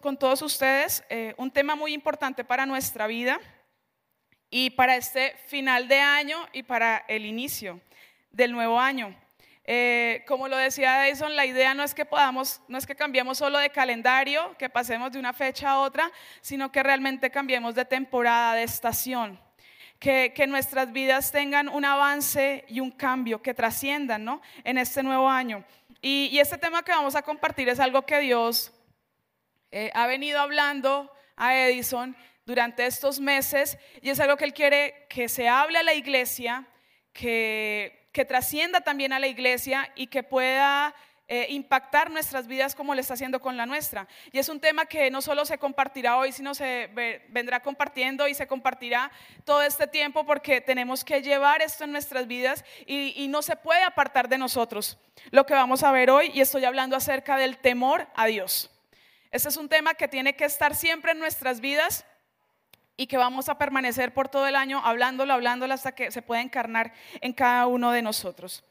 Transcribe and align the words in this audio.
con 0.00 0.16
todos 0.16 0.42
ustedes 0.42 1.04
eh, 1.08 1.34
un 1.36 1.50
tema 1.50 1.74
muy 1.74 1.92
importante 1.92 2.44
para 2.44 2.66
nuestra 2.66 3.06
vida 3.06 3.40
y 4.50 4.70
para 4.70 4.96
este 4.96 5.34
final 5.46 5.88
de 5.88 6.00
año 6.00 6.38
y 6.52 6.62
para 6.62 7.04
el 7.08 7.26
inicio 7.26 7.80
del 8.30 8.52
nuevo 8.52 8.78
año. 8.78 9.14
Eh, 9.66 10.22
como 10.26 10.46
lo 10.46 10.58
decía 10.58 11.08
Edison, 11.08 11.34
la 11.36 11.46
idea 11.46 11.72
no 11.72 11.82
es 11.82 11.94
que 11.94 12.04
podamos, 12.04 12.60
no 12.68 12.76
es 12.76 12.86
que 12.86 12.94
cambiemos 12.94 13.38
solo 13.38 13.58
de 13.58 13.70
calendario, 13.70 14.54
que 14.58 14.68
pasemos 14.68 15.10
de 15.12 15.18
una 15.18 15.32
fecha 15.32 15.70
a 15.70 15.80
otra, 15.80 16.10
sino 16.42 16.70
que 16.70 16.82
realmente 16.82 17.30
cambiemos 17.30 17.74
de 17.74 17.84
temporada, 17.84 18.54
de 18.54 18.64
estación. 18.64 19.40
Que, 19.98 20.34
nuestras 20.46 20.92
vidas 20.92 21.32
tengan 21.32 21.68
un 21.70 21.86
avance 21.86 22.66
y 22.68 22.80
un 22.80 22.90
cambio, 22.90 23.40
que 23.40 23.54
trasciendan 23.54 24.22
¿no? 24.22 24.42
en 24.62 24.76
este 24.76 25.02
nuevo 25.02 25.30
año. 25.30 25.64
Y, 26.02 26.38
este 26.38 26.58
tema 26.58 26.82
que 26.82 26.92
vamos 26.92 27.14
a 27.14 27.22
compartir 27.22 27.70
es 27.70 27.80
algo 27.80 28.02
que 28.02 28.18
Dios 28.18 28.70
eh, 29.74 29.90
ha 29.94 30.06
venido 30.06 30.40
hablando 30.40 31.12
a 31.36 31.54
Edison 31.56 32.16
durante 32.46 32.86
estos 32.86 33.20
meses 33.20 33.76
y 34.00 34.10
es 34.10 34.20
algo 34.20 34.36
que 34.36 34.44
Él 34.44 34.54
quiere 34.54 35.06
que 35.08 35.28
se 35.28 35.48
hable 35.48 35.78
a 35.78 35.82
la 35.82 35.94
iglesia, 35.94 36.66
que 37.12 38.04
que 38.14 38.24
trascienda 38.24 38.80
también 38.80 39.12
a 39.12 39.18
la 39.18 39.26
iglesia 39.26 39.90
y 39.96 40.06
que 40.06 40.22
pueda 40.22 40.94
eh, 41.26 41.46
impactar 41.48 42.12
nuestras 42.12 42.46
vidas 42.46 42.76
como 42.76 42.94
le 42.94 43.00
está 43.00 43.14
haciendo 43.14 43.40
con 43.40 43.56
la 43.56 43.66
nuestra. 43.66 44.06
Y 44.30 44.38
es 44.38 44.48
un 44.48 44.60
tema 44.60 44.86
que 44.86 45.10
no 45.10 45.20
solo 45.20 45.44
se 45.44 45.58
compartirá 45.58 46.16
hoy, 46.16 46.30
sino 46.30 46.54
se 46.54 46.90
vendrá 47.28 47.58
compartiendo 47.60 48.28
y 48.28 48.34
se 48.34 48.46
compartirá 48.46 49.10
todo 49.44 49.62
este 49.62 49.88
tiempo 49.88 50.24
porque 50.24 50.60
tenemos 50.60 51.04
que 51.04 51.22
llevar 51.22 51.60
esto 51.60 51.82
en 51.82 51.90
nuestras 51.90 52.28
vidas 52.28 52.64
y, 52.86 53.20
y 53.20 53.26
no 53.26 53.42
se 53.42 53.56
puede 53.56 53.82
apartar 53.82 54.28
de 54.28 54.38
nosotros. 54.38 54.96
Lo 55.32 55.44
que 55.44 55.54
vamos 55.54 55.82
a 55.82 55.90
ver 55.90 56.08
hoy, 56.08 56.30
y 56.32 56.40
estoy 56.40 56.64
hablando 56.64 56.94
acerca 56.94 57.36
del 57.36 57.58
temor 57.58 58.06
a 58.14 58.26
Dios. 58.26 58.70
Este 59.34 59.48
es 59.48 59.56
un 59.56 59.68
tema 59.68 59.94
que 59.94 60.06
tiene 60.06 60.36
que 60.36 60.44
estar 60.44 60.76
siempre 60.76 61.10
en 61.10 61.18
nuestras 61.18 61.58
vidas 61.58 62.06
y 62.96 63.08
que 63.08 63.16
vamos 63.16 63.48
a 63.48 63.58
permanecer 63.58 64.14
por 64.14 64.28
todo 64.28 64.46
el 64.46 64.54
año 64.54 64.80
hablándolo, 64.84 65.32
hablándolo 65.32 65.74
hasta 65.74 65.92
que 65.92 66.12
se 66.12 66.22
pueda 66.22 66.40
encarnar 66.40 66.92
en 67.20 67.32
cada 67.32 67.66
uno 67.66 67.90
de 67.90 68.00
nosotros. 68.00 68.62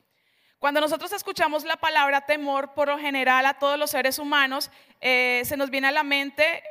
Cuando 0.60 0.80
nosotros 0.80 1.12
escuchamos 1.12 1.66
la 1.66 1.76
palabra 1.76 2.22
temor, 2.22 2.74
por 2.76 2.88
lo 2.88 2.98
general 2.98 3.46
a 3.46 3.56
todos 3.56 3.78
los 3.78 3.92
seres 3.92 4.20
humanos, 4.20 4.72
eh, 5.02 5.42
se 5.44 5.58
nos 5.58 5.70
viene 5.70 5.90
a 5.90 5.92
la 5.92 6.04
mente 6.04 6.64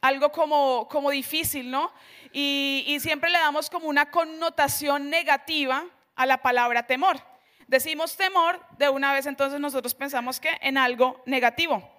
algo 0.00 0.32
como, 0.32 0.88
como 0.88 1.08
difícil, 1.10 1.70
¿no? 1.70 1.92
Y, 2.32 2.82
y 2.88 2.98
siempre 2.98 3.30
le 3.30 3.38
damos 3.38 3.70
como 3.70 3.86
una 3.86 4.10
connotación 4.10 5.10
negativa 5.10 5.84
a 6.16 6.26
la 6.26 6.38
palabra 6.38 6.88
temor. 6.88 7.20
Decimos 7.68 8.16
temor, 8.16 8.60
de 8.78 8.88
una 8.88 9.12
vez 9.12 9.26
entonces 9.26 9.60
nosotros 9.60 9.94
pensamos 9.94 10.40
que 10.40 10.50
en 10.60 10.76
algo 10.76 11.22
negativo. 11.24 11.97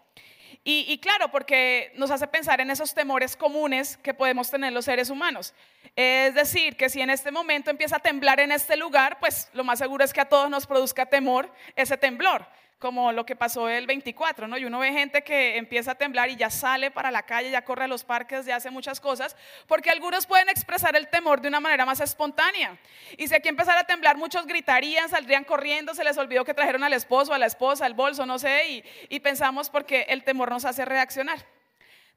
Y, 0.63 0.99
claro, 0.99 1.31
porque 1.31 1.91
nos 1.95 2.11
hace 2.11 2.27
pensar 2.27 2.61
en 2.61 2.69
esos 2.69 2.93
temores 2.93 3.35
comunes 3.35 3.97
que 3.97 4.13
podemos 4.13 4.51
tener 4.51 4.71
los 4.71 4.85
seres 4.85 5.09
humanos. 5.09 5.55
Es 5.95 6.35
decir, 6.35 6.75
que 6.75 6.89
si 6.89 7.01
en 7.01 7.09
este 7.09 7.31
momento 7.31 7.71
empieza 7.71 7.95
a 7.95 7.99
temblar 7.99 8.39
en 8.39 8.51
este 8.51 8.77
lugar, 8.77 9.19
pues 9.19 9.49
lo 9.53 9.63
más 9.63 9.79
seguro 9.79 10.03
es 10.03 10.13
que 10.13 10.21
a 10.21 10.29
todos 10.29 10.49
nos 10.49 10.67
produzca 10.67 11.07
temor 11.07 11.51
ese 11.75 11.97
temblor 11.97 12.45
como 12.79 13.11
lo 13.11 13.25
que 13.25 13.35
pasó 13.35 13.67
el 13.67 13.85
24, 13.85 14.47
¿no? 14.47 14.57
Y 14.57 14.63
uno 14.63 14.79
ve 14.79 14.93
gente 14.93 15.21
que 15.21 15.57
empieza 15.57 15.91
a 15.91 15.95
temblar 15.95 16.29
y 16.29 16.37
ya 16.37 16.49
sale 16.49 16.89
para 16.89 17.11
la 17.11 17.23
calle, 17.23 17.51
ya 17.51 17.65
corre 17.65 17.83
a 17.83 17.87
los 17.87 18.05
parques, 18.05 18.45
ya 18.45 18.55
hace 18.55 18.71
muchas 18.71 19.01
cosas, 19.01 19.35
porque 19.67 19.89
algunos 19.89 20.25
pueden 20.25 20.47
expresar 20.47 20.95
el 20.95 21.09
temor 21.09 21.41
de 21.41 21.49
una 21.49 21.59
manera 21.59 21.85
más 21.85 21.99
espontánea. 21.99 22.77
Y 23.17 23.27
si 23.27 23.35
aquí 23.35 23.49
empezara 23.49 23.81
a 23.81 23.83
temblar, 23.83 24.15
muchos 24.15 24.47
gritarían, 24.47 25.09
saldrían 25.09 25.43
corriendo, 25.43 25.93
se 25.93 26.05
les 26.05 26.17
olvidó 26.17 26.45
que 26.45 26.53
trajeron 26.53 26.83
al 26.85 26.93
esposo, 26.93 27.33
a 27.33 27.37
la 27.37 27.47
esposa, 27.47 27.85
al 27.85 27.93
bolso, 27.93 28.25
no 28.25 28.39
sé, 28.39 28.69
y, 28.69 28.83
y 29.09 29.19
pensamos 29.19 29.69
porque 29.69 30.05
el 30.07 30.23
temor 30.23 30.49
nos 30.49 30.63
hace 30.63 30.85
reaccionar. 30.85 31.45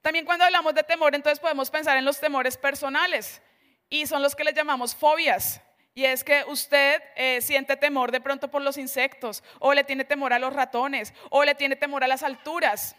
También 0.00 0.24
cuando 0.24 0.44
hablamos 0.44 0.74
de 0.74 0.84
temor, 0.84 1.14
entonces 1.16 1.40
podemos 1.40 1.70
pensar 1.70 1.96
en 1.96 2.04
los 2.04 2.20
temores 2.20 2.56
personales, 2.56 3.42
y 3.90 4.06
son 4.06 4.22
los 4.22 4.36
que 4.36 4.44
les 4.44 4.54
llamamos 4.54 4.94
fobias. 4.94 5.60
Y 5.94 6.04
es 6.04 6.24
que 6.24 6.44
usted 6.46 7.02
eh, 7.16 7.40
siente 7.42 7.76
temor 7.76 8.10
de 8.10 8.20
pronto 8.20 8.50
por 8.50 8.62
los 8.62 8.78
insectos, 8.78 9.44
o 9.58 9.74
le 9.74 9.84
tiene 9.84 10.04
temor 10.04 10.32
a 10.32 10.38
los 10.38 10.54
ratones, 10.54 11.12
o 11.30 11.44
le 11.44 11.54
tiene 11.54 11.76
temor 11.76 12.02
a 12.02 12.08
las 12.08 12.22
alturas. 12.22 12.96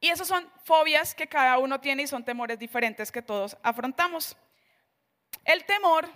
Y 0.00 0.08
esas 0.08 0.28
son 0.28 0.48
fobias 0.64 1.14
que 1.14 1.28
cada 1.28 1.58
uno 1.58 1.80
tiene 1.80 2.02
y 2.02 2.06
son 2.06 2.24
temores 2.24 2.58
diferentes 2.58 3.12
que 3.12 3.22
todos 3.22 3.56
afrontamos. 3.62 4.36
El 5.44 5.64
temor 5.64 6.08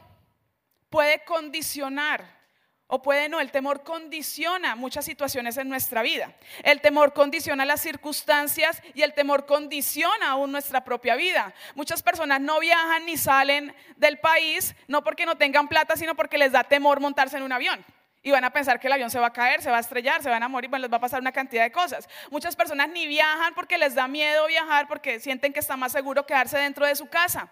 puede 0.91 1.25
condicionar 1.25 2.42
o 2.95 3.01
puede 3.01 3.31
no, 3.31 3.41
el 3.41 3.51
temor 3.51 3.85
condiciona 3.85 4.77
muchas 4.77 5.07
situaciones 5.07 5.57
en 5.57 5.67
nuestra 5.67 6.03
vida. 6.03 6.31
El 6.63 6.83
temor 6.83 7.15
condiciona 7.15 7.65
las 7.65 7.81
circunstancias 7.81 8.83
y 8.93 9.01
el 9.01 9.15
temor 9.15 9.47
condiciona 9.47 10.33
aún 10.33 10.53
nuestra 10.53 10.85
propia 10.85 11.17
vida. 11.17 11.55
Muchas 11.75 12.03
personas 12.03 12.43
no 12.43 12.61
viajan 12.61 13.07
ni 13.07 13.17
salen 13.17 13.75
del 13.97 14.19
país, 14.19 14.77
no 14.89 15.03
porque 15.03 15.25
no 15.25 15.37
tengan 15.37 15.69
plata, 15.69 15.97
sino 15.97 16.15
porque 16.15 16.37
les 16.37 16.53
da 16.53 16.65
temor 16.65 17.01
montarse 17.01 17.39
en 17.39 17.45
un 17.45 17.53
avión. 17.53 17.83
Y 18.23 18.31
van 18.31 18.45
a 18.45 18.53
pensar 18.53 18.79
que 18.79 18.89
el 18.89 18.93
avión 18.93 19.09
se 19.09 19.19
va 19.19 19.29
a 19.29 19.33
caer, 19.33 19.63
se 19.63 19.71
va 19.71 19.79
a 19.79 19.81
estrellar, 19.81 20.23
se 20.23 20.29
van 20.29 20.43
a 20.43 20.49
morir, 20.49 20.69
bueno, 20.69 20.83
les 20.83 20.93
va 20.93 20.99
a 20.99 21.01
pasar 21.01 21.23
una 21.23 21.33
cantidad 21.33 21.63
de 21.63 21.73
cosas. 21.73 22.07
Muchas 22.31 22.55
personas 22.55 22.91
ni 22.91 23.07
viajan 23.07 23.55
porque 23.55 23.79
les 23.79 23.95
da 23.95 24.07
miedo 24.07 24.47
viajar, 24.49 24.87
porque 24.87 25.19
sienten 25.19 25.55
que 25.55 25.61
está 25.61 25.79
más 25.79 25.93
seguro 25.93 26.27
quedarse 26.27 26.59
dentro 26.59 26.85
de 26.85 26.95
su 26.95 27.07
casa. 27.07 27.51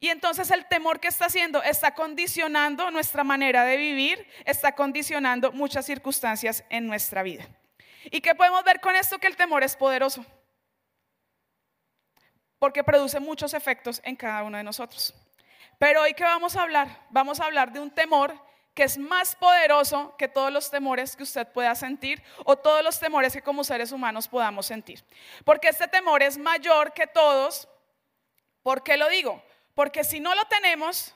Y 0.00 0.08
entonces 0.08 0.50
el 0.50 0.66
temor 0.66 0.98
que 0.98 1.08
está 1.08 1.26
haciendo 1.26 1.62
está 1.62 1.94
condicionando 1.94 2.90
nuestra 2.90 3.22
manera 3.22 3.64
de 3.64 3.76
vivir, 3.76 4.26
está 4.46 4.74
condicionando 4.74 5.52
muchas 5.52 5.84
circunstancias 5.84 6.64
en 6.70 6.86
nuestra 6.86 7.22
vida. 7.22 7.46
¿Y 8.04 8.22
qué 8.22 8.34
podemos 8.34 8.64
ver 8.64 8.80
con 8.80 8.96
esto? 8.96 9.18
Que 9.18 9.26
el 9.26 9.36
temor 9.36 9.62
es 9.62 9.76
poderoso. 9.76 10.24
Porque 12.58 12.82
produce 12.82 13.20
muchos 13.20 13.52
efectos 13.52 14.00
en 14.02 14.16
cada 14.16 14.42
uno 14.42 14.56
de 14.56 14.64
nosotros. 14.64 15.14
Pero 15.78 16.00
hoy 16.02 16.14
que 16.14 16.24
vamos 16.24 16.56
a 16.56 16.62
hablar, 16.62 17.06
vamos 17.10 17.38
a 17.38 17.44
hablar 17.44 17.70
de 17.70 17.80
un 17.80 17.90
temor 17.90 18.34
que 18.72 18.84
es 18.84 18.96
más 18.96 19.36
poderoso 19.36 20.14
que 20.16 20.28
todos 20.28 20.50
los 20.50 20.70
temores 20.70 21.14
que 21.14 21.24
usted 21.24 21.46
pueda 21.48 21.74
sentir 21.74 22.22
o 22.44 22.56
todos 22.56 22.82
los 22.82 22.98
temores 22.98 23.34
que 23.34 23.42
como 23.42 23.64
seres 23.64 23.92
humanos 23.92 24.28
podamos 24.28 24.64
sentir. 24.64 25.04
Porque 25.44 25.68
este 25.68 25.88
temor 25.88 26.22
es 26.22 26.38
mayor 26.38 26.94
que 26.94 27.06
todos. 27.06 27.68
¿Por 28.62 28.82
qué 28.82 28.96
lo 28.96 29.08
digo? 29.10 29.42
Porque 29.80 30.04
si 30.04 30.20
no 30.20 30.34
lo 30.34 30.44
tenemos, 30.44 31.14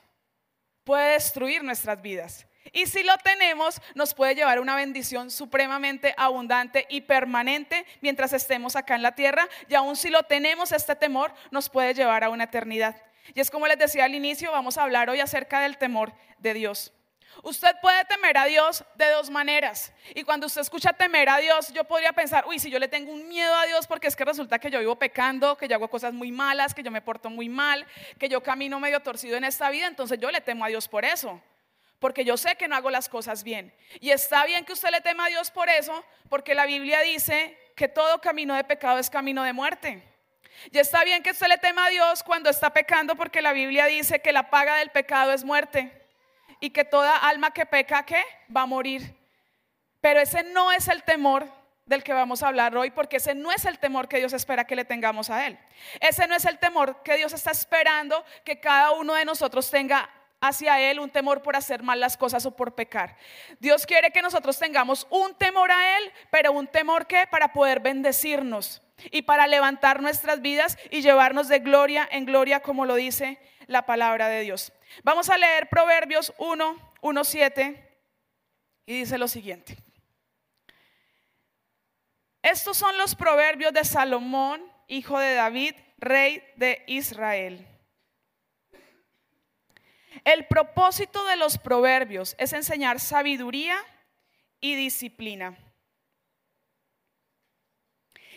puede 0.85 1.13
destruir 1.13 1.63
nuestras 1.63 2.01
vidas. 2.01 2.47
Y 2.73 2.87
si 2.87 3.03
lo 3.03 3.15
tenemos, 3.19 3.79
nos 3.95 4.15
puede 4.15 4.35
llevar 4.35 4.59
una 4.59 4.75
bendición 4.75 5.31
supremamente 5.31 6.15
abundante 6.17 6.87
y 6.89 7.03
permanente 7.03 7.85
mientras 8.01 8.33
estemos 8.33 8.75
acá 8.75 8.95
en 8.95 9.03
la 9.03 9.15
tierra. 9.15 9.47
Y 9.69 9.75
aún 9.75 9.97
si 9.97 10.09
lo 10.09 10.23
tenemos, 10.23 10.73
este 10.73 10.97
temor 10.97 11.35
nos 11.51 11.69
puede 11.69 11.93
llevar 11.93 12.25
a 12.25 12.31
una 12.31 12.45
eternidad. 12.45 12.97
Y 13.35 13.41
es 13.41 13.51
como 13.51 13.67
les 13.67 13.79
decía 13.79 14.07
al 14.07 14.15
inicio, 14.15 14.51
vamos 14.51 14.79
a 14.79 14.85
hablar 14.85 15.11
hoy 15.11 15.21
acerca 15.21 15.61
del 15.61 15.77
temor 15.77 16.15
de 16.39 16.55
Dios. 16.55 16.91
Usted 17.43 17.75
puede 17.83 18.05
temer 18.05 18.39
a 18.39 18.45
Dios 18.45 18.85
de 18.95 19.11
dos 19.11 19.29
maneras. 19.31 19.93
Y 20.15 20.23
cuando 20.23 20.47
usted 20.47 20.61
escucha 20.61 20.93
temer 20.93 21.29
a 21.29 21.39
Dios, 21.39 21.73
yo 21.73 21.85
podría 21.85 22.13
pensar, 22.13 22.45
uy, 22.47 22.59
si 22.59 22.71
yo 22.71 22.79
le 22.79 22.89
tengo 22.89 23.13
un 23.13 23.29
miedo 23.29 23.55
a 23.55 23.67
Dios 23.67 23.87
porque 23.87 24.07
es 24.07 24.17
que 24.17 24.25
resulta 24.25 24.59
que 24.59 24.71
yo 24.71 24.79
vivo 24.79 24.97
pecando, 24.97 25.57
que 25.57 25.69
yo 25.69 25.77
hago 25.77 25.89
cosas 25.89 26.13
muy 26.13 26.31
malas, 26.31 26.75
que 26.75 26.83
yo 26.83 26.91
me 26.91 27.03
porto 27.03 27.31
muy 27.31 27.49
mal, 27.49 27.87
que 28.19 28.29
yo 28.29 28.43
camino 28.43 28.79
medio 28.79 29.01
torcido 29.01 29.37
en 29.37 29.45
esta 29.45 29.71
vida, 29.71 29.87
entonces 29.87 30.19
yo 30.21 30.31
le 30.31 30.41
temo 30.41 30.65
a 30.65 30.69
Dios 30.69 30.89
por 30.89 31.05
eso. 31.05 31.41
Porque 31.99 32.25
yo 32.25 32.37
sé 32.37 32.57
que 32.57 32.69
no 32.69 32.77
hago 32.77 32.91
las 32.91 33.09
cosas 33.09 33.43
bien. 33.43 33.75
Y 34.01 34.11
está 34.11 34.45
bien 34.45 34.65
que 34.65 34.73
usted 34.73 34.91
le 34.91 35.01
tema 35.01 35.27
a 35.27 35.29
Dios 35.29 35.51
por 35.51 35.69
eso, 35.69 36.05
porque 36.29 36.55
la 36.55 36.67
Biblia 36.67 37.01
dice 37.01 37.59
que 37.75 37.89
todo 37.89 38.21
camino 38.21 38.55
de 38.55 38.65
pecado 38.65 38.99
es 38.99 39.11
camino 39.11 39.43
de 39.43 39.53
muerte. 39.53 40.03
Y 40.71 40.79
está 40.79 41.03
bien 41.05 41.23
que 41.23 41.31
usted 41.31 41.49
le 41.49 41.59
tema 41.59 41.87
a 41.87 41.91
Dios 41.91 42.23
cuando 42.23 42.49
está 42.49 42.71
pecando, 42.71 43.17
porque 43.17 43.43
la 43.43 43.53
Biblia 43.53 43.87
dice 43.87 44.21
que 44.21 44.33
la 44.33 44.51
paga 44.51 44.77
del 44.77 44.91
pecado 44.91 45.33
es 45.33 45.45
muerte 45.45 46.04
y 46.65 46.71
que 46.71 46.87
toda 46.87 47.19
alma 47.19 47.51
que 47.51 47.67
peca, 47.67 48.07
¿qué? 48.07 48.25
Va 48.55 48.63
a 48.63 48.67
morir. 48.67 49.15
Pero 50.01 50.19
ese 50.19 50.43
no 50.45 50.73
es 50.73 50.89
el 50.89 51.03
temor 51.03 51.47
del 51.85 52.03
que 52.03 52.15
vamos 52.15 52.43
a 52.43 52.49
hablar 52.49 52.75
hoy, 52.75 52.91
porque 52.91 53.19
ese 53.19 53.35
no 53.35 53.53
es 53.53 53.67
el 53.67 53.79
temor 53.79 54.09
que 54.09 54.17
Dios 54.17 54.33
espera 54.33 54.67
que 54.67 54.75
le 54.75 54.87
tengamos 54.87 55.29
a 55.29 55.47
Él. 55.47 55.59
Ese 56.01 56.27
no 56.27 56.35
es 56.35 56.47
el 56.47 56.59
temor 56.59 57.03
que 57.03 57.19
Dios 57.19 57.35
está 57.35 57.51
esperando 57.51 58.25
que 58.47 58.61
cada 58.61 58.93
uno 58.93 59.13
de 59.13 59.27
nosotros 59.27 59.71
tenga 59.71 60.09
hacia 60.41 60.81
Él, 60.81 61.01
un 61.01 61.11
temor 61.11 61.43
por 61.43 61.55
hacer 61.55 61.83
mal 61.83 62.01
las 62.01 62.17
cosas 62.17 62.47
o 62.47 62.57
por 62.57 62.75
pecar. 62.75 63.15
Dios 63.61 63.85
quiere 63.85 64.11
que 64.11 64.23
nosotros 64.23 64.59
tengamos 64.59 65.07
un 65.11 65.35
temor 65.35 65.71
a 65.71 65.99
Él, 65.99 66.13
pero 66.31 66.53
un 66.53 66.67
temor 66.67 67.07
que 67.07 67.27
para 67.27 67.53
poder 67.53 67.81
bendecirnos 67.81 68.81
y 69.11 69.21
para 69.21 69.47
levantar 69.47 70.01
nuestras 70.01 70.41
vidas 70.41 70.79
y 70.91 71.03
llevarnos 71.03 71.49
de 71.49 71.59
gloria 71.59 72.09
en 72.11 72.25
gloria, 72.25 72.61
como 72.61 72.87
lo 72.87 72.95
dice 72.95 73.39
la 73.67 73.87
palabra 73.87 74.29
de 74.29 74.41
Dios. 74.41 74.73
Vamos 75.03 75.31
a 75.31 75.39
leer 75.39 75.69
Proverbios 75.69 76.33
1, 76.39 76.93
1, 77.01 77.25
7 77.25 77.99
y 78.87 78.99
dice 79.01 79.19
lo 79.19 79.29
siguiente. 79.29 79.77
Estos 82.43 82.77
son 82.77 82.99
los 82.99 83.15
proverbios 83.15 83.73
de 83.73 83.85
Salomón, 83.85 84.63
hijo 84.87 85.19
de 85.19 85.35
David, 85.35 85.75
rey 85.99 86.43
de 86.57 86.83
Israel. 86.87 87.67
El 90.25 90.47
propósito 90.47 91.25
de 91.25 91.37
los 91.37 91.59
proverbios 91.59 92.35
es 92.39 92.53
enseñar 92.53 93.01
sabiduría 93.01 93.77
y 94.61 94.75
disciplina 94.75 95.57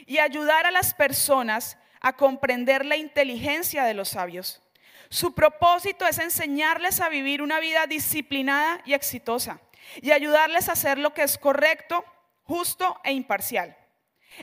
y 0.06 0.20
ayudar 0.20 0.66
a 0.66 0.72
las 0.72 0.94
personas 0.94 1.78
a 2.00 2.14
comprender 2.14 2.86
la 2.86 2.96
inteligencia 2.96 3.84
de 3.84 3.94
los 3.94 4.10
sabios. 4.10 4.62
Su 5.10 5.34
propósito 5.34 6.06
es 6.06 6.20
enseñarles 6.20 7.00
a 7.00 7.10
vivir 7.10 7.42
una 7.42 7.60
vida 7.60 7.88
disciplinada 7.88 8.82
y 8.86 8.94
exitosa 8.94 9.60
y 10.02 10.12
ayudarles 10.12 10.68
a 10.68 10.74
hacer 10.74 10.98
lo 10.98 11.14
que 11.14 11.24
es 11.24 11.38
correcto, 11.38 12.04
justo 12.44 13.00
e 13.04 13.14
imparcial. 13.14 13.78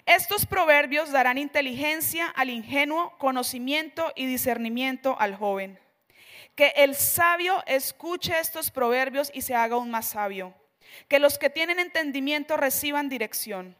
Estos 0.07 0.47
proverbios 0.47 1.13
darán 1.13 1.39
inteligencia 1.39 2.29
al 2.29 2.51
ingenuo, 2.51 3.17
conocimiento 3.19 4.13
y 4.17 4.27
discernimiento 4.27 5.17
al 5.19 5.37
joven. 5.37 5.79
Que 6.55 6.73
el 6.77 6.95
sabio 6.95 7.63
escuche 7.67 8.39
estos 8.39 8.71
proverbios 8.71 9.31
y 9.35 9.43
se 9.43 9.55
haga 9.55 9.75
aún 9.75 9.91
más 9.91 10.07
sabio. 10.07 10.55
Que 11.09 11.19
los 11.19 11.39
que 11.39 11.51
tienen 11.51 11.79
entendimiento 11.79 12.57
reciban 12.57 13.09
dirección 13.09 13.77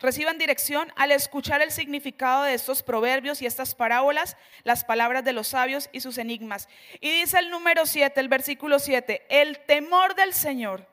reciban 0.00 0.38
dirección 0.38 0.92
al 0.96 1.12
escuchar 1.12 1.62
el 1.62 1.70
significado 1.70 2.44
de 2.44 2.54
estos 2.54 2.82
proverbios 2.82 3.42
y 3.42 3.46
estas 3.46 3.74
parábolas, 3.74 4.36
las 4.62 4.84
palabras 4.84 5.24
de 5.24 5.32
los 5.32 5.48
sabios 5.48 5.88
y 5.92 6.00
sus 6.00 6.18
enigmas. 6.18 6.68
Y 7.00 7.10
dice 7.10 7.38
el 7.38 7.50
número 7.50 7.86
7, 7.86 8.18
el 8.20 8.28
versículo 8.28 8.78
7, 8.78 9.26
el 9.28 9.58
temor 9.60 10.14
del 10.14 10.32
Señor 10.32 10.88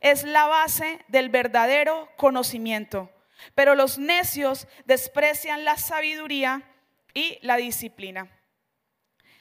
es 0.00 0.24
la 0.24 0.46
base 0.46 1.04
del 1.08 1.28
verdadero 1.28 2.08
conocimiento, 2.16 3.10
pero 3.54 3.74
los 3.74 3.98
necios 3.98 4.66
desprecian 4.84 5.64
la 5.64 5.76
sabiduría 5.76 6.62
y 7.14 7.38
la 7.42 7.56
disciplina. 7.56 8.30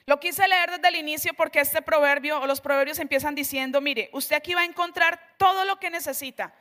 Lo 0.08 0.20
quise 0.20 0.48
leer 0.48 0.70
desde 0.70 0.88
el 0.90 0.96
inicio 0.96 1.34
porque 1.34 1.60
este 1.60 1.82
proverbio 1.82 2.40
o 2.40 2.46
los 2.46 2.62
proverbios 2.62 3.00
empiezan 3.00 3.34
diciendo, 3.34 3.82
mire, 3.82 4.10
usted 4.14 4.36
aquí 4.36 4.54
va 4.54 4.62
a 4.62 4.66
encontrar 4.66 5.20
todo 5.38 5.66
lo 5.66 5.80
que 5.80 5.90
necesita 5.90 6.54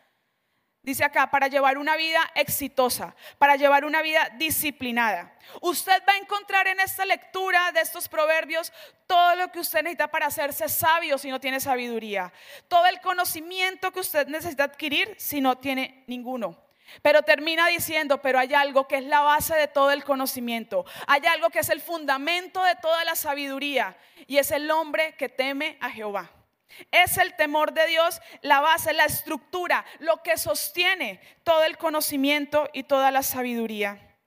Dice 0.84 1.02
acá, 1.02 1.30
para 1.30 1.48
llevar 1.48 1.78
una 1.78 1.96
vida 1.96 2.20
exitosa, 2.34 3.16
para 3.38 3.56
llevar 3.56 3.86
una 3.86 4.02
vida 4.02 4.30
disciplinada. 4.36 5.34
Usted 5.62 6.02
va 6.06 6.12
a 6.12 6.18
encontrar 6.18 6.66
en 6.66 6.78
esta 6.78 7.06
lectura 7.06 7.72
de 7.72 7.80
estos 7.80 8.06
proverbios 8.06 8.70
todo 9.06 9.34
lo 9.34 9.50
que 9.50 9.60
usted 9.60 9.82
necesita 9.82 10.08
para 10.08 10.26
hacerse 10.26 10.68
sabio 10.68 11.16
si 11.16 11.30
no 11.30 11.40
tiene 11.40 11.58
sabiduría. 11.58 12.30
Todo 12.68 12.84
el 12.84 13.00
conocimiento 13.00 13.92
que 13.92 14.00
usted 14.00 14.26
necesita 14.26 14.64
adquirir 14.64 15.14
si 15.16 15.40
no 15.40 15.56
tiene 15.56 16.04
ninguno. 16.06 16.54
Pero 17.00 17.22
termina 17.22 17.66
diciendo, 17.68 18.20
pero 18.20 18.38
hay 18.38 18.52
algo 18.52 18.86
que 18.86 18.96
es 18.96 19.04
la 19.04 19.20
base 19.20 19.54
de 19.54 19.68
todo 19.68 19.90
el 19.90 20.04
conocimiento. 20.04 20.84
Hay 21.06 21.22
algo 21.24 21.48
que 21.48 21.60
es 21.60 21.70
el 21.70 21.80
fundamento 21.80 22.62
de 22.62 22.76
toda 22.76 23.06
la 23.06 23.14
sabiduría. 23.14 23.96
Y 24.26 24.36
es 24.36 24.50
el 24.50 24.70
hombre 24.70 25.16
que 25.16 25.30
teme 25.30 25.78
a 25.80 25.88
Jehová. 25.88 26.30
Es 26.90 27.18
el 27.18 27.34
temor 27.36 27.72
de 27.72 27.86
Dios 27.86 28.20
la 28.42 28.60
base, 28.60 28.92
la 28.92 29.04
estructura, 29.04 29.84
lo 30.00 30.22
que 30.22 30.36
sostiene 30.36 31.20
todo 31.42 31.64
el 31.64 31.78
conocimiento 31.78 32.68
y 32.72 32.84
toda 32.84 33.10
la 33.10 33.22
sabiduría. 33.22 34.18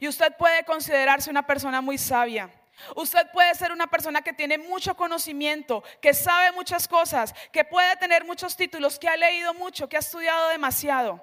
Y 0.00 0.08
usted 0.08 0.36
puede 0.36 0.64
considerarse 0.64 1.30
una 1.30 1.46
persona 1.46 1.80
muy 1.80 1.98
sabia. 1.98 2.50
Usted 2.96 3.30
puede 3.32 3.54
ser 3.54 3.72
una 3.72 3.86
persona 3.86 4.22
que 4.22 4.32
tiene 4.32 4.58
mucho 4.58 4.96
conocimiento, 4.96 5.84
que 6.00 6.14
sabe 6.14 6.52
muchas 6.52 6.88
cosas, 6.88 7.34
que 7.52 7.64
puede 7.64 7.96
tener 7.96 8.24
muchos 8.24 8.56
títulos, 8.56 8.98
que 8.98 9.08
ha 9.08 9.16
leído 9.16 9.54
mucho, 9.54 9.88
que 9.88 9.96
ha 9.96 10.00
estudiado 10.00 10.48
demasiado. 10.48 11.22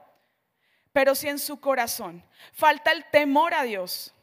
Pero 0.94 1.16
si 1.16 1.28
en 1.28 1.40
su 1.40 1.60
corazón 1.60 2.24
falta 2.54 2.92
el 2.92 3.06
temor 3.10 3.54
a 3.54 3.64
Dios, 3.64 4.14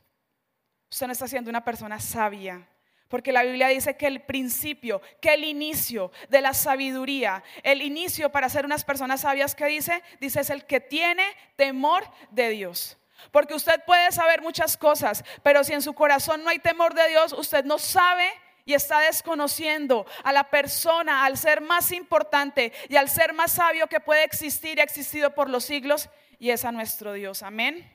usted 0.90 1.06
no 1.06 1.12
está 1.12 1.28
siendo 1.28 1.50
una 1.50 1.64
persona 1.64 2.00
sabia. 2.00 2.68
Porque 3.08 3.32
la 3.32 3.44
Biblia 3.44 3.68
dice 3.68 3.96
que 3.96 4.06
el 4.06 4.22
principio, 4.22 5.00
que 5.20 5.34
el 5.34 5.44
inicio 5.44 6.10
de 6.28 6.40
la 6.40 6.54
sabiduría, 6.54 7.44
el 7.62 7.82
inicio 7.82 8.32
para 8.32 8.48
ser 8.48 8.64
unas 8.64 8.84
personas 8.84 9.20
sabias, 9.20 9.54
que 9.54 9.66
dice? 9.66 10.02
Dice 10.20 10.40
es 10.40 10.50
el 10.50 10.66
que 10.66 10.80
tiene 10.80 11.24
temor 11.54 12.04
de 12.30 12.50
Dios. 12.50 12.98
Porque 13.30 13.54
usted 13.54 13.82
puede 13.86 14.10
saber 14.12 14.42
muchas 14.42 14.76
cosas, 14.76 15.24
pero 15.42 15.62
si 15.64 15.72
en 15.72 15.82
su 15.82 15.94
corazón 15.94 16.42
no 16.42 16.50
hay 16.50 16.58
temor 16.58 16.94
de 16.94 17.08
Dios, 17.08 17.32
usted 17.32 17.64
no 17.64 17.78
sabe 17.78 18.28
y 18.64 18.74
está 18.74 18.98
desconociendo 18.98 20.04
a 20.24 20.32
la 20.32 20.50
persona, 20.50 21.24
al 21.24 21.38
ser 21.38 21.60
más 21.60 21.92
importante 21.92 22.72
y 22.88 22.96
al 22.96 23.08
ser 23.08 23.32
más 23.32 23.52
sabio 23.52 23.86
que 23.86 24.00
puede 24.00 24.24
existir 24.24 24.76
y 24.76 24.80
ha 24.80 24.84
existido 24.84 25.34
por 25.34 25.48
los 25.48 25.64
siglos, 25.64 26.10
y 26.38 26.50
es 26.50 26.64
a 26.64 26.72
nuestro 26.72 27.12
Dios. 27.12 27.42
Amén. 27.42 27.90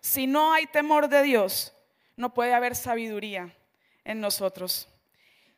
Si 0.00 0.26
no 0.26 0.52
hay 0.52 0.66
temor 0.66 1.08
de 1.08 1.22
Dios, 1.22 1.72
no 2.18 2.34
puede 2.34 2.52
haber 2.52 2.74
sabiduría 2.74 3.56
en 4.04 4.20
nosotros. 4.20 4.88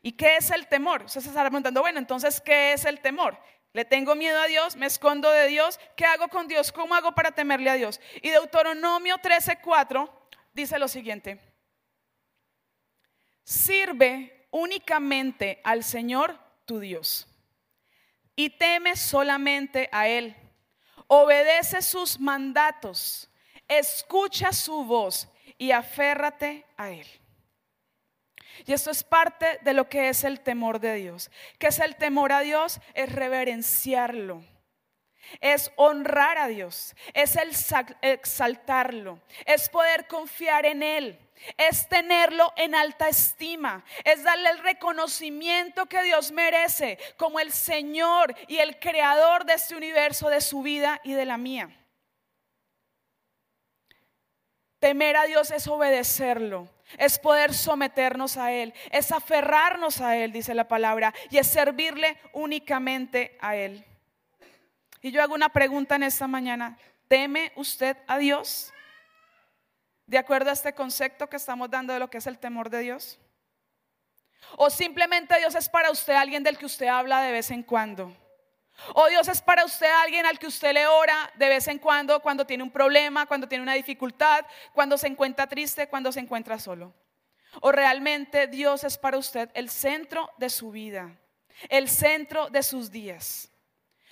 ¿Y 0.02 0.12
qué 0.12 0.36
es 0.36 0.50
el 0.50 0.66
temor? 0.68 1.04
Usted 1.04 1.22
se 1.22 1.28
está 1.28 1.42
preguntando, 1.42 1.80
bueno, 1.80 1.98
entonces, 1.98 2.40
¿qué 2.40 2.74
es 2.74 2.84
el 2.84 3.00
temor? 3.00 3.38
Le 3.72 3.84
tengo 3.86 4.14
miedo 4.14 4.38
a 4.38 4.46
Dios, 4.46 4.76
me 4.76 4.86
escondo 4.86 5.30
de 5.30 5.46
Dios, 5.46 5.80
¿qué 5.96 6.04
hago 6.04 6.28
con 6.28 6.48
Dios? 6.48 6.70
¿Cómo 6.70 6.94
hago 6.94 7.12
para 7.12 7.32
temerle 7.32 7.70
a 7.70 7.74
Dios? 7.74 7.98
Y 8.20 8.28
Deuteronomio 8.28 9.16
13:4 9.18 10.10
dice 10.52 10.78
lo 10.78 10.86
siguiente: 10.86 11.40
Sirve 13.42 14.46
únicamente 14.50 15.60
al 15.64 15.82
Señor 15.82 16.38
tu 16.66 16.78
Dios 16.78 17.26
y 18.36 18.50
teme 18.50 18.96
solamente 18.96 19.88
a 19.92 20.08
Él. 20.08 20.36
Obedece 21.06 21.80
sus 21.80 22.20
mandatos, 22.20 23.30
escucha 23.66 24.52
su 24.52 24.84
voz 24.84 25.28
y 25.60 25.72
aférrate 25.72 26.64
a 26.78 26.90
Él. 26.90 27.06
Y 28.64 28.72
esto 28.72 28.90
es 28.90 29.04
parte 29.04 29.58
de 29.60 29.74
lo 29.74 29.90
que 29.90 30.08
es 30.08 30.24
el 30.24 30.40
temor 30.40 30.80
de 30.80 30.94
Dios. 30.94 31.30
¿Qué 31.58 31.66
es 31.66 31.78
el 31.80 31.96
temor 31.96 32.32
a 32.32 32.40
Dios? 32.40 32.80
Es 32.94 33.12
reverenciarlo. 33.12 34.42
Es 35.42 35.70
honrar 35.76 36.38
a 36.38 36.48
Dios. 36.48 36.96
Es 37.12 37.36
el 37.36 37.50
exaltarlo. 38.00 39.20
Es 39.44 39.68
poder 39.68 40.06
confiar 40.06 40.64
en 40.64 40.82
Él. 40.82 41.18
Es 41.58 41.86
tenerlo 41.90 42.54
en 42.56 42.74
alta 42.74 43.10
estima. 43.10 43.84
Es 44.04 44.24
darle 44.24 44.48
el 44.48 44.58
reconocimiento 44.60 45.84
que 45.86 46.02
Dios 46.02 46.32
merece 46.32 46.98
como 47.18 47.38
el 47.38 47.52
Señor 47.52 48.34
y 48.48 48.56
el 48.56 48.78
creador 48.78 49.44
de 49.44 49.54
este 49.54 49.76
universo, 49.76 50.30
de 50.30 50.40
su 50.40 50.62
vida 50.62 51.02
y 51.04 51.12
de 51.12 51.26
la 51.26 51.36
mía. 51.36 51.80
Temer 54.81 55.15
a 55.19 55.25
Dios 55.25 55.50
es 55.50 55.69
obedecerlo, 55.69 56.67
es 56.97 57.19
poder 57.19 57.53
someternos 57.53 58.38
a 58.38 58.50
Él, 58.50 58.73
es 58.91 59.12
aferrarnos 59.12 60.00
a 60.00 60.17
Él, 60.17 60.32
dice 60.32 60.55
la 60.55 60.67
palabra, 60.69 61.15
y 61.31 61.37
es 61.37 61.47
servirle 61.47 62.19
únicamente 62.32 63.37
a 63.41 63.56
Él. 63.56 63.85
Y 65.03 65.12
yo 65.12 65.23
hago 65.23 65.35
una 65.35 65.50
pregunta 65.50 65.97
en 65.97 66.03
esta 66.05 66.27
mañana, 66.27 66.79
¿teme 67.09 67.53
usted 67.56 67.99
a 68.06 68.17
Dios? 68.17 68.73
De 70.06 70.17
acuerdo 70.17 70.49
a 70.49 70.55
este 70.55 70.72
concepto 70.72 71.29
que 71.29 71.37
estamos 71.37 71.70
dando 71.70 71.93
de 71.93 71.99
lo 71.99 72.08
que 72.08 72.19
es 72.19 72.27
el 72.27 72.39
temor 72.39 72.70
de 72.70 72.81
Dios. 72.81 73.19
O 74.56 74.70
simplemente 74.70 75.39
Dios 75.39 75.55
es 75.55 75.69
para 75.69 75.91
usted 75.91 76.15
alguien 76.15 76.43
del 76.43 76.56
que 76.56 76.67
usted 76.67 76.87
habla 76.87 77.20
de 77.20 77.32
vez 77.32 77.51
en 77.51 77.63
cuando. 77.63 78.17
O 78.94 79.08
Dios 79.08 79.29
es 79.29 79.43
para 79.43 79.65
usted 79.65 79.91
alguien 80.03 80.27
al 80.27 80.39
que 80.39 80.46
usted 80.46 80.72
le 80.72 80.87
ora 80.87 81.31
de 81.37 81.49
vez 81.49 81.69
en 81.69 81.79
cuando, 81.79 82.20
cuando 82.20 82.46
tiene 82.46 82.63
un 82.63 82.70
problema, 82.70 83.27
cuando 83.27 83.49
tiene 83.49 83.63
una 83.63 83.75
dificultad, 83.75 84.44
cuando 84.72 84.96
se 84.96 85.06
encuentra 85.06 85.46
triste, 85.46 85.89
cuando 85.89 86.13
se 86.13 86.20
encuentra 86.20 86.58
solo. 86.58 86.94
O 87.60 87.72
realmente 87.72 88.46
Dios 88.46 88.84
es 88.84 88.96
para 88.96 89.19
usted 89.19 89.51
el 89.55 89.70
centro 89.70 90.31
de 90.39 90.51
su 90.51 90.70
vida, 90.70 91.19
el 91.69 91.89
centro 91.89 92.49
de 92.49 92.63
sus 92.63 92.91
días. 92.91 93.51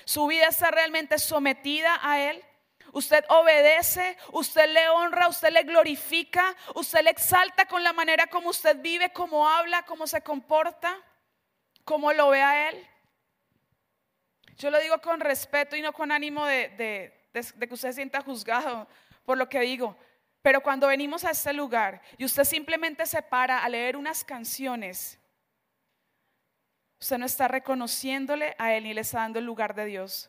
Su 0.05 0.27
vida 0.27 0.47
está 0.47 0.71
realmente 0.71 1.19
sometida 1.19 1.99
a 2.03 2.21
Él. 2.21 2.43
Usted 2.93 3.25
obedece, 3.29 4.17
usted 4.33 4.69
le 4.71 4.89
honra, 4.89 5.29
usted 5.29 5.51
le 5.51 5.63
glorifica, 5.63 6.57
usted 6.75 7.03
le 7.03 7.11
exalta 7.11 7.67
con 7.67 7.85
la 7.85 7.93
manera 7.93 8.27
como 8.27 8.49
usted 8.49 8.79
vive, 8.81 9.13
cómo 9.13 9.49
habla, 9.49 9.85
cómo 9.85 10.07
se 10.07 10.23
comporta, 10.23 10.97
cómo 11.85 12.13
lo 12.13 12.31
ve 12.31 12.43
a 12.43 12.71
Él. 12.71 12.89
Yo 14.59 14.71
lo 14.71 14.81
digo 14.81 15.01
con 15.01 15.21
respeto 15.21 15.77
y 15.77 15.83
no 15.83 15.93
con 15.93 16.11
ánimo 16.11 16.45
de, 16.45 17.13
que 17.33 17.75
usted 17.75 17.91
se 17.91 17.93
sienta 17.93 18.21
juzgado 18.21 18.89
por 19.25 19.39
lo 19.39 19.49
que 19.49 19.61
digo. 19.61 19.97
Pero 20.43 20.61
cuando 20.63 20.89
venimos 20.89 21.25
a 21.25 21.31
este 21.31 21.53
lugar 21.53 22.03
y 22.17 22.25
usted 22.25 22.43
simplemente 22.43 23.07
se 23.07 23.23
para 23.23 23.63
a 23.63 23.69
leer 23.69 23.97
unas 23.97 24.25
canciones, 24.25 25.19
usted 27.01 27.19
no 27.19 27.27
está 27.27 27.47
reconociéndole 27.47 28.57
a 28.59 28.75
Él 28.75 28.85
ni 28.85 28.95
le 28.95 29.03
está 29.03 29.19
dando 29.19 29.39
el 29.39 29.45
lugar 29.45 29.75
de 29.75 29.85
Dios. 29.85 30.29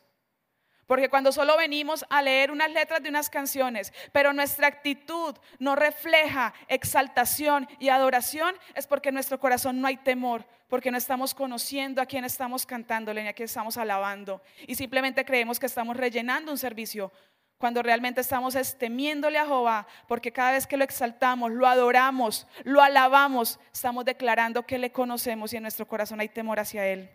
Porque 0.89 1.07
cuando 1.07 1.31
solo 1.31 1.55
venimos 1.55 2.03
a 2.09 2.23
leer 2.23 2.49
unas 2.49 2.71
letras 2.71 3.03
de 3.03 3.09
unas 3.09 3.29
canciones, 3.29 3.93
pero 4.11 4.33
nuestra 4.33 4.65
actitud 4.65 5.35
no 5.59 5.75
refleja 5.75 6.51
exaltación 6.67 7.67
y 7.77 7.89
adoración, 7.89 8.55
es 8.73 8.87
porque 8.87 9.09
en 9.09 9.13
nuestro 9.13 9.39
corazón 9.39 9.81
no 9.81 9.87
hay 9.87 9.97
temor, 9.97 10.47
porque 10.67 10.89
no 10.89 10.97
estamos 10.97 11.35
conociendo 11.35 12.01
a 12.01 12.07
quién 12.07 12.25
estamos 12.25 12.65
cantándole 12.65 13.21
ni 13.21 13.27
a 13.27 13.33
quién 13.33 13.45
estamos 13.45 13.77
alabando. 13.77 14.41
Y 14.65 14.73
simplemente 14.73 15.23
creemos 15.25 15.59
que 15.59 15.67
estamos 15.67 15.95
rellenando 15.95 16.51
un 16.51 16.57
servicio, 16.57 17.11
cuando 17.59 17.83
realmente 17.83 18.21
estamos 18.21 18.57
temiéndole 18.79 19.37
a 19.37 19.45
Jehová, 19.45 19.85
porque 20.07 20.31
cada 20.31 20.53
vez 20.53 20.65
que 20.65 20.75
lo 20.75 20.83
exaltamos, 20.83 21.51
lo 21.51 21.67
adoramos, 21.67 22.47
lo 22.63 22.81
alabamos, 22.81 23.59
estamos 23.71 24.05
declarando 24.05 24.65
que 24.65 24.79
le 24.79 24.91
conocemos 24.91 25.53
y 25.53 25.57
en 25.57 25.61
nuestro 25.61 25.87
corazón 25.87 26.19
hay 26.19 26.29
temor 26.29 26.59
hacia 26.59 26.87
Él. 26.87 27.11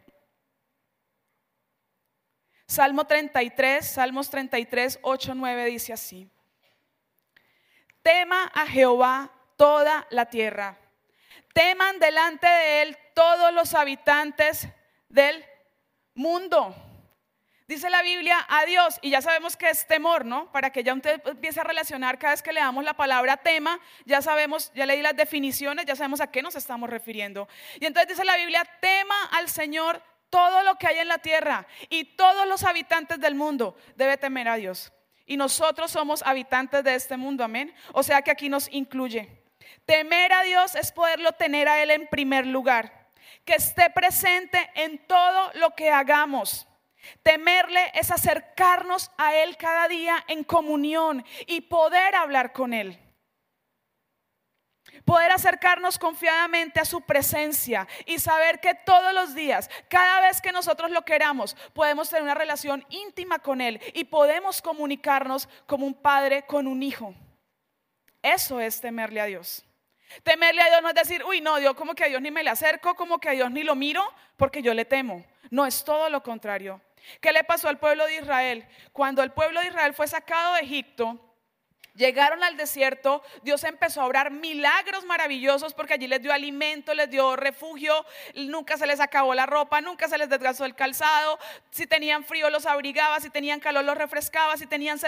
Salmo 2.66 3.06
33, 3.06 3.86
Salmos 3.86 4.30
33, 4.30 4.98
8, 5.02 5.34
9 5.34 5.64
dice 5.66 5.92
así. 5.92 6.28
Tema 8.02 8.50
a 8.54 8.66
Jehová 8.66 9.30
toda 9.56 10.06
la 10.10 10.26
tierra. 10.26 10.78
Teman 11.52 11.98
delante 11.98 12.46
de 12.46 12.82
él 12.82 12.98
todos 13.14 13.52
los 13.52 13.74
habitantes 13.74 14.68
del 15.08 15.44
mundo. 16.14 16.74
Dice 17.66 17.88
la 17.88 18.02
Biblia 18.02 18.44
a 18.46 18.66
Dios, 18.66 18.98
y 19.00 19.08
ya 19.08 19.22
sabemos 19.22 19.56
que 19.56 19.70
es 19.70 19.86
temor, 19.86 20.26
¿no? 20.26 20.52
Para 20.52 20.68
que 20.68 20.84
ya 20.84 20.92
usted 20.92 21.22
empiece 21.26 21.60
a 21.60 21.64
relacionar 21.64 22.18
cada 22.18 22.34
vez 22.34 22.42
que 22.42 22.52
le 22.52 22.60
damos 22.60 22.84
la 22.84 22.92
palabra 22.92 23.38
tema, 23.38 23.80
ya 24.04 24.20
sabemos, 24.20 24.70
ya 24.74 24.84
leí 24.84 25.00
las 25.00 25.16
definiciones, 25.16 25.86
ya 25.86 25.96
sabemos 25.96 26.20
a 26.20 26.30
qué 26.30 26.42
nos 26.42 26.56
estamos 26.56 26.90
refiriendo. 26.90 27.48
Y 27.80 27.86
entonces 27.86 28.08
dice 28.08 28.24
la 28.24 28.36
Biblia, 28.36 28.68
tema 28.80 29.14
al 29.32 29.48
Señor 29.48 30.02
todo 30.34 30.64
lo 30.64 30.74
que 30.74 30.88
hay 30.88 30.98
en 30.98 31.06
la 31.06 31.18
tierra 31.18 31.64
y 31.88 32.16
todos 32.16 32.44
los 32.48 32.64
habitantes 32.64 33.20
del 33.20 33.36
mundo 33.36 33.76
debe 33.94 34.16
temer 34.16 34.48
a 34.48 34.56
Dios. 34.56 34.92
Y 35.26 35.36
nosotros 35.36 35.92
somos 35.92 36.24
habitantes 36.24 36.82
de 36.82 36.96
este 36.96 37.16
mundo, 37.16 37.44
amén. 37.44 37.72
O 37.92 38.02
sea 38.02 38.20
que 38.20 38.32
aquí 38.32 38.48
nos 38.48 38.68
incluye. 38.72 39.30
Temer 39.86 40.32
a 40.32 40.42
Dios 40.42 40.74
es 40.74 40.90
poderlo 40.90 41.30
tener 41.34 41.68
a 41.68 41.80
Él 41.80 41.92
en 41.92 42.08
primer 42.08 42.48
lugar, 42.48 43.06
que 43.44 43.54
esté 43.54 43.90
presente 43.90 44.58
en 44.74 45.06
todo 45.06 45.52
lo 45.54 45.70
que 45.76 45.92
hagamos. 45.92 46.66
Temerle 47.22 47.92
es 47.94 48.10
acercarnos 48.10 49.12
a 49.16 49.36
Él 49.36 49.56
cada 49.56 49.86
día 49.86 50.16
en 50.26 50.42
comunión 50.42 51.24
y 51.46 51.60
poder 51.60 52.16
hablar 52.16 52.52
con 52.52 52.74
Él. 52.74 52.98
Poder 55.04 55.32
acercarnos 55.32 55.98
confiadamente 55.98 56.80
a 56.80 56.84
su 56.84 57.00
presencia 57.00 57.86
y 58.06 58.18
saber 58.18 58.60
que 58.60 58.74
todos 58.74 59.12
los 59.12 59.34
días, 59.34 59.68
cada 59.88 60.20
vez 60.20 60.40
que 60.40 60.52
nosotros 60.52 60.90
lo 60.90 61.04
queramos, 61.04 61.56
podemos 61.72 62.08
tener 62.08 62.22
una 62.22 62.34
relación 62.34 62.84
íntima 62.88 63.38
con 63.38 63.60
Él 63.60 63.80
y 63.92 64.04
podemos 64.04 64.62
comunicarnos 64.62 65.48
como 65.66 65.86
un 65.86 65.94
padre 65.94 66.44
con 66.46 66.66
un 66.66 66.82
hijo. 66.82 67.14
Eso 68.22 68.60
es 68.60 68.80
temerle 68.80 69.20
a 69.20 69.26
Dios. 69.26 69.64
Temerle 70.22 70.62
a 70.62 70.66
Dios 70.66 70.82
no 70.82 70.88
es 70.88 70.94
decir, 70.94 71.24
uy, 71.24 71.40
no, 71.40 71.58
Dios 71.58 71.74
como 71.74 71.94
que 71.94 72.04
a 72.04 72.08
Dios 72.08 72.22
ni 72.22 72.30
me 72.30 72.44
le 72.44 72.50
acerco, 72.50 72.94
como 72.94 73.18
que 73.18 73.28
a 73.28 73.32
Dios 73.32 73.50
ni 73.50 73.62
lo 73.62 73.74
miro, 73.74 74.02
porque 74.36 74.62
yo 74.62 74.72
le 74.74 74.84
temo. 74.84 75.24
No, 75.50 75.66
es 75.66 75.84
todo 75.84 76.08
lo 76.08 76.22
contrario. 76.22 76.80
¿Qué 77.20 77.32
le 77.32 77.44
pasó 77.44 77.68
al 77.68 77.78
pueblo 77.78 78.06
de 78.06 78.16
Israel? 78.16 78.66
Cuando 78.92 79.22
el 79.22 79.32
pueblo 79.32 79.60
de 79.60 79.68
Israel 79.68 79.94
fue 79.94 80.08
sacado 80.08 80.54
de 80.54 80.60
Egipto, 80.60 81.20
Llegaron 81.94 82.42
al 82.42 82.56
desierto, 82.56 83.22
Dios 83.42 83.62
empezó 83.62 84.02
a 84.02 84.06
obrar 84.06 84.32
milagros 84.32 85.04
maravillosos 85.04 85.74
porque 85.74 85.94
allí 85.94 86.08
les 86.08 86.20
dio 86.20 86.32
alimento, 86.32 86.92
les 86.92 87.08
dio 87.08 87.36
refugio, 87.36 88.04
nunca 88.34 88.76
se 88.76 88.88
les 88.88 88.98
acabó 88.98 89.32
la 89.32 89.46
ropa, 89.46 89.80
nunca 89.80 90.08
se 90.08 90.18
les 90.18 90.28
desgastó 90.28 90.64
el 90.64 90.74
calzado, 90.74 91.38
si 91.70 91.86
tenían 91.86 92.24
frío 92.24 92.50
los 92.50 92.66
abrigaba, 92.66 93.20
si 93.20 93.30
tenían 93.30 93.60
calor 93.60 93.84
los 93.84 93.96
refrescaba, 93.96 94.56
si 94.56 94.66
tenían 94.66 94.98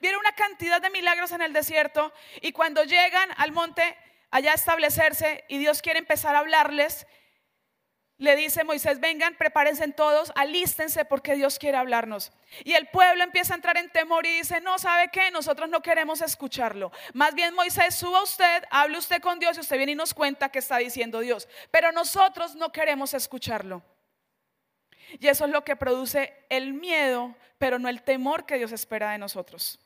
vieron 0.00 0.20
una 0.20 0.36
cantidad 0.36 0.80
de 0.80 0.90
milagros 0.90 1.32
en 1.32 1.42
el 1.42 1.52
desierto 1.52 2.12
y 2.40 2.52
cuando 2.52 2.84
llegan 2.84 3.28
al 3.38 3.50
monte 3.50 3.96
allá 4.30 4.52
a 4.52 4.54
establecerse 4.54 5.44
y 5.48 5.58
Dios 5.58 5.82
quiere 5.82 5.98
empezar 5.98 6.36
a 6.36 6.38
hablarles, 6.38 7.08
le 8.18 8.34
dice 8.34 8.64
Moisés, 8.64 8.98
vengan, 8.98 9.36
prepárense 9.36 9.86
todos, 9.88 10.32
alístense 10.36 11.04
porque 11.04 11.34
Dios 11.34 11.58
quiere 11.58 11.76
hablarnos. 11.76 12.32
Y 12.64 12.72
el 12.72 12.88
pueblo 12.88 13.22
empieza 13.22 13.52
a 13.52 13.56
entrar 13.56 13.76
en 13.76 13.90
temor 13.90 14.24
y 14.24 14.38
dice, 14.38 14.60
no, 14.62 14.78
¿sabe 14.78 15.10
qué? 15.12 15.30
Nosotros 15.30 15.68
no 15.68 15.82
queremos 15.82 16.22
escucharlo. 16.22 16.92
Más 17.12 17.34
bien 17.34 17.54
Moisés, 17.54 17.94
suba 17.94 18.22
usted, 18.22 18.64
hable 18.70 18.96
usted 18.96 19.20
con 19.20 19.38
Dios 19.38 19.58
y 19.58 19.60
usted 19.60 19.76
viene 19.76 19.92
y 19.92 19.96
nos 19.96 20.14
cuenta 20.14 20.48
qué 20.48 20.60
está 20.60 20.78
diciendo 20.78 21.20
Dios. 21.20 21.46
Pero 21.70 21.92
nosotros 21.92 22.54
no 22.54 22.72
queremos 22.72 23.12
escucharlo. 23.12 23.82
Y 25.20 25.28
eso 25.28 25.44
es 25.44 25.50
lo 25.50 25.62
que 25.62 25.76
produce 25.76 26.34
el 26.48 26.72
miedo, 26.72 27.34
pero 27.58 27.78
no 27.78 27.88
el 27.88 28.02
temor 28.02 28.46
que 28.46 28.56
Dios 28.56 28.72
espera 28.72 29.12
de 29.12 29.18
nosotros. 29.18 29.78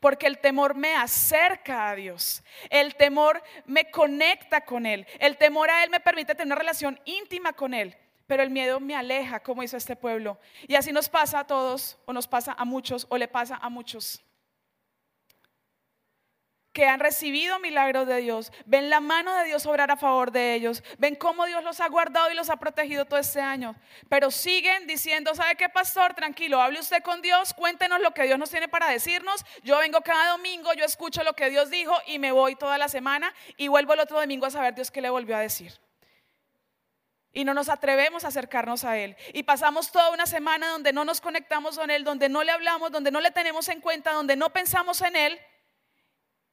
Porque 0.00 0.26
el 0.26 0.38
temor 0.38 0.74
me 0.74 0.94
acerca 0.94 1.90
a 1.90 1.94
Dios. 1.94 2.42
El 2.70 2.94
temor 2.94 3.42
me 3.64 3.90
conecta 3.90 4.62
con 4.62 4.86
Él. 4.86 5.06
El 5.18 5.36
temor 5.36 5.70
a 5.70 5.84
Él 5.84 5.90
me 5.90 6.00
permite 6.00 6.34
tener 6.34 6.46
una 6.46 6.56
relación 6.56 7.00
íntima 7.04 7.52
con 7.52 7.74
Él. 7.74 7.96
Pero 8.26 8.42
el 8.42 8.50
miedo 8.50 8.80
me 8.80 8.96
aleja, 8.96 9.40
como 9.40 9.62
hizo 9.62 9.76
este 9.76 9.96
pueblo. 9.96 10.38
Y 10.66 10.74
así 10.74 10.92
nos 10.92 11.08
pasa 11.08 11.40
a 11.40 11.46
todos, 11.46 11.98
o 12.06 12.12
nos 12.12 12.26
pasa 12.26 12.54
a 12.58 12.64
muchos, 12.64 13.06
o 13.08 13.16
le 13.16 13.28
pasa 13.28 13.56
a 13.56 13.68
muchos 13.68 14.22
que 16.76 16.86
han 16.86 17.00
recibido 17.00 17.58
milagros 17.58 18.06
de 18.06 18.18
Dios, 18.18 18.52
ven 18.66 18.90
la 18.90 19.00
mano 19.00 19.34
de 19.34 19.46
Dios 19.46 19.64
obrar 19.64 19.90
a 19.90 19.96
favor 19.96 20.30
de 20.30 20.52
ellos, 20.52 20.84
ven 20.98 21.14
cómo 21.14 21.46
Dios 21.46 21.64
los 21.64 21.80
ha 21.80 21.88
guardado 21.88 22.30
y 22.30 22.34
los 22.34 22.50
ha 22.50 22.58
protegido 22.58 23.06
todo 23.06 23.18
este 23.18 23.40
año, 23.40 23.74
pero 24.10 24.30
siguen 24.30 24.86
diciendo, 24.86 25.34
¿sabe 25.34 25.56
qué, 25.56 25.70
pastor? 25.70 26.12
Tranquilo, 26.12 26.60
hable 26.60 26.78
usted 26.78 27.02
con 27.02 27.22
Dios, 27.22 27.54
cuéntenos 27.54 28.02
lo 28.02 28.10
que 28.10 28.24
Dios 28.24 28.38
nos 28.38 28.50
tiene 28.50 28.68
para 28.68 28.90
decirnos. 28.90 29.42
Yo 29.62 29.78
vengo 29.78 30.02
cada 30.02 30.32
domingo, 30.32 30.74
yo 30.74 30.84
escucho 30.84 31.24
lo 31.24 31.32
que 31.32 31.48
Dios 31.48 31.70
dijo 31.70 31.94
y 32.08 32.18
me 32.18 32.30
voy 32.30 32.56
toda 32.56 32.76
la 32.76 32.88
semana 32.88 33.32
y 33.56 33.68
vuelvo 33.68 33.94
el 33.94 34.00
otro 34.00 34.20
domingo 34.20 34.44
a 34.44 34.50
saber 34.50 34.74
Dios 34.74 34.90
qué 34.90 35.00
le 35.00 35.08
volvió 35.08 35.34
a 35.34 35.40
decir. 35.40 35.72
Y 37.32 37.46
no 37.46 37.54
nos 37.54 37.70
atrevemos 37.70 38.26
a 38.26 38.28
acercarnos 38.28 38.84
a 38.84 38.98
Él. 38.98 39.16
Y 39.32 39.44
pasamos 39.44 39.92
toda 39.92 40.10
una 40.10 40.26
semana 40.26 40.68
donde 40.68 40.92
no 40.92 41.06
nos 41.06 41.22
conectamos 41.22 41.78
con 41.78 41.90
Él, 41.90 42.04
donde 42.04 42.28
no 42.28 42.44
le 42.44 42.52
hablamos, 42.52 42.92
donde 42.92 43.10
no 43.10 43.20
le 43.22 43.30
tenemos 43.30 43.66
en 43.70 43.80
cuenta, 43.80 44.12
donde 44.12 44.36
no 44.36 44.50
pensamos 44.50 45.00
en 45.00 45.16
Él 45.16 45.40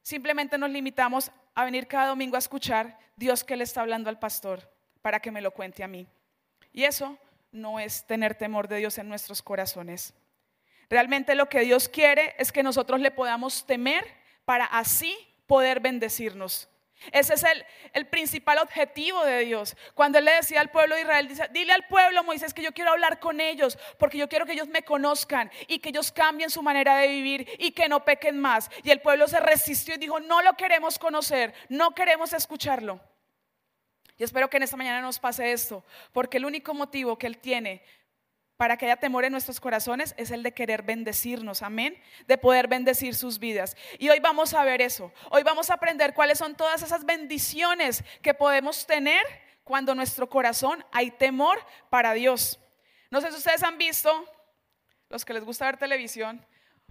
Simplemente 0.04 0.58
nos 0.58 0.68
limitamos 0.68 1.32
a 1.54 1.64
venir 1.64 1.88
cada 1.88 2.08
domingo 2.08 2.36
a 2.36 2.38
escuchar 2.38 2.98
Dios 3.16 3.42
que 3.42 3.56
le 3.56 3.64
está 3.64 3.80
hablando 3.80 4.10
al 4.10 4.18
pastor 4.18 4.70
para 5.00 5.18
que 5.18 5.30
me 5.30 5.40
lo 5.40 5.50
cuente 5.50 5.82
a 5.82 5.88
mí. 5.88 6.06
Y 6.74 6.84
eso 6.84 7.16
no 7.50 7.80
es 7.80 8.06
tener 8.06 8.34
temor 8.34 8.68
de 8.68 8.76
Dios 8.76 8.98
en 8.98 9.08
nuestros 9.08 9.40
corazones. 9.40 10.12
Realmente 10.90 11.34
lo 11.34 11.48
que 11.48 11.60
Dios 11.60 11.88
quiere 11.88 12.34
es 12.38 12.52
que 12.52 12.62
nosotros 12.62 13.00
le 13.00 13.12
podamos 13.12 13.64
temer 13.64 14.04
para 14.44 14.66
así 14.66 15.16
poder 15.46 15.80
bendecirnos. 15.80 16.68
Ese 17.12 17.34
es 17.34 17.44
el, 17.92 18.06
principal 18.06 18.58
objetivo 18.58 19.24
de 19.24 19.40
Dios. 19.44 19.76
Cuando 19.94 20.18
Él 20.18 20.24
le 20.24 20.32
decía 20.32 20.60
al 20.60 20.70
pueblo 20.70 20.94
de 20.94 21.02
Israel, 21.02 21.28
dice, 21.28 21.48
dile 21.52 21.72
al 21.72 21.86
pueblo, 21.86 22.24
Moisés, 22.24 22.54
que 22.54 22.62
yo 22.62 22.72
quiero 22.72 22.90
hablar 22.90 23.20
con 23.20 23.40
ellos, 23.40 23.78
porque 23.98 24.18
yo 24.18 24.28
quiero 24.28 24.46
que 24.46 24.52
ellos 24.52 24.68
me 24.68 24.82
conozcan 24.82 25.50
y 25.66 25.78
que 25.78 25.90
ellos 25.90 26.12
cambien 26.12 26.50
su 26.50 26.62
manera 26.62 26.96
de 26.96 27.08
vivir 27.08 27.48
y 27.58 27.72
que 27.72 27.88
no 27.88 28.04
pequen 28.04 28.40
más. 28.40 28.70
Y 28.82 28.90
el 28.90 29.00
pueblo 29.00 29.28
se 29.28 29.40
resistió 29.40 29.94
y 29.94 29.98
dijo, 29.98 30.20
no 30.20 30.42
lo 30.42 30.54
queremos 30.54 30.98
conocer, 30.98 31.54
no 31.68 31.94
queremos 31.94 32.32
escucharlo. 32.32 33.00
Y 34.16 34.22
espero 34.22 34.48
que 34.48 34.56
en 34.58 34.62
esta 34.62 34.76
mañana 34.76 35.00
nos 35.00 35.18
pase 35.18 35.52
esto, 35.52 35.84
porque 36.12 36.36
el 36.36 36.44
único 36.44 36.72
motivo 36.72 37.18
que 37.18 37.26
Él 37.26 37.38
tiene 37.38 37.82
para 38.56 38.76
que 38.76 38.86
haya 38.86 38.96
temor 38.96 39.24
en 39.24 39.32
nuestros 39.32 39.60
corazones 39.60 40.14
es 40.16 40.30
el 40.30 40.42
de 40.42 40.52
querer 40.52 40.82
bendecirnos, 40.82 41.62
amén, 41.62 42.00
de 42.26 42.38
poder 42.38 42.68
bendecir 42.68 43.14
sus 43.14 43.38
vidas. 43.38 43.76
Y 43.98 44.08
hoy 44.08 44.20
vamos 44.20 44.54
a 44.54 44.64
ver 44.64 44.80
eso, 44.80 45.12
hoy 45.30 45.42
vamos 45.42 45.70
a 45.70 45.74
aprender 45.74 46.14
cuáles 46.14 46.38
son 46.38 46.54
todas 46.56 46.82
esas 46.82 47.04
bendiciones 47.04 48.04
que 48.22 48.34
podemos 48.34 48.86
tener 48.86 49.24
cuando 49.64 49.92
en 49.92 49.98
nuestro 49.98 50.28
corazón 50.28 50.84
hay 50.92 51.10
temor 51.10 51.58
para 51.90 52.12
Dios. 52.12 52.60
No 53.10 53.20
sé 53.20 53.30
si 53.30 53.38
ustedes 53.38 53.62
han 53.62 53.78
visto, 53.78 54.24
los 55.08 55.24
que 55.24 55.34
les 55.34 55.44
gusta 55.44 55.66
ver 55.66 55.76
televisión, 55.76 56.44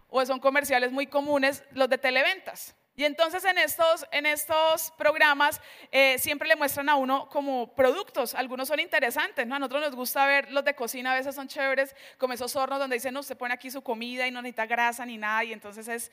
o 0.08 0.26
son 0.26 0.40
comerciales 0.40 0.92
muy 0.92 1.08
comunes, 1.08 1.64
los 1.72 1.90
de 1.90 1.98
televentas. 1.98 2.76
Y 2.96 3.06
entonces 3.06 3.44
en 3.46 3.58
estos, 3.58 4.06
en 4.12 4.28
estos 4.28 4.92
programas 4.98 5.60
eh, 5.92 6.20
siempre 6.20 6.48
le 6.48 6.56
muestran 6.56 6.90
a 6.90 6.96
uno 6.96 7.28
como 7.28 7.74
productos, 7.74 8.36
algunos 8.36 8.68
son 8.68 8.80
interesantes, 8.80 9.48
¿no? 9.48 9.56
A 9.56 9.60
nosotros 9.60 9.82
nos 9.82 9.96
gusta 9.96 10.28
ver 10.28 10.52
los 10.52 10.64
de 10.64 10.76
cocina, 10.76 11.14
a 11.14 11.16
veces 11.16 11.34
son 11.34 11.48
chéveres, 11.48 11.96
como 12.20 12.34
esos 12.34 12.56
hornos 12.56 12.78
donde 12.78 12.98
dicen, 12.98 13.14
no, 13.14 13.24
se 13.24 13.36
pone 13.36 13.54
aquí 13.54 13.72
su 13.72 13.82
comida 13.82 14.28
y 14.28 14.32
no 14.32 14.44
necesita 14.44 14.68
grasa 14.68 15.06
ni 15.08 15.18
nada, 15.18 15.44
y 15.44 15.54
entonces 15.54 15.88
es, 15.88 16.12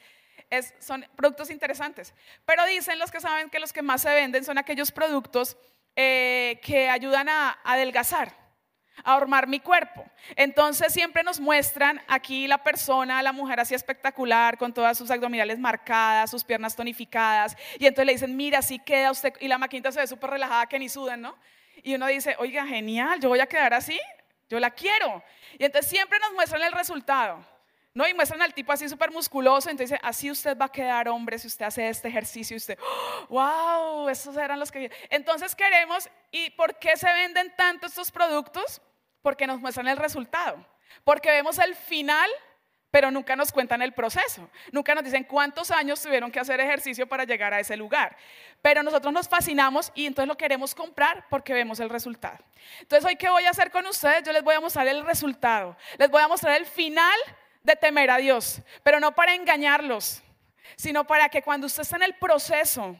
es, 0.48 0.72
son 0.78 1.04
productos 1.16 1.50
interesantes. 1.50 2.14
Pero 2.46 2.64
dicen 2.64 2.98
los 2.98 3.10
que 3.10 3.20
saben 3.20 3.50
que 3.50 3.60
los 3.60 3.74
que 3.74 3.82
más 3.82 4.00
se 4.00 4.14
venden 4.14 4.42
son 4.42 4.56
aquellos 4.56 4.90
productos 4.90 5.58
eh, 5.96 6.60
que 6.62 6.88
ayudan 6.88 7.28
a 7.28 7.58
adelgazar 7.62 8.40
a 9.04 9.14
armar 9.14 9.46
mi 9.46 9.60
cuerpo. 9.60 10.04
Entonces 10.36 10.92
siempre 10.92 11.22
nos 11.22 11.40
muestran 11.40 12.00
aquí 12.08 12.46
la 12.46 12.62
persona, 12.62 13.22
la 13.22 13.32
mujer 13.32 13.60
así 13.60 13.74
espectacular, 13.74 14.58
con 14.58 14.72
todas 14.72 14.96
sus 14.98 15.10
abdominales 15.10 15.58
marcadas, 15.58 16.30
sus 16.30 16.44
piernas 16.44 16.76
tonificadas, 16.76 17.56
y 17.78 17.86
entonces 17.86 18.06
le 18.06 18.12
dicen, 18.12 18.36
mira, 18.36 18.58
así 18.58 18.78
queda 18.78 19.10
usted, 19.10 19.32
y 19.40 19.48
la 19.48 19.58
maquinita 19.58 19.92
se 19.92 20.00
ve 20.00 20.06
súper 20.06 20.30
relajada 20.30 20.66
que 20.66 20.78
ni 20.78 20.88
sudan, 20.88 21.20
¿no? 21.20 21.36
Y 21.82 21.94
uno 21.94 22.06
dice, 22.06 22.36
oiga, 22.38 22.66
genial, 22.66 23.20
yo 23.20 23.28
voy 23.28 23.40
a 23.40 23.46
quedar 23.46 23.74
así, 23.74 23.98
yo 24.48 24.60
la 24.60 24.70
quiero. 24.70 25.22
Y 25.58 25.64
entonces 25.64 25.90
siempre 25.90 26.18
nos 26.18 26.32
muestran 26.32 26.62
el 26.62 26.72
resultado. 26.72 27.44
¿no? 27.92 28.06
Y 28.06 28.14
muestran 28.14 28.40
al 28.42 28.54
tipo 28.54 28.72
así 28.72 28.88
súper 28.88 29.10
musculoso, 29.10 29.68
entonces 29.68 29.98
así 30.02 30.30
usted 30.30 30.56
va 30.56 30.66
a 30.66 30.72
quedar 30.72 31.08
hombre 31.08 31.38
si 31.38 31.48
usted 31.48 31.66
hace 31.66 31.88
este 31.88 32.08
ejercicio 32.08 32.54
y 32.54 32.58
usted, 32.58 32.78
wow, 33.28 34.08
esos 34.08 34.36
eran 34.36 34.60
los 34.60 34.70
que... 34.70 34.90
Entonces 35.08 35.54
queremos, 35.54 36.08
¿y 36.30 36.50
por 36.50 36.78
qué 36.78 36.96
se 36.96 37.12
venden 37.12 37.54
tanto 37.56 37.86
estos 37.86 38.10
productos? 38.10 38.80
Porque 39.22 39.46
nos 39.46 39.60
muestran 39.60 39.88
el 39.88 39.96
resultado, 39.96 40.64
porque 41.04 41.30
vemos 41.30 41.58
el 41.58 41.74
final, 41.74 42.30
pero 42.90 43.10
nunca 43.10 43.36
nos 43.36 43.52
cuentan 43.52 43.82
el 43.82 43.92
proceso, 43.92 44.48
nunca 44.72 44.94
nos 44.94 45.04
dicen 45.04 45.24
cuántos 45.24 45.70
años 45.70 46.02
tuvieron 46.02 46.30
que 46.30 46.40
hacer 46.40 46.58
ejercicio 46.60 47.06
para 47.06 47.24
llegar 47.24 47.54
a 47.54 47.60
ese 47.60 47.76
lugar. 47.76 48.16
Pero 48.62 48.82
nosotros 48.82 49.12
nos 49.12 49.28
fascinamos 49.28 49.92
y 49.94 50.06
entonces 50.06 50.28
lo 50.28 50.36
queremos 50.36 50.74
comprar 50.74 51.26
porque 51.28 51.52
vemos 51.52 51.78
el 51.80 51.88
resultado. 51.88 52.38
Entonces 52.80 53.04
hoy, 53.04 53.16
¿qué 53.16 53.28
voy 53.28 53.44
a 53.44 53.50
hacer 53.50 53.70
con 53.70 53.86
ustedes? 53.86 54.24
Yo 54.24 54.32
les 54.32 54.42
voy 54.42 54.54
a 54.54 54.60
mostrar 54.60 54.88
el 54.88 55.04
resultado, 55.04 55.76
les 55.98 56.10
voy 56.10 56.22
a 56.22 56.28
mostrar 56.28 56.56
el 56.56 56.66
final 56.66 57.18
de 57.62 57.76
temer 57.76 58.10
a 58.10 58.16
Dios, 58.16 58.60
pero 58.82 59.00
no 59.00 59.14
para 59.14 59.34
engañarlos, 59.34 60.22
sino 60.76 61.06
para 61.06 61.28
que 61.28 61.42
cuando 61.42 61.66
usted 61.66 61.82
está 61.82 61.96
en 61.96 62.04
el 62.04 62.14
proceso, 62.14 62.98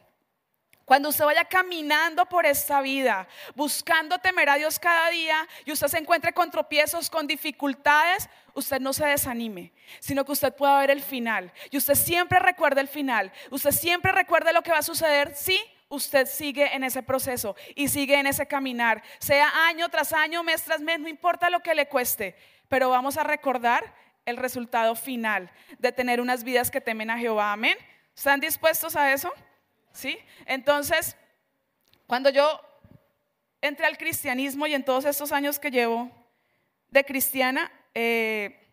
cuando 0.91 1.11
usted 1.11 1.25
vaya 1.25 1.45
caminando 1.45 2.27
por 2.27 2.45
esta 2.45 2.81
vida, 2.81 3.29
buscando 3.55 4.19
temer 4.19 4.49
a 4.49 4.57
Dios 4.57 4.81
cada 4.81 5.09
día 5.11 5.47
y 5.65 5.71
usted 5.71 5.87
se 5.87 5.99
encuentre 5.99 6.33
con 6.33 6.51
tropiezos, 6.51 7.09
con 7.09 7.29
dificultades, 7.29 8.29
usted 8.55 8.81
no 8.81 8.93
se 8.93 9.07
desanime, 9.07 9.73
sino 10.01 10.25
que 10.25 10.33
usted 10.33 10.53
pueda 10.53 10.81
ver 10.81 10.91
el 10.91 11.01
final. 11.01 11.53
Y 11.71 11.77
usted 11.77 11.95
siempre 11.95 12.41
recuerde 12.41 12.81
el 12.81 12.89
final. 12.89 13.31
Usted 13.53 13.71
siempre 13.71 14.11
recuerde 14.11 14.53
lo 14.53 14.63
que 14.63 14.73
va 14.73 14.79
a 14.79 14.83
suceder 14.83 15.37
si 15.37 15.61
usted 15.89 16.27
sigue 16.27 16.75
en 16.75 16.83
ese 16.83 17.05
proceso 17.05 17.55
y 17.77 17.87
sigue 17.87 18.19
en 18.19 18.27
ese 18.27 18.49
caminar. 18.49 19.01
Sea 19.21 19.69
año 19.69 19.91
tras 19.91 20.13
año, 20.13 20.43
mes 20.43 20.65
tras 20.65 20.81
mes, 20.81 20.99
no 20.99 21.07
importa 21.07 21.51
lo 21.51 21.61
que 21.61 21.77
le 21.77 21.87
cueste, 21.87 22.35
pero 22.67 22.91
vamos 22.91 23.17
a 23.17 23.23
recordar 23.23 23.95
el 24.27 24.37
resultado 24.37 24.97
final 24.97 25.53
de 25.79 25.93
tener 25.93 26.21
unas 26.21 26.43
vidas 26.43 26.69
que 26.69 26.81
temen 26.81 27.11
a 27.11 27.19
Jehová. 27.19 27.53
Amén. 27.53 27.77
¿Están 28.13 28.41
dispuestos 28.41 28.97
a 28.97 29.13
eso? 29.13 29.33
¿Sí? 29.93 30.19
Entonces, 30.47 31.17
cuando 32.07 32.31
yo 32.31 32.61
entré 33.61 33.87
al 33.87 33.99
cristianismo 33.99 34.67
y 34.67 34.75
en 34.75 34.85
todos 34.85 35.05
estos 35.05 35.33
años 35.33 35.59
que 35.59 35.71
llevo 35.71 36.11
de 36.89 37.05
cristiana, 37.05 37.71
eh, 37.95 38.69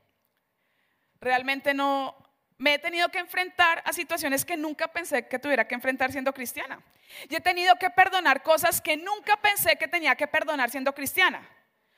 realmente 1.20 1.74
no 1.74 2.16
me 2.58 2.76
he 2.76 2.80
tenido 2.80 3.10
que 3.10 3.20
enfrentar 3.20 3.84
a 3.86 3.94
situaciones 3.94 4.44
que 4.44 4.58
nunca 4.58 4.88
pensé 4.88 5.28
que 5.28 5.40
tuviera 5.40 5.68
que 5.68 5.76
enfrentar 5.76 6.12
siendo 6.12 6.34
cristiana. 6.34 6.82
Y 7.30 7.36
he 7.36 7.42
tenido 7.42 7.76
que 7.76 7.90
perdonar 7.90 8.42
cosas 8.42 8.82
que 8.82 8.98
nunca 8.98 9.38
pensé 9.38 9.76
que 9.76 9.88
tenía 9.88 10.16
que 10.16 10.28
perdonar 10.28 10.70
siendo 10.70 10.94
cristiana, 10.94 11.48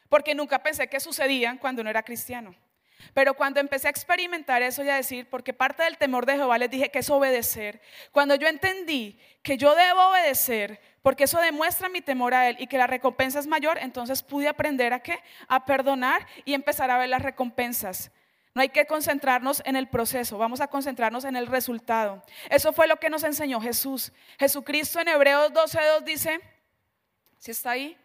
porque 0.09 0.35
nunca 0.35 0.61
pensé 0.61 0.87
que 0.87 0.99
sucedían 0.99 1.57
cuando 1.57 1.83
no 1.83 1.89
era 1.89 2.03
cristiano. 2.03 2.55
Pero 3.13 3.33
cuando 3.33 3.59
empecé 3.59 3.87
a 3.87 3.91
experimentar 3.91 4.61
eso 4.61 4.83
y 4.83 4.89
a 4.89 4.95
decir, 4.95 5.29
porque 5.29 5.53
parte 5.53 5.83
del 5.83 5.97
temor 5.97 6.25
de 6.25 6.35
Jehová 6.35 6.57
les 6.57 6.69
dije 6.69 6.89
que 6.89 6.99
es 6.99 7.09
obedecer, 7.09 7.81
cuando 8.11 8.35
yo 8.35 8.47
entendí 8.47 9.19
que 9.41 9.57
yo 9.57 9.75
debo 9.75 10.09
obedecer, 10.09 10.79
porque 11.01 11.23
eso 11.23 11.39
demuestra 11.39 11.89
mi 11.89 12.01
temor 12.01 12.33
a 12.33 12.49
Él 12.49 12.57
y 12.59 12.67
que 12.67 12.77
la 12.77 12.87
recompensa 12.87 13.39
es 13.39 13.47
mayor, 13.47 13.77
entonces 13.79 14.21
pude 14.21 14.47
aprender 14.47 14.93
a 14.93 14.99
qué? 14.99 15.19
A 15.47 15.65
perdonar 15.65 16.27
y 16.45 16.53
empezar 16.53 16.91
a 16.91 16.97
ver 16.97 17.09
las 17.09 17.21
recompensas. 17.21 18.11
No 18.53 18.61
hay 18.61 18.69
que 18.69 18.85
concentrarnos 18.85 19.61
en 19.65 19.75
el 19.75 19.87
proceso, 19.87 20.37
vamos 20.37 20.59
a 20.59 20.67
concentrarnos 20.67 21.23
en 21.23 21.35
el 21.35 21.47
resultado. 21.47 22.23
Eso 22.49 22.73
fue 22.73 22.87
lo 22.87 22.97
que 22.97 23.09
nos 23.09 23.23
enseñó 23.23 23.61
Jesús. 23.61 24.11
Jesucristo 24.37 24.99
en 24.99 25.07
Hebreos 25.07 25.53
12.2 25.53 26.03
dice, 26.03 26.39
si 27.37 27.51
está 27.51 27.71
ahí, 27.71 27.97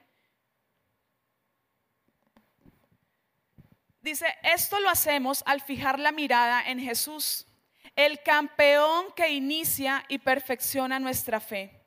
Dice, 4.05 4.27
esto 4.43 4.81
lo 4.81 4.91
hacemos 4.91 5.43
al 5.47 5.63
fijar 5.63 5.99
la 5.99 6.13
mirada 6.13 6.63
en 6.67 6.79
Jesús, 6.79 7.47
el 7.97 8.23
campeón 8.23 9.07
que 9.17 9.31
inicia 9.31 10.05
y 10.09 10.19
perfecciona 10.19 10.99
nuestra 10.99 11.41
fe. 11.41 11.81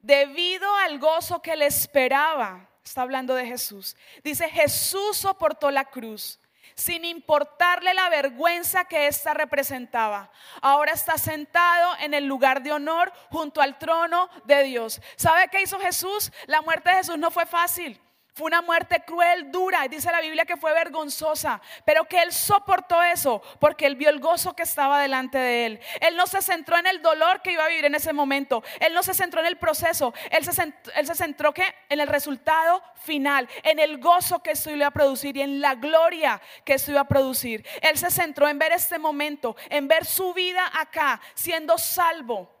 Debido 0.00 0.74
al 0.78 0.98
gozo 0.98 1.40
que 1.40 1.54
le 1.54 1.66
esperaba, 1.66 2.68
está 2.84 3.02
hablando 3.02 3.36
de 3.36 3.46
Jesús, 3.46 3.96
dice, 4.24 4.50
Jesús 4.50 5.16
soportó 5.16 5.70
la 5.70 5.84
cruz 5.84 6.40
sin 6.74 7.04
importarle 7.04 7.94
la 7.94 8.08
vergüenza 8.08 8.86
que 8.86 9.06
ésta 9.06 9.32
representaba. 9.32 10.32
Ahora 10.60 10.90
está 10.90 11.18
sentado 11.18 11.94
en 12.00 12.14
el 12.14 12.26
lugar 12.26 12.64
de 12.64 12.72
honor 12.72 13.12
junto 13.30 13.60
al 13.60 13.78
trono 13.78 14.28
de 14.44 14.64
Dios. 14.64 15.00
¿Sabe 15.14 15.46
qué 15.52 15.62
hizo 15.62 15.78
Jesús? 15.78 16.32
La 16.46 16.62
muerte 16.62 16.90
de 16.90 16.96
Jesús 16.96 17.16
no 17.16 17.30
fue 17.30 17.46
fácil. 17.46 18.00
Fue 18.36 18.46
una 18.46 18.62
muerte 18.62 19.00
cruel, 19.06 19.52
dura, 19.52 19.86
dice 19.88 20.10
la 20.10 20.20
Biblia 20.20 20.44
que 20.44 20.56
fue 20.56 20.74
vergonzosa, 20.74 21.60
pero 21.84 22.06
que 22.06 22.20
él 22.20 22.32
soportó 22.32 23.00
eso 23.00 23.40
porque 23.60 23.86
él 23.86 23.94
vio 23.94 24.10
el 24.10 24.18
gozo 24.18 24.56
que 24.56 24.64
estaba 24.64 25.00
delante 25.00 25.38
de 25.38 25.66
él. 25.66 25.80
Él 26.00 26.16
no 26.16 26.26
se 26.26 26.42
centró 26.42 26.76
en 26.76 26.88
el 26.88 27.00
dolor 27.00 27.42
que 27.42 27.52
iba 27.52 27.64
a 27.64 27.68
vivir 27.68 27.84
en 27.84 27.94
ese 27.94 28.12
momento, 28.12 28.64
él 28.80 28.92
no 28.92 29.04
se 29.04 29.14
centró 29.14 29.40
en 29.40 29.46
el 29.46 29.56
proceso, 29.56 30.12
él 30.32 30.44
se 30.44 31.14
centró 31.14 31.54
en 31.88 32.00
el 32.00 32.08
resultado 32.08 32.82
final, 32.96 33.48
en 33.62 33.78
el 33.78 33.98
gozo 33.98 34.42
que 34.42 34.50
esto 34.50 34.72
iba 34.72 34.88
a 34.88 34.90
producir 34.90 35.36
y 35.36 35.42
en 35.42 35.60
la 35.60 35.76
gloria 35.76 36.42
que 36.64 36.74
esto 36.74 36.90
iba 36.90 37.02
a 37.02 37.08
producir. 37.08 37.64
Él 37.82 37.96
se 37.96 38.10
centró 38.10 38.48
en 38.48 38.58
ver 38.58 38.72
este 38.72 38.98
momento, 38.98 39.54
en 39.70 39.86
ver 39.86 40.04
su 40.04 40.34
vida 40.34 40.72
acá, 40.74 41.20
siendo 41.34 41.78
salvo 41.78 42.53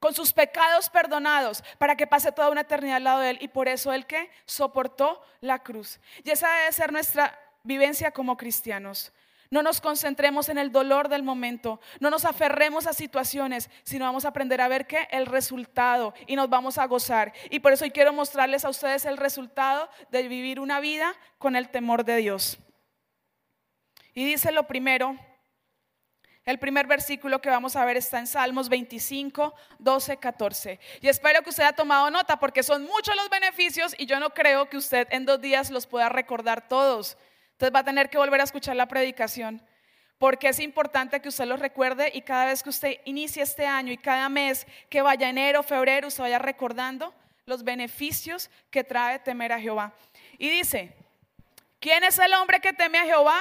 con 0.00 0.14
sus 0.14 0.32
pecados 0.32 0.90
perdonados, 0.90 1.62
para 1.78 1.96
que 1.96 2.06
pase 2.06 2.32
toda 2.32 2.50
una 2.50 2.62
eternidad 2.62 2.96
al 2.96 3.04
lado 3.04 3.20
de 3.20 3.30
Él. 3.30 3.38
Y 3.40 3.48
por 3.48 3.68
eso 3.68 3.92
Él 3.92 4.06
que 4.06 4.30
soportó 4.46 5.22
la 5.40 5.60
cruz. 5.60 6.00
Y 6.24 6.30
esa 6.30 6.48
debe 6.50 6.72
ser 6.72 6.92
nuestra 6.92 7.38
vivencia 7.62 8.10
como 8.10 8.36
cristianos. 8.36 9.12
No 9.50 9.62
nos 9.62 9.80
concentremos 9.80 10.50
en 10.50 10.58
el 10.58 10.72
dolor 10.72 11.08
del 11.08 11.22
momento, 11.22 11.80
no 12.00 12.10
nos 12.10 12.26
aferremos 12.26 12.86
a 12.86 12.92
situaciones, 12.92 13.70
sino 13.82 14.04
vamos 14.04 14.26
a 14.26 14.28
aprender 14.28 14.60
a 14.60 14.68
ver 14.68 14.86
qué 14.86 15.08
el 15.10 15.24
resultado 15.24 16.12
y 16.26 16.36
nos 16.36 16.50
vamos 16.50 16.76
a 16.76 16.86
gozar. 16.86 17.32
Y 17.48 17.60
por 17.60 17.72
eso 17.72 17.84
hoy 17.84 17.90
quiero 17.90 18.12
mostrarles 18.12 18.66
a 18.66 18.68
ustedes 18.68 19.06
el 19.06 19.16
resultado 19.16 19.88
de 20.10 20.28
vivir 20.28 20.60
una 20.60 20.80
vida 20.80 21.14
con 21.38 21.56
el 21.56 21.70
temor 21.70 22.04
de 22.04 22.16
Dios. 22.16 22.58
Y 24.12 24.26
dice 24.26 24.52
lo 24.52 24.66
primero, 24.66 25.16
el 26.48 26.58
primer 26.58 26.86
versículo 26.86 27.42
que 27.42 27.50
vamos 27.50 27.76
a 27.76 27.84
ver 27.84 27.98
está 27.98 28.18
en 28.18 28.26
Salmos 28.26 28.70
25, 28.70 29.54
12, 29.78 30.16
14. 30.16 30.80
Y 31.02 31.08
espero 31.08 31.42
que 31.42 31.50
usted 31.50 31.64
haya 31.64 31.76
tomado 31.76 32.10
nota 32.10 32.38
porque 32.38 32.62
son 32.62 32.84
muchos 32.84 33.14
los 33.16 33.28
beneficios 33.28 33.94
y 33.98 34.06
yo 34.06 34.18
no 34.18 34.30
creo 34.30 34.66
que 34.66 34.78
usted 34.78 35.06
en 35.10 35.26
dos 35.26 35.42
días 35.42 35.70
los 35.70 35.86
pueda 35.86 36.08
recordar 36.08 36.66
todos. 36.66 37.18
Entonces 37.52 37.74
va 37.74 37.80
a 37.80 37.84
tener 37.84 38.08
que 38.08 38.16
volver 38.16 38.40
a 38.40 38.44
escuchar 38.44 38.76
la 38.76 38.88
predicación 38.88 39.62
porque 40.16 40.48
es 40.48 40.58
importante 40.58 41.20
que 41.20 41.28
usted 41.28 41.44
los 41.44 41.60
recuerde 41.60 42.10
y 42.14 42.22
cada 42.22 42.46
vez 42.46 42.62
que 42.62 42.70
usted 42.70 42.96
inicie 43.04 43.42
este 43.42 43.66
año 43.66 43.92
y 43.92 43.98
cada 43.98 44.30
mes 44.30 44.66
que 44.88 45.02
vaya 45.02 45.28
enero, 45.28 45.62
febrero, 45.62 46.08
usted 46.08 46.22
vaya 46.22 46.38
recordando 46.38 47.12
los 47.44 47.62
beneficios 47.62 48.48
que 48.70 48.82
trae 48.82 49.18
temer 49.18 49.52
a 49.52 49.60
Jehová. 49.60 49.92
Y 50.38 50.48
dice, 50.48 50.96
¿quién 51.78 52.04
es 52.04 52.18
el 52.18 52.32
hombre 52.32 52.58
que 52.60 52.72
teme 52.72 52.96
a 52.96 53.04
Jehová? 53.04 53.38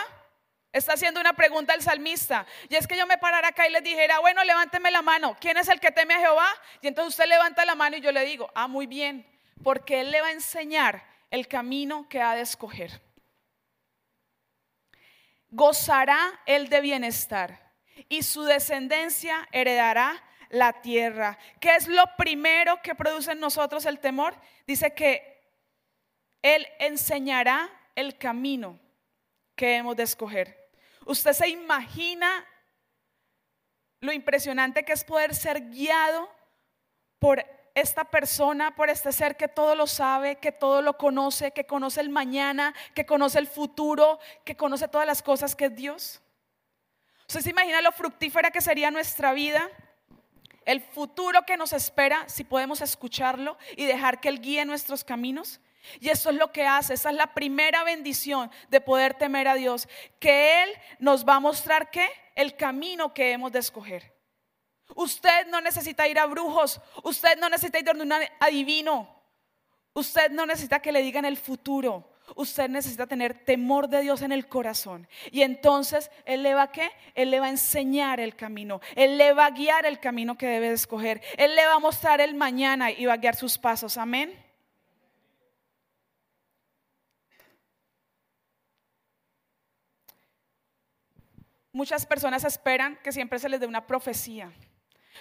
Está 0.77 0.93
haciendo 0.93 1.19
una 1.19 1.33
pregunta 1.33 1.73
el 1.73 1.81
salmista. 1.81 2.45
Y 2.69 2.75
es 2.75 2.87
que 2.87 2.97
yo 2.97 3.07
me 3.07 3.17
parara 3.17 3.49
acá 3.49 3.67
y 3.67 3.71
le 3.71 3.81
dijera, 3.81 4.19
bueno, 4.19 4.43
levánteme 4.43 4.91
la 4.91 5.01
mano. 5.01 5.35
¿Quién 5.39 5.57
es 5.57 5.67
el 5.69 5.79
que 5.79 5.91
teme 5.91 6.13
a 6.13 6.19
Jehová? 6.19 6.47
Y 6.81 6.87
entonces 6.87 7.13
usted 7.13 7.27
levanta 7.27 7.65
la 7.65 7.75
mano 7.75 7.97
y 7.97 8.01
yo 8.01 8.11
le 8.11 8.25
digo, 8.25 8.51
ah, 8.55 8.67
muy 8.67 8.85
bien, 8.87 9.25
porque 9.63 10.01
Él 10.01 10.11
le 10.11 10.21
va 10.21 10.27
a 10.27 10.31
enseñar 10.31 11.03
el 11.31 11.47
camino 11.47 12.07
que 12.09 12.21
ha 12.21 12.35
de 12.35 12.41
escoger. 12.41 13.01
Gozará 15.49 16.39
Él 16.45 16.69
de 16.69 16.81
bienestar 16.81 17.73
y 18.09 18.23
su 18.23 18.43
descendencia 18.43 19.47
heredará 19.51 20.23
la 20.49 20.81
tierra. 20.81 21.37
¿Qué 21.59 21.75
es 21.75 21.87
lo 21.87 22.03
primero 22.17 22.81
que 22.81 22.95
produce 22.95 23.31
en 23.31 23.39
nosotros 23.39 23.85
el 23.85 23.99
temor? 23.99 24.35
Dice 24.65 24.93
que 24.93 25.41
Él 26.41 26.67
enseñará 26.79 27.69
el 27.95 28.17
camino 28.17 28.79
que 29.55 29.75
hemos 29.75 29.95
de 29.95 30.03
escoger. 30.03 30.56
Usted 31.07 31.33
se 31.33 31.47
imagina 31.47 32.45
lo 34.01 34.11
impresionante 34.11 34.83
que 34.83 34.93
es 34.93 35.03
poder 35.03 35.33
ser 35.33 35.69
guiado 35.69 36.29
por 37.17 37.43
esta 37.73 38.03
persona, 38.03 38.75
por 38.75 38.89
este 38.89 39.11
ser 39.11 39.37
que 39.37 39.47
todo 39.47 39.75
lo 39.75 39.87
sabe, 39.87 40.35
que 40.37 40.51
todo 40.51 40.81
lo 40.81 40.97
conoce, 40.97 41.51
que 41.51 41.65
conoce 41.65 42.01
el 42.01 42.09
mañana, 42.09 42.73
que 42.93 43.05
conoce 43.05 43.39
el 43.39 43.47
futuro, 43.47 44.19
que 44.43 44.57
conoce 44.57 44.87
todas 44.87 45.07
las 45.07 45.21
cosas 45.21 45.55
que 45.55 45.65
es 45.65 45.75
Dios. 45.75 46.21
¿Usted 47.27 47.41
se 47.41 47.49
imagina 47.51 47.81
lo 47.81 47.91
fructífera 47.91 48.51
que 48.51 48.61
sería 48.61 48.91
nuestra 48.91 49.31
vida? 49.33 49.69
El 50.65 50.81
futuro 50.81 51.43
que 51.45 51.55
nos 51.55 51.71
espera 51.71 52.27
si 52.27 52.43
podemos 52.43 52.81
escucharlo 52.81 53.57
y 53.75 53.85
dejar 53.85 54.19
que 54.19 54.29
Él 54.29 54.41
guíe 54.41 54.65
nuestros 54.65 55.03
caminos. 55.03 55.61
Y 55.99 56.09
eso 56.09 56.29
es 56.29 56.35
lo 56.35 56.51
que 56.51 56.65
hace, 56.65 56.93
esa 56.93 57.09
es 57.09 57.15
la 57.15 57.33
primera 57.33 57.83
bendición 57.83 58.51
de 58.69 58.81
poder 58.81 59.13
temer 59.13 59.47
a 59.47 59.55
Dios, 59.55 59.87
que 60.19 60.63
Él 60.63 60.69
nos 60.99 61.27
va 61.27 61.35
a 61.35 61.39
mostrar 61.39 61.91
que 61.91 62.07
el 62.35 62.55
camino 62.55 63.13
que 63.13 63.31
hemos 63.31 63.51
de 63.51 63.59
escoger. 63.59 64.13
Usted 64.95 65.47
no 65.47 65.59
necesita 65.61 66.07
ir 66.07 66.17
a 66.19 66.25
brujos, 66.25 66.79
usted 67.03 67.37
no 67.37 67.49
necesita 67.49 67.79
ir 67.79 67.85
donde 67.85 68.03
un 68.03 68.13
adivino, 68.39 69.21
usted 69.93 70.31
no 70.31 70.45
necesita 70.45 70.79
que 70.79 70.91
le 70.91 71.01
digan 71.01 71.25
el 71.25 71.37
futuro. 71.37 72.13
Usted 72.35 72.69
necesita 72.69 73.07
tener 73.07 73.45
temor 73.45 73.87
de 73.87 74.01
Dios 74.01 74.21
en 74.21 74.33
el 74.33 74.47
corazón. 74.47 75.07
Y 75.31 75.43
entonces 75.43 76.11
Él 76.25 76.43
le 76.43 76.53
va 76.53 76.63
a 76.63 76.71
qué? 76.71 76.91
Él 77.15 77.31
le 77.31 77.39
va 77.39 77.45
a 77.45 77.49
enseñar 77.49 78.19
el 78.19 78.35
camino. 78.35 78.81
Él 78.95 79.17
le 79.17 79.31
va 79.31 79.45
a 79.45 79.51
guiar 79.51 79.85
el 79.85 79.99
camino 79.99 80.37
que 80.37 80.45
debe 80.45 80.67
de 80.67 80.75
escoger. 80.75 81.21
Él 81.37 81.55
le 81.55 81.65
va 81.65 81.75
a 81.75 81.79
mostrar 81.79 82.19
el 82.19 82.35
mañana 82.35 82.91
y 82.91 83.05
va 83.05 83.13
a 83.13 83.17
guiar 83.17 83.35
sus 83.35 83.57
pasos. 83.57 83.97
Amén. 83.97 84.37
Muchas 91.77 92.07
personas 92.07 92.43
esperan 92.43 92.97
que 93.03 93.11
siempre 93.11 93.37
se 93.37 93.49
les 93.49 93.59
dé 93.59 93.67
una 93.67 93.85
profecía. 93.85 94.51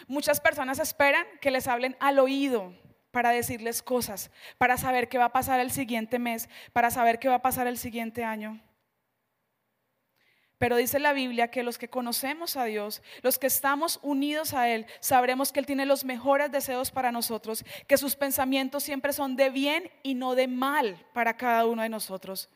Muchas 0.07 0.41
personas 0.41 0.79
esperan 0.79 1.27
que 1.43 1.51
les 1.51 1.69
hablen 1.69 1.99
al 2.01 2.19
oído 2.19 2.73
para 3.11 3.29
decirles 3.29 3.83
cosas, 3.83 4.31
para 4.57 4.79
saber 4.79 5.11
qué 5.11 5.19
va 5.19 5.27
a 5.27 5.33
pasar 5.35 5.61
el 5.61 5.71
siguiente 5.71 6.19
mes, 6.19 6.49
para 6.73 6.91
saber 6.91 7.19
qué 7.19 7.29
va 7.29 7.35
a 7.35 7.43
pasar 7.43 7.67
el 7.67 7.77
siguiente 7.77 8.25
año. 8.25 8.59
Pero 10.57 10.77
dice 10.77 10.99
la 10.99 11.13
Biblia 11.13 11.51
que 11.51 11.63
los 11.63 11.77
que 11.77 11.91
conocemos 11.91 12.57
a 12.57 12.65
Dios, 12.65 13.03
los 13.21 13.39
que 13.39 13.49
estamos 13.49 14.01
unidos 14.03 14.55
a 14.55 14.71
Él, 14.71 14.87
sabremos 15.01 15.53
que 15.53 15.61
Él 15.61 15.67
tiene 15.67 15.85
los 15.85 16.07
mejores 16.07 16.51
deseos 16.51 16.91
para 16.91 17.13
nosotros, 17.13 17.67
que 17.87 17.99
sus 17.99 18.17
pensamientos 18.17 18.83
siempre 18.83 19.13
son 19.13 19.37
de 19.37 19.51
bien 19.51 19.91
y 20.03 20.15
no 20.15 20.35
de 20.35 20.49
mal 20.49 21.05
para 21.13 21.37
cada 21.37 21.67
uno 21.67 21.83
de 21.83 21.91
nosotros. 21.91 22.49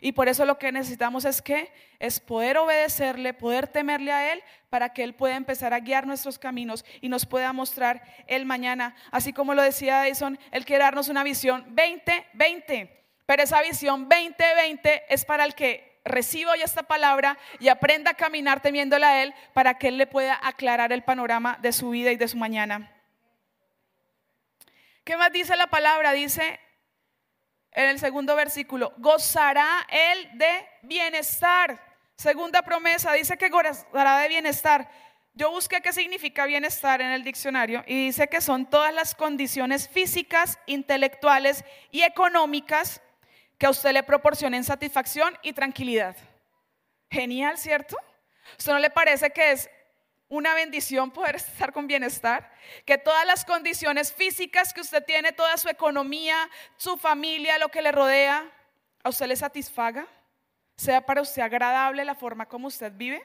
Y 0.00 0.12
por 0.12 0.28
eso 0.28 0.44
lo 0.44 0.58
que 0.58 0.72
necesitamos 0.72 1.24
es 1.24 1.42
que 1.42 1.70
es 1.98 2.18
poder 2.18 2.56
obedecerle, 2.58 3.34
poder 3.34 3.66
temerle 3.66 4.10
a 4.12 4.32
Él 4.32 4.42
para 4.70 4.92
que 4.92 5.02
Él 5.02 5.14
pueda 5.14 5.36
empezar 5.36 5.74
a 5.74 5.80
guiar 5.80 6.06
nuestros 6.06 6.38
caminos 6.38 6.84
y 7.00 7.08
nos 7.08 7.26
pueda 7.26 7.52
mostrar 7.52 8.02
el 8.26 8.46
mañana. 8.46 8.96
Así 9.10 9.32
como 9.32 9.54
lo 9.54 9.62
decía 9.62 10.06
Edison, 10.06 10.38
Él 10.50 10.64
quiere 10.64 10.84
darnos 10.84 11.08
una 11.08 11.22
visión 11.22 11.64
2020, 11.68 13.04
pero 13.26 13.42
esa 13.42 13.60
visión 13.60 14.08
2020 14.08 15.04
es 15.08 15.24
para 15.24 15.44
el 15.44 15.54
que 15.54 16.00
reciba 16.04 16.52
hoy 16.52 16.62
esta 16.62 16.82
palabra 16.82 17.38
y 17.60 17.68
aprenda 17.68 18.12
a 18.12 18.14
caminar 18.14 18.60
temiéndola 18.60 19.08
a 19.10 19.22
Él 19.22 19.34
para 19.52 19.74
que 19.74 19.88
Él 19.88 19.98
le 19.98 20.06
pueda 20.06 20.40
aclarar 20.42 20.92
el 20.92 21.02
panorama 21.02 21.58
de 21.60 21.72
su 21.72 21.90
vida 21.90 22.10
y 22.12 22.16
de 22.16 22.28
su 22.28 22.38
mañana. 22.38 22.90
¿Qué 25.04 25.16
más 25.16 25.32
dice 25.32 25.56
la 25.56 25.66
palabra? 25.66 26.12
Dice 26.12 26.60
en 27.72 27.88
el 27.88 27.98
segundo 27.98 28.36
versículo, 28.36 28.92
gozará 28.98 29.86
Él 29.88 30.30
de 30.34 30.68
bienestar. 30.82 31.80
Segunda 32.16 32.62
promesa, 32.62 33.12
dice 33.12 33.36
que 33.36 33.48
gozará 33.48 34.18
de 34.18 34.28
bienestar. 34.28 34.88
Yo 35.34 35.50
busqué 35.50 35.80
qué 35.80 35.92
significa 35.92 36.44
bienestar 36.44 37.00
en 37.00 37.10
el 37.10 37.24
diccionario 37.24 37.82
y 37.86 38.06
dice 38.06 38.28
que 38.28 38.42
son 38.42 38.68
todas 38.68 38.92
las 38.92 39.14
condiciones 39.14 39.88
físicas, 39.88 40.58
intelectuales 40.66 41.64
y 41.90 42.02
económicas 42.02 43.00
que 43.56 43.64
a 43.64 43.70
usted 43.70 43.92
le 43.92 44.02
proporcionen 44.02 44.62
satisfacción 44.62 45.36
y 45.42 45.54
tranquilidad. 45.54 46.16
Genial, 47.10 47.56
¿cierto? 47.56 47.96
¿Usted 48.58 48.72
no 48.72 48.78
le 48.78 48.90
parece 48.90 49.30
que 49.30 49.52
es 49.52 49.70
una 50.32 50.54
bendición 50.54 51.10
poder 51.10 51.36
estar 51.36 51.72
con 51.72 51.86
bienestar? 51.86 52.50
Que 52.86 52.96
todas 52.96 53.26
las 53.26 53.44
condiciones 53.44 54.12
físicas 54.12 54.72
que 54.72 54.80
usted 54.80 55.04
tiene, 55.04 55.32
toda 55.32 55.58
su 55.58 55.68
economía, 55.68 56.48
su 56.76 56.96
familia, 56.96 57.58
lo 57.58 57.68
que 57.68 57.82
le 57.82 57.92
rodea, 57.92 58.50
a 59.02 59.08
usted 59.10 59.26
le 59.26 59.36
satisfaga, 59.36 60.06
sea 60.76 61.04
para 61.04 61.20
usted 61.20 61.42
agradable 61.42 62.04
la 62.04 62.14
forma 62.14 62.46
como 62.46 62.68
usted 62.68 62.92
vive. 62.94 63.22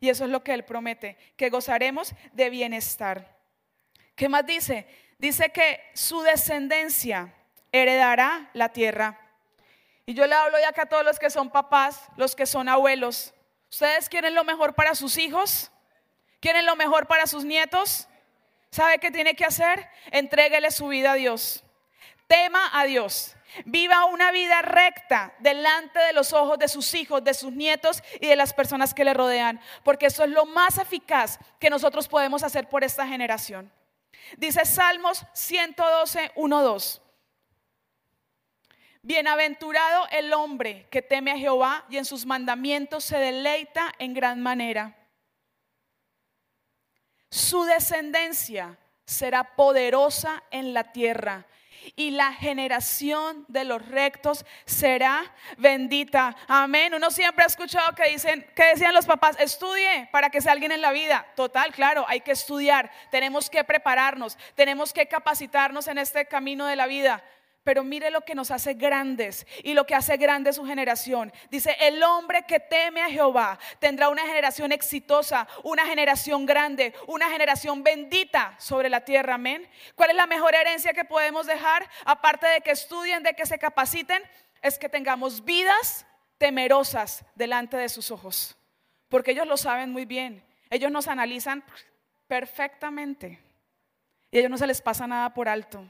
Y 0.00 0.10
eso 0.10 0.24
es 0.24 0.30
lo 0.30 0.44
que 0.44 0.52
Él 0.52 0.64
promete, 0.64 1.16
que 1.36 1.48
gozaremos 1.48 2.12
de 2.32 2.50
bienestar. 2.50 3.36
¿Qué 4.14 4.28
más 4.28 4.44
dice? 4.44 4.86
Dice 5.18 5.50
que 5.50 5.80
su 5.94 6.20
descendencia 6.20 7.32
heredará 7.72 8.50
la 8.52 8.68
tierra 8.68 9.18
y 10.04 10.12
yo 10.14 10.26
le 10.26 10.34
hablo 10.34 10.58
ya 10.58 10.72
que 10.72 10.82
a 10.82 10.86
todos 10.86 11.04
los 11.04 11.18
que 11.18 11.30
son 11.30 11.50
papás, 11.50 12.02
los 12.16 12.34
que 12.34 12.46
son 12.46 12.68
abuelos. 12.68 13.34
¿Ustedes 13.70 14.08
quieren 14.08 14.34
lo 14.34 14.44
mejor 14.44 14.74
para 14.74 14.94
sus 14.94 15.16
hijos? 15.18 15.70
¿Quieren 16.40 16.66
lo 16.66 16.76
mejor 16.76 17.06
para 17.06 17.26
sus 17.26 17.44
nietos? 17.44 18.08
¿Sabe 18.70 18.98
qué 18.98 19.10
tiene 19.10 19.34
que 19.34 19.44
hacer? 19.44 19.88
Entréguele 20.10 20.70
su 20.70 20.88
vida 20.88 21.12
a 21.12 21.14
Dios. 21.14 21.64
Tema 22.26 22.70
a 22.72 22.84
Dios. 22.84 23.34
Viva 23.64 24.04
una 24.04 24.30
vida 24.30 24.60
recta 24.60 25.34
delante 25.38 25.98
de 25.98 26.12
los 26.12 26.32
ojos 26.32 26.58
de 26.58 26.68
sus 26.68 26.94
hijos, 26.94 27.24
de 27.24 27.32
sus 27.32 27.52
nietos 27.52 28.02
y 28.20 28.26
de 28.26 28.36
las 28.36 28.52
personas 28.52 28.92
que 28.92 29.04
le 29.04 29.14
rodean. 29.14 29.60
Porque 29.84 30.06
eso 30.06 30.22
es 30.22 30.30
lo 30.30 30.44
más 30.44 30.78
eficaz 30.78 31.38
que 31.58 31.70
nosotros 31.70 32.08
podemos 32.08 32.42
hacer 32.42 32.68
por 32.68 32.84
esta 32.84 33.06
generación. 33.06 33.72
Dice 34.36 34.64
Salmos 34.66 35.24
112, 35.32 36.32
1, 36.34 36.62
2. 36.62 37.02
Bienaventurado 39.00 40.06
el 40.10 40.32
hombre 40.34 40.86
que 40.90 41.00
teme 41.00 41.30
a 41.30 41.38
Jehová 41.38 41.86
y 41.88 41.96
en 41.96 42.04
sus 42.04 42.26
mandamientos 42.26 43.04
se 43.04 43.16
deleita 43.16 43.92
en 43.98 44.12
gran 44.12 44.42
manera. 44.42 44.97
Su 47.30 47.64
descendencia 47.64 48.78
será 49.04 49.56
poderosa 49.56 50.42
en 50.50 50.74
la 50.74 50.92
tierra 50.92 51.46
y 51.96 52.10
la 52.10 52.32
generación 52.32 53.44
de 53.48 53.64
los 53.64 53.86
rectos 53.86 54.44
será 54.64 55.32
bendita. 55.56 56.36
Amén. 56.46 56.94
Uno 56.94 57.10
siempre 57.10 57.44
ha 57.44 57.46
escuchado 57.46 57.94
que 57.94 58.10
dicen, 58.10 58.46
que 58.54 58.64
decían 58.66 58.94
los 58.94 59.06
papás, 59.06 59.36
estudie 59.38 60.08
para 60.12 60.30
que 60.30 60.40
sea 60.40 60.52
alguien 60.52 60.72
en 60.72 60.82
la 60.82 60.92
vida. 60.92 61.26
Total, 61.36 61.72
claro, 61.72 62.04
hay 62.08 62.20
que 62.20 62.32
estudiar, 62.32 62.90
tenemos 63.10 63.48
que 63.48 63.64
prepararnos, 63.64 64.36
tenemos 64.54 64.92
que 64.92 65.06
capacitarnos 65.06 65.88
en 65.88 65.98
este 65.98 66.26
camino 66.26 66.66
de 66.66 66.76
la 66.76 66.86
vida. 66.86 67.22
Pero 67.68 67.84
mire 67.84 68.10
lo 68.10 68.22
que 68.22 68.34
nos 68.34 68.50
hace 68.50 68.72
grandes 68.72 69.46
y 69.62 69.74
lo 69.74 69.84
que 69.84 69.94
hace 69.94 70.16
grande 70.16 70.54
su 70.54 70.64
generación. 70.64 71.30
Dice, 71.50 71.76
el 71.80 72.02
hombre 72.02 72.44
que 72.44 72.60
teme 72.60 73.02
a 73.02 73.10
Jehová 73.10 73.58
tendrá 73.78 74.08
una 74.08 74.22
generación 74.22 74.72
exitosa, 74.72 75.46
una 75.64 75.84
generación 75.84 76.46
grande, 76.46 76.94
una 77.06 77.28
generación 77.28 77.82
bendita 77.82 78.54
sobre 78.58 78.88
la 78.88 79.02
tierra. 79.02 79.34
Amén. 79.34 79.68
¿Cuál 79.96 80.08
es 80.08 80.16
la 80.16 80.26
mejor 80.26 80.54
herencia 80.54 80.94
que 80.94 81.04
podemos 81.04 81.46
dejar? 81.46 81.86
Aparte 82.06 82.46
de 82.46 82.62
que 82.62 82.70
estudien, 82.70 83.22
de 83.22 83.34
que 83.34 83.44
se 83.44 83.58
capaciten, 83.58 84.22
es 84.62 84.78
que 84.78 84.88
tengamos 84.88 85.44
vidas 85.44 86.06
temerosas 86.38 87.22
delante 87.34 87.76
de 87.76 87.90
sus 87.90 88.10
ojos. 88.10 88.56
Porque 89.10 89.32
ellos 89.32 89.46
lo 89.46 89.58
saben 89.58 89.92
muy 89.92 90.06
bien. 90.06 90.42
Ellos 90.70 90.90
nos 90.90 91.06
analizan 91.06 91.62
perfectamente. 92.28 93.38
Y 94.30 94.38
a 94.38 94.40
ellos 94.40 94.50
no 94.50 94.56
se 94.56 94.66
les 94.66 94.80
pasa 94.80 95.06
nada 95.06 95.34
por 95.34 95.50
alto. 95.50 95.84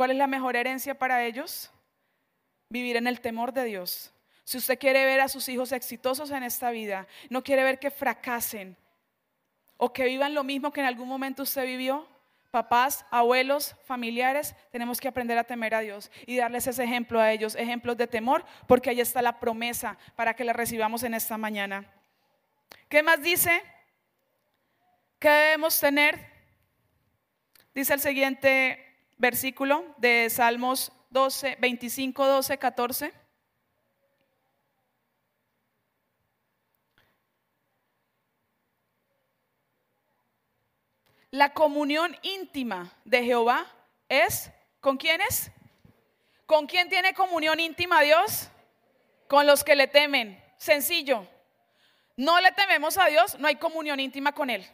¿Cuál 0.00 0.12
es 0.12 0.16
la 0.16 0.26
mejor 0.26 0.56
herencia 0.56 0.94
para 0.94 1.26
ellos? 1.26 1.70
Vivir 2.70 2.96
en 2.96 3.06
el 3.06 3.20
temor 3.20 3.52
de 3.52 3.64
Dios. 3.64 4.14
Si 4.44 4.56
usted 4.56 4.78
quiere 4.78 5.04
ver 5.04 5.20
a 5.20 5.28
sus 5.28 5.46
hijos 5.50 5.72
exitosos 5.72 6.30
en 6.30 6.42
esta 6.42 6.70
vida, 6.70 7.06
no 7.28 7.44
quiere 7.44 7.64
ver 7.64 7.78
que 7.78 7.90
fracasen 7.90 8.78
o 9.76 9.92
que 9.92 10.06
vivan 10.06 10.32
lo 10.32 10.42
mismo 10.42 10.72
que 10.72 10.80
en 10.80 10.86
algún 10.86 11.06
momento 11.06 11.42
usted 11.42 11.66
vivió, 11.66 12.08
papás, 12.50 13.04
abuelos, 13.10 13.76
familiares, 13.84 14.56
tenemos 14.72 15.02
que 15.02 15.08
aprender 15.08 15.36
a 15.36 15.44
temer 15.44 15.74
a 15.74 15.80
Dios 15.80 16.10
y 16.24 16.38
darles 16.38 16.66
ese 16.66 16.82
ejemplo 16.82 17.20
a 17.20 17.30
ellos, 17.30 17.54
ejemplos 17.54 17.98
de 17.98 18.06
temor, 18.06 18.46
porque 18.66 18.88
ahí 18.88 19.02
está 19.02 19.20
la 19.20 19.38
promesa 19.38 19.98
para 20.16 20.32
que 20.32 20.44
la 20.44 20.54
recibamos 20.54 21.02
en 21.02 21.12
esta 21.12 21.36
mañana. 21.36 21.92
¿Qué 22.88 23.02
más 23.02 23.20
dice? 23.20 23.62
¿Qué 25.18 25.28
debemos 25.28 25.78
tener? 25.78 26.18
Dice 27.74 27.92
el 27.92 28.00
siguiente 28.00 28.89
versículo 29.20 29.84
de 29.98 30.28
Salmos 30.30 30.92
12, 31.10 31.58
25, 31.60 32.26
12, 32.26 32.58
14. 32.58 33.12
La 41.32 41.52
comunión 41.52 42.16
íntima 42.22 42.90
de 43.04 43.22
Jehová 43.22 43.66
es 44.08 44.50
¿con 44.80 44.96
quiénes? 44.96 45.52
¿Con 46.46 46.66
quién 46.66 46.88
tiene 46.88 47.12
comunión 47.12 47.60
íntima 47.60 48.00
Dios? 48.00 48.48
Con 49.28 49.46
los 49.46 49.62
que 49.62 49.76
le 49.76 49.86
temen. 49.86 50.42
Sencillo. 50.56 51.26
No 52.16 52.40
le 52.40 52.52
tememos 52.52 52.98
a 52.98 53.06
Dios, 53.06 53.38
no 53.38 53.46
hay 53.46 53.56
comunión 53.56 54.00
íntima 54.00 54.32
con 54.32 54.50
Él. 54.50 54.66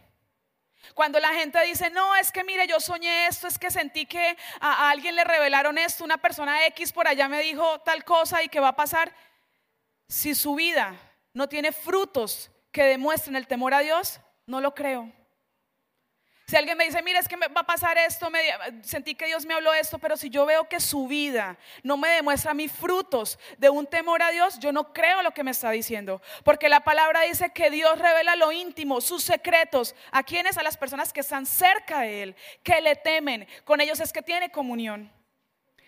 Cuando 0.95 1.21
la 1.21 1.29
gente 1.35 1.61
dice, 1.65 1.91
no, 1.91 2.17
es 2.17 2.33
que 2.33 2.45
mire, 2.45 2.67
yo 2.67 2.81
soñé 2.81 3.27
esto, 3.27 3.47
es 3.47 3.59
que 3.59 3.71
sentí 3.71 4.07
que 4.07 4.37
a, 4.61 4.91
alguien 4.91 5.15
le 5.17 5.25
revelaron 5.25 5.79
esto, 5.79 6.05
una 6.05 6.19
persona 6.19 6.67
X 6.67 6.93
por 6.93 7.09
allá 7.09 7.29
me 7.29 7.43
dijo 7.43 7.81
tal 7.81 8.05
cosa 8.05 8.43
y 8.43 8.49
que 8.49 8.61
va 8.61 8.69
a 8.69 8.77
pasar. 8.77 9.13
Si 10.09 10.35
su 10.35 10.55
vida 10.55 10.95
no 11.33 11.49
tiene 11.49 11.73
frutos 11.73 12.51
que 12.71 12.85
demuestren 12.85 13.37
el 13.37 13.47
temor 13.47 13.75
a 13.75 13.81
Dios, 13.81 14.21
no 14.47 14.61
lo 14.61 14.75
creo. 14.75 15.13
Si 16.49 16.55
alguien 16.55 16.79
me 16.79 16.85
dice, 16.85 17.03
mira, 17.03 17.19
es 17.19 17.27
que 17.27 17.37
me 17.37 17.49
va 17.49 17.63
a 17.63 17.67
pasar 17.67 17.99
esto, 17.99 18.31
me, 18.31 18.41
sentí 18.83 19.17
que 19.17 19.27
Dios 19.27 19.45
me 19.45 19.55
habló 19.55 19.75
esto, 19.75 19.99
pero 19.99 20.17
si 20.17 20.31
yo 20.31 20.47
veo 20.47 20.69
que 20.69 20.79
su 20.79 21.09
vida 21.09 21.59
no 21.83 21.97
me 21.97 22.09
demuestra 22.11 22.55
mis 22.55 22.71
frutos 22.71 23.37
de 23.59 23.69
un 23.69 23.85
temor 23.85 24.23
a 24.23 24.31
Dios, 24.31 24.61
yo 24.61 24.71
no 24.71 24.93
creo 24.93 25.23
lo 25.23 25.33
que 25.33 25.43
me 25.43 25.51
está 25.51 25.73
diciendo. 25.73 26.23
Porque 26.45 26.69
la 26.69 26.85
palabra 26.85 27.23
dice 27.23 27.51
que 27.51 27.69
Dios 27.69 27.99
revela 27.99 28.37
lo 28.37 28.53
íntimo, 28.53 29.01
sus 29.01 29.25
secretos. 29.25 29.97
¿A 30.13 30.23
quienes? 30.23 30.57
A 30.57 30.63
las 30.63 30.77
personas 30.77 31.13
que 31.13 31.19
están 31.19 31.47
cerca 31.47 32.03
de 32.03 32.23
Él, 32.23 32.37
que 32.63 32.81
le 32.81 32.95
temen. 32.95 33.49
Con 33.65 33.81
ellos 33.81 33.99
es 33.99 34.13
que 34.13 34.23
tiene 34.23 34.53
comunión. 34.53 35.11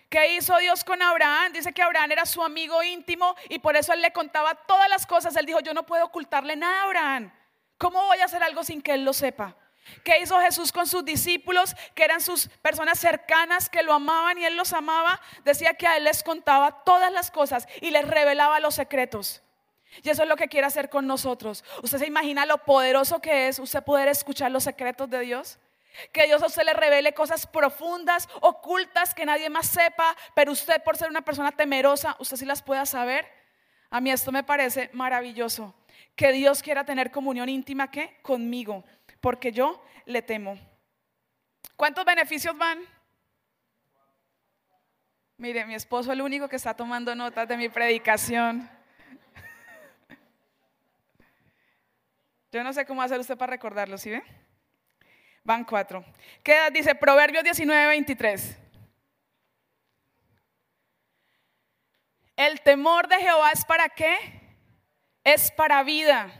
¿Qué 0.09 0.33
hizo 0.33 0.57
Dios 0.57 0.83
con 0.83 1.01
Abraham? 1.01 1.53
Dice 1.53 1.71
que 1.71 1.83
Abraham 1.83 2.11
era 2.11 2.25
su 2.25 2.43
amigo 2.43 2.83
íntimo 2.83 3.33
y 3.47 3.59
por 3.59 3.77
eso 3.77 3.93
él 3.93 4.01
le 4.01 4.11
contaba 4.11 4.55
todas 4.55 4.89
las 4.89 5.05
cosas. 5.05 5.37
Él 5.37 5.45
dijo, 5.45 5.61
yo 5.61 5.73
no 5.73 5.85
puedo 5.85 6.03
ocultarle 6.03 6.57
nada 6.57 6.81
a 6.81 6.83
Abraham. 6.83 7.31
¿Cómo 7.77 8.03
voy 8.07 8.17
a 8.17 8.25
hacer 8.25 8.43
algo 8.43 8.65
sin 8.65 8.81
que 8.81 8.95
él 8.95 9.05
lo 9.05 9.13
sepa? 9.13 9.55
¿Qué 10.03 10.19
hizo 10.19 10.39
Jesús 10.39 10.71
con 10.71 10.87
sus 10.87 11.03
discípulos, 11.05 11.75
que 11.95 12.03
eran 12.03 12.21
sus 12.21 12.47
personas 12.61 12.99
cercanas, 12.99 13.69
que 13.69 13.83
lo 13.83 13.93
amaban 13.93 14.37
y 14.37 14.45
él 14.45 14.55
los 14.55 14.73
amaba? 14.73 15.21
Decía 15.43 15.73
que 15.73 15.87
a 15.87 15.97
él 15.97 16.03
les 16.03 16.23
contaba 16.23 16.83
todas 16.83 17.11
las 17.11 17.31
cosas 17.31 17.67
y 17.81 17.91
les 17.91 18.07
revelaba 18.07 18.59
los 18.59 18.75
secretos. 18.75 19.41
Y 20.03 20.09
eso 20.09 20.23
es 20.23 20.29
lo 20.29 20.35
que 20.35 20.47
quiere 20.47 20.67
hacer 20.67 20.89
con 20.89 21.07
nosotros. 21.07 21.63
¿Usted 21.81 21.97
se 21.97 22.07
imagina 22.07 22.45
lo 22.45 22.59
poderoso 22.59 23.19
que 23.21 23.47
es 23.47 23.59
usted 23.59 23.83
poder 23.83 24.07
escuchar 24.07 24.51
los 24.51 24.63
secretos 24.63 25.09
de 25.09 25.19
Dios? 25.21 25.59
Que 26.13 26.25
Dios 26.25 26.41
a 26.43 26.45
usted 26.45 26.63
le 26.63 26.73
revele 26.73 27.13
cosas 27.13 27.47
profundas, 27.47 28.29
ocultas, 28.41 29.13
que 29.13 29.25
nadie 29.25 29.49
más 29.49 29.67
sepa, 29.67 30.15
pero 30.35 30.51
usted 30.51 30.81
por 30.83 30.95
ser 30.95 31.09
una 31.09 31.21
persona 31.21 31.51
temerosa, 31.51 32.15
usted 32.19 32.37
sí 32.37 32.45
las 32.45 32.61
pueda 32.61 32.85
saber. 32.85 33.27
A 33.89 33.99
mí 33.99 34.11
esto 34.11 34.31
me 34.31 34.43
parece 34.43 34.89
maravilloso. 34.93 35.73
Que 36.15 36.31
Dios 36.31 36.61
quiera 36.61 36.85
tener 36.85 37.11
comunión 37.11 37.49
íntima 37.49 37.89
¿qué? 37.89 38.19
conmigo, 38.21 38.83
porque 39.21 39.51
yo 39.51 39.83
le 40.05 40.21
temo. 40.21 40.57
¿Cuántos 41.75 42.05
beneficios 42.05 42.57
van? 42.57 42.79
Mire, 45.37 45.65
mi 45.65 45.75
esposo 45.75 46.11
es 46.11 46.15
el 46.15 46.21
único 46.21 46.49
que 46.49 46.57
está 46.57 46.73
tomando 46.73 47.15
notas 47.15 47.47
de 47.47 47.55
mi 47.55 47.69
predicación. 47.69 48.69
Yo 52.51 52.63
no 52.63 52.73
sé 52.73 52.85
cómo 52.85 53.01
hacer 53.01 53.19
usted 53.19 53.37
para 53.37 53.51
recordarlo, 53.51 53.97
¿sí 53.97 54.09
ve? 54.09 54.23
Van 55.43 55.63
cuatro. 55.63 56.03
¿Qué 56.43 56.57
dice? 56.73 56.95
Proverbios 56.95 57.43
19, 57.43 57.87
23. 57.87 58.57
El 62.35 62.61
temor 62.61 63.07
de 63.07 63.17
Jehová 63.17 63.51
es 63.51 63.63
para 63.65 63.89
qué? 63.89 64.17
Es 65.23 65.51
para 65.51 65.83
vida. 65.83 66.31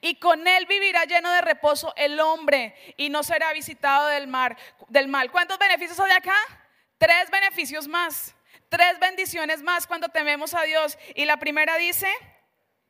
Y 0.00 0.16
con 0.16 0.46
él 0.46 0.66
vivirá 0.66 1.04
lleno 1.04 1.30
de 1.30 1.40
reposo 1.40 1.92
el 1.96 2.18
hombre 2.20 2.74
y 2.96 3.10
no 3.10 3.22
será 3.22 3.52
visitado 3.52 4.08
del, 4.08 4.26
mar, 4.26 4.56
del 4.88 5.08
mal. 5.08 5.30
¿Cuántos 5.30 5.58
beneficios 5.58 5.98
hay 6.00 6.12
acá? 6.12 6.36
Tres 6.98 7.30
beneficios 7.30 7.88
más. 7.88 8.34
Tres 8.68 8.98
bendiciones 8.98 9.62
más 9.62 9.86
cuando 9.86 10.08
tememos 10.08 10.54
a 10.54 10.62
Dios. 10.62 10.98
Y 11.14 11.24
la 11.24 11.36
primera 11.36 11.76
dice 11.76 12.08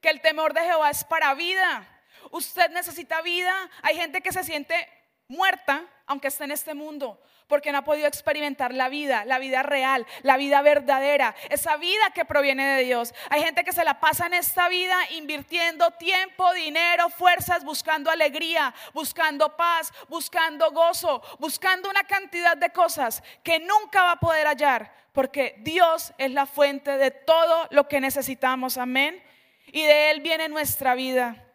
que 0.00 0.10
el 0.10 0.20
temor 0.20 0.54
de 0.54 0.60
Jehová 0.60 0.90
es 0.90 1.04
para 1.04 1.34
vida. 1.34 1.88
Usted 2.30 2.70
necesita 2.70 3.20
vida. 3.22 3.70
Hay 3.82 3.96
gente 3.96 4.20
que 4.20 4.32
se 4.32 4.44
siente 4.44 4.88
muerta 5.28 5.86
aunque 6.06 6.28
esté 6.28 6.44
en 6.44 6.50
este 6.50 6.74
mundo, 6.74 7.20
porque 7.46 7.72
no 7.72 7.78
ha 7.78 7.84
podido 7.84 8.06
experimentar 8.06 8.74
la 8.74 8.88
vida, 8.88 9.24
la 9.24 9.38
vida 9.38 9.62
real, 9.62 10.06
la 10.22 10.36
vida 10.36 10.62
verdadera, 10.62 11.34
esa 11.48 11.76
vida 11.76 12.10
que 12.14 12.24
proviene 12.24 12.76
de 12.76 12.84
Dios. 12.84 13.14
Hay 13.30 13.42
gente 13.42 13.64
que 13.64 13.72
se 13.72 13.84
la 13.84 14.00
pasa 14.00 14.26
en 14.26 14.34
esta 14.34 14.68
vida 14.68 14.96
invirtiendo 15.12 15.90
tiempo, 15.92 16.52
dinero, 16.52 17.08
fuerzas, 17.08 17.64
buscando 17.64 18.10
alegría, 18.10 18.74
buscando 18.92 19.56
paz, 19.56 19.92
buscando 20.08 20.70
gozo, 20.70 21.22
buscando 21.38 21.88
una 21.88 22.04
cantidad 22.04 22.56
de 22.56 22.70
cosas 22.70 23.22
que 23.42 23.58
nunca 23.58 24.02
va 24.02 24.12
a 24.12 24.20
poder 24.20 24.46
hallar, 24.46 24.92
porque 25.12 25.56
Dios 25.58 26.12
es 26.18 26.30
la 26.30 26.46
fuente 26.46 26.96
de 26.96 27.10
todo 27.10 27.68
lo 27.70 27.88
que 27.88 28.00
necesitamos, 28.00 28.76
amén. 28.76 29.22
Y 29.66 29.82
de 29.82 30.10
Él 30.10 30.20
viene 30.20 30.48
nuestra 30.48 30.94
vida. 30.94 31.51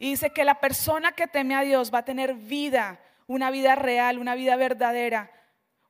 Y 0.00 0.08
dice 0.12 0.30
que 0.30 0.44
la 0.44 0.60
persona 0.60 1.12
que 1.12 1.26
teme 1.26 1.54
a 1.54 1.60
Dios 1.60 1.92
va 1.92 1.98
a 1.98 2.04
tener 2.06 2.32
vida, 2.32 2.98
una 3.26 3.50
vida 3.50 3.74
real, 3.74 4.18
una 4.18 4.34
vida 4.34 4.56
verdadera, 4.56 5.30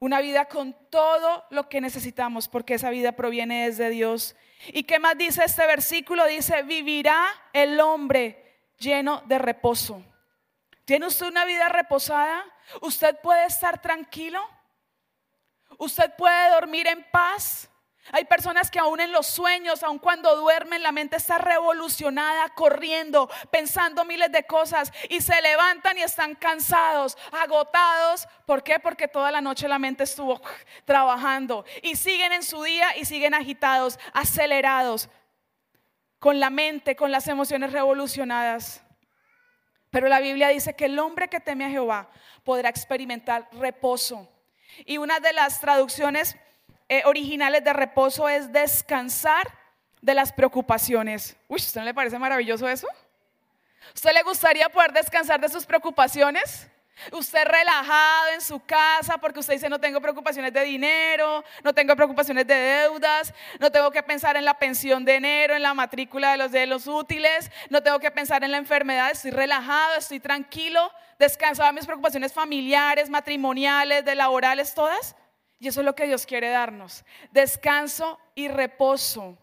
una 0.01 0.21
vida 0.21 0.47
con 0.47 0.77
todo 0.91 1.47
lo 1.51 1.69
que 1.69 1.81
necesitamos, 1.81 2.49
porque 2.49 2.75
esa 2.75 2.91
vida 2.91 3.13
proviene 3.13 3.67
desde 3.67 3.89
Dios. 3.89 4.35
¿Y 4.67 4.83
qué 4.83 4.99
más 4.99 5.17
dice 5.17 5.45
este 5.45 5.65
versículo? 5.65 6.27
Dice, 6.27 6.65
vivirá 6.65 7.25
el 7.53 7.79
hombre 7.79 8.59
lleno 8.79 9.23
de 9.27 9.39
reposo. 9.39 10.05
¿Tiene 10.85 11.07
usted 11.07 11.29
una 11.29 11.45
vida 11.45 11.69
reposada? 11.69 12.45
¿Usted 12.81 13.17
puede 13.21 13.47
estar 13.47 13.81
tranquilo? 13.81 14.43
¿Usted 15.79 16.13
puede 16.17 16.51
dormir 16.51 16.89
en 16.89 17.07
paz? 17.13 17.70
Hay 18.13 18.25
personas 18.25 18.71
que 18.71 18.79
aún 18.79 19.01
en 19.01 19.13
los 19.13 19.27
sueños, 19.27 19.83
aun 19.83 19.99
cuando 19.99 20.35
duermen, 20.37 20.83
la 20.83 20.93
mente 20.93 21.17
está 21.17 21.39
revolucionada, 21.39 22.49
corriendo, 22.51 23.31
pensando 23.51 24.05
miles 24.05 24.33
de 24.33 24.45
cosas 24.45 24.93
y 25.09 25.21
se 25.21 25.41
levantan 25.43 25.99
y 25.99 26.03
están 26.03 26.35
cansados, 26.35 27.17
agotados. 27.33 28.29
¿Por 28.47 28.63
qué? 28.63 28.79
Porque 28.79 29.09
toda 29.09 29.31
la 29.31 29.41
noche 29.41 29.69
la 29.69 29.79
mente 29.79 30.05
estuvo 30.05 30.41
trabajando 30.85 31.65
y 31.83 31.97
siguen 31.97 32.33
en 32.33 32.43
su 32.43 32.63
día 32.63 32.97
y 32.97 33.05
siguen 33.05 33.35
agitados, 33.35 33.99
acelerados, 34.13 35.09
con 36.19 36.41
la 36.41 36.51
mente, 36.51 36.97
con 36.97 37.11
las 37.11 37.29
emociones 37.29 37.73
revolucionadas. 37.73 38.83
Pero 39.91 40.09
la 40.09 40.21
Biblia 40.21 40.49
dice 40.49 40.75
que 40.75 40.85
el 40.85 40.99
hombre 40.99 41.29
que 41.29 41.41
teme 41.41 41.65
a 41.65 41.71
Jehová 41.71 42.11
podrá 42.45 42.69
experimentar 42.69 43.49
reposo. 43.53 44.29
Y 44.85 44.99
una 44.99 45.19
de 45.19 45.33
las 45.33 45.61
traducciones 45.61 46.37
eh, 46.91 47.03
originales 47.05 47.63
de 47.63 47.73
reposo 47.73 48.29
es 48.29 48.53
descansar 48.53 49.47
de 50.03 50.13
las 50.13 50.33
preocupaciones. 50.33 51.37
Uy, 51.47 51.59
¿usted 51.59 51.81
no 51.81 51.85
le 51.85 51.95
parece 51.95 52.19
maravilloso 52.19 52.69
eso? 52.69 52.89
¿Usted 53.95 54.13
le 54.13 54.25
gustaría 54.25 54.69
poder 54.69 54.93
descansar 54.93 55.41
de 55.41 55.49
sus 55.49 55.65
preocupaciones? 55.65 56.67
Usted 57.13 57.45
relajado 57.45 58.33
en 58.35 58.41
su 58.41 58.59
casa 58.59 59.19
porque 59.19 59.39
usted 59.39 59.53
dice 59.53 59.69
no 59.69 59.79
tengo 59.79 60.01
preocupaciones 60.01 60.53
de 60.53 60.65
dinero, 60.65 61.45
no 61.63 61.73
tengo 61.73 61.95
preocupaciones 61.95 62.45
de 62.49 62.55
deudas, 62.55 63.33
no 63.61 63.71
tengo 63.71 63.93
que 63.93 64.03
pensar 64.03 64.37
en 64.37 64.45
la 64.45 64.55
pensión 64.55 65.05
de 65.05 65.15
enero, 65.15 65.55
en 65.55 65.63
la 65.63 65.75
matrícula 65.75 66.33
de 66.33 66.39
los 66.39 66.51
de 66.51 66.67
los 66.67 66.89
útiles, 66.89 67.53
no 67.69 67.85
tengo 67.85 68.01
que 68.01 68.11
pensar 68.11 68.43
en 68.43 68.51
la 68.51 68.59
enfermedad, 68.59 69.13
estoy 69.13 69.31
relajado, 69.31 69.95
estoy 69.95 70.19
tranquilo, 70.19 70.91
descansado 71.21 71.69
de 71.69 71.75
mis 71.75 71.87
preocupaciones 71.87 72.33
familiares, 72.33 73.09
matrimoniales, 73.09 74.05
de 74.05 74.17
laborales, 74.17 74.75
todas. 74.75 75.15
Y 75.61 75.69
eso 75.69 75.81
es 75.81 75.87
lo 75.87 75.95
que 75.95 76.07
Dios 76.07 76.27
quiere 76.27 76.49
darnos. 76.49 77.05
Descanso 77.31 78.19
y 78.35 78.49
reposo. 78.49 79.39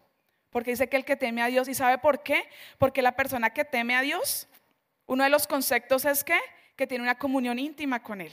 Porque 0.50 0.72
dice 0.72 0.88
que 0.88 0.96
el 0.96 1.04
que 1.04 1.16
teme 1.16 1.42
a 1.42 1.46
Dios, 1.46 1.68
¿y 1.68 1.74
sabe 1.74 1.98
por 1.98 2.22
qué? 2.22 2.48
Porque 2.76 3.02
la 3.02 3.12
persona 3.12 3.50
que 3.50 3.64
teme 3.64 3.94
a 3.94 4.02
Dios, 4.02 4.48
uno 5.06 5.24
de 5.24 5.30
los 5.30 5.46
conceptos 5.46 6.04
es 6.04 6.24
que, 6.24 6.38
que 6.74 6.86
tiene 6.86 7.04
una 7.04 7.16
comunión 7.16 7.58
íntima 7.58 8.02
con 8.02 8.20
Él. 8.20 8.32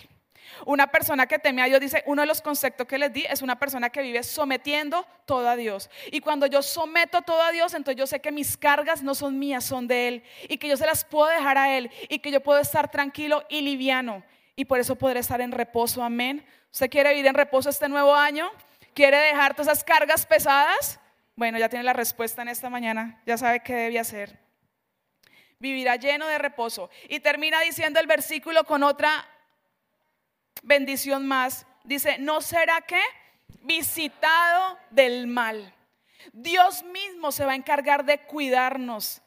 Una 0.65 0.87
persona 0.87 1.27
que 1.27 1.39
teme 1.39 1.61
a 1.61 1.65
Dios, 1.65 1.79
dice, 1.79 2.03
uno 2.05 2.21
de 2.21 2.27
los 2.27 2.41
conceptos 2.41 2.87
que 2.87 2.97
les 2.97 3.13
di 3.13 3.23
es 3.29 3.41
una 3.41 3.57
persona 3.57 3.89
que 3.89 4.01
vive 4.01 4.23
sometiendo 4.23 5.05
todo 5.25 5.47
a 5.47 5.55
Dios. 5.55 5.89
Y 6.11 6.21
cuando 6.21 6.47
yo 6.47 6.61
someto 6.61 7.21
todo 7.21 7.41
a 7.41 7.51
Dios, 7.51 7.73
entonces 7.73 7.99
yo 7.99 8.07
sé 8.07 8.19
que 8.19 8.31
mis 8.31 8.57
cargas 8.57 9.03
no 9.03 9.15
son 9.15 9.37
mías, 9.37 9.63
son 9.63 9.87
de 9.87 10.07
Él. 10.07 10.23
Y 10.49 10.57
que 10.57 10.67
yo 10.67 10.77
se 10.77 10.85
las 10.85 11.05
puedo 11.05 11.27
dejar 11.27 11.57
a 11.57 11.77
Él. 11.77 11.91
Y 12.09 12.19
que 12.19 12.31
yo 12.31 12.41
puedo 12.41 12.59
estar 12.59 12.89
tranquilo 12.89 13.43
y 13.49 13.61
liviano. 13.61 14.23
Y 14.55 14.65
por 14.65 14.79
eso 14.79 14.95
podré 14.95 15.19
estar 15.19 15.41
en 15.41 15.51
reposo. 15.51 16.03
Amén. 16.03 16.45
¿Usted 16.75 16.89
quiere 16.89 17.11
vivir 17.11 17.27
en 17.27 17.35
reposo 17.35 17.69
este 17.69 17.87
nuevo 17.87 18.13
año? 18.13 18.51
¿Quiere 18.93 19.15
dejar 19.15 19.53
todas 19.53 19.67
esas 19.67 19.85
cargas 19.85 20.25
pesadas? 20.25 20.99
Bueno, 21.37 21.57
ya 21.57 21.69
tiene 21.69 21.83
la 21.83 21.93
respuesta 21.93 22.41
en 22.41 22.49
esta 22.49 22.69
mañana, 22.69 23.21
ya 23.25 23.37
sabe 23.37 23.61
qué 23.61 23.73
debe 23.73 23.97
hacer. 23.97 24.37
Vivirá 25.57 25.95
lleno 25.95 26.27
de 26.27 26.37
reposo. 26.37 26.89
Y 27.07 27.21
termina 27.21 27.61
diciendo 27.61 28.01
el 28.01 28.07
versículo 28.07 28.65
con 28.65 28.83
otra 28.83 29.25
bendición 30.63 31.25
más. 31.25 31.65
Dice, 31.85 32.17
no 32.19 32.41
será 32.41 32.81
que 32.81 32.99
visitado 33.61 34.77
del 34.89 35.27
mal. 35.27 35.73
Dios 36.33 36.83
mismo 36.83 37.31
se 37.31 37.45
va 37.45 37.53
a 37.53 37.55
encargar 37.55 38.03
de 38.03 38.17
cuidarnos, 38.25 39.21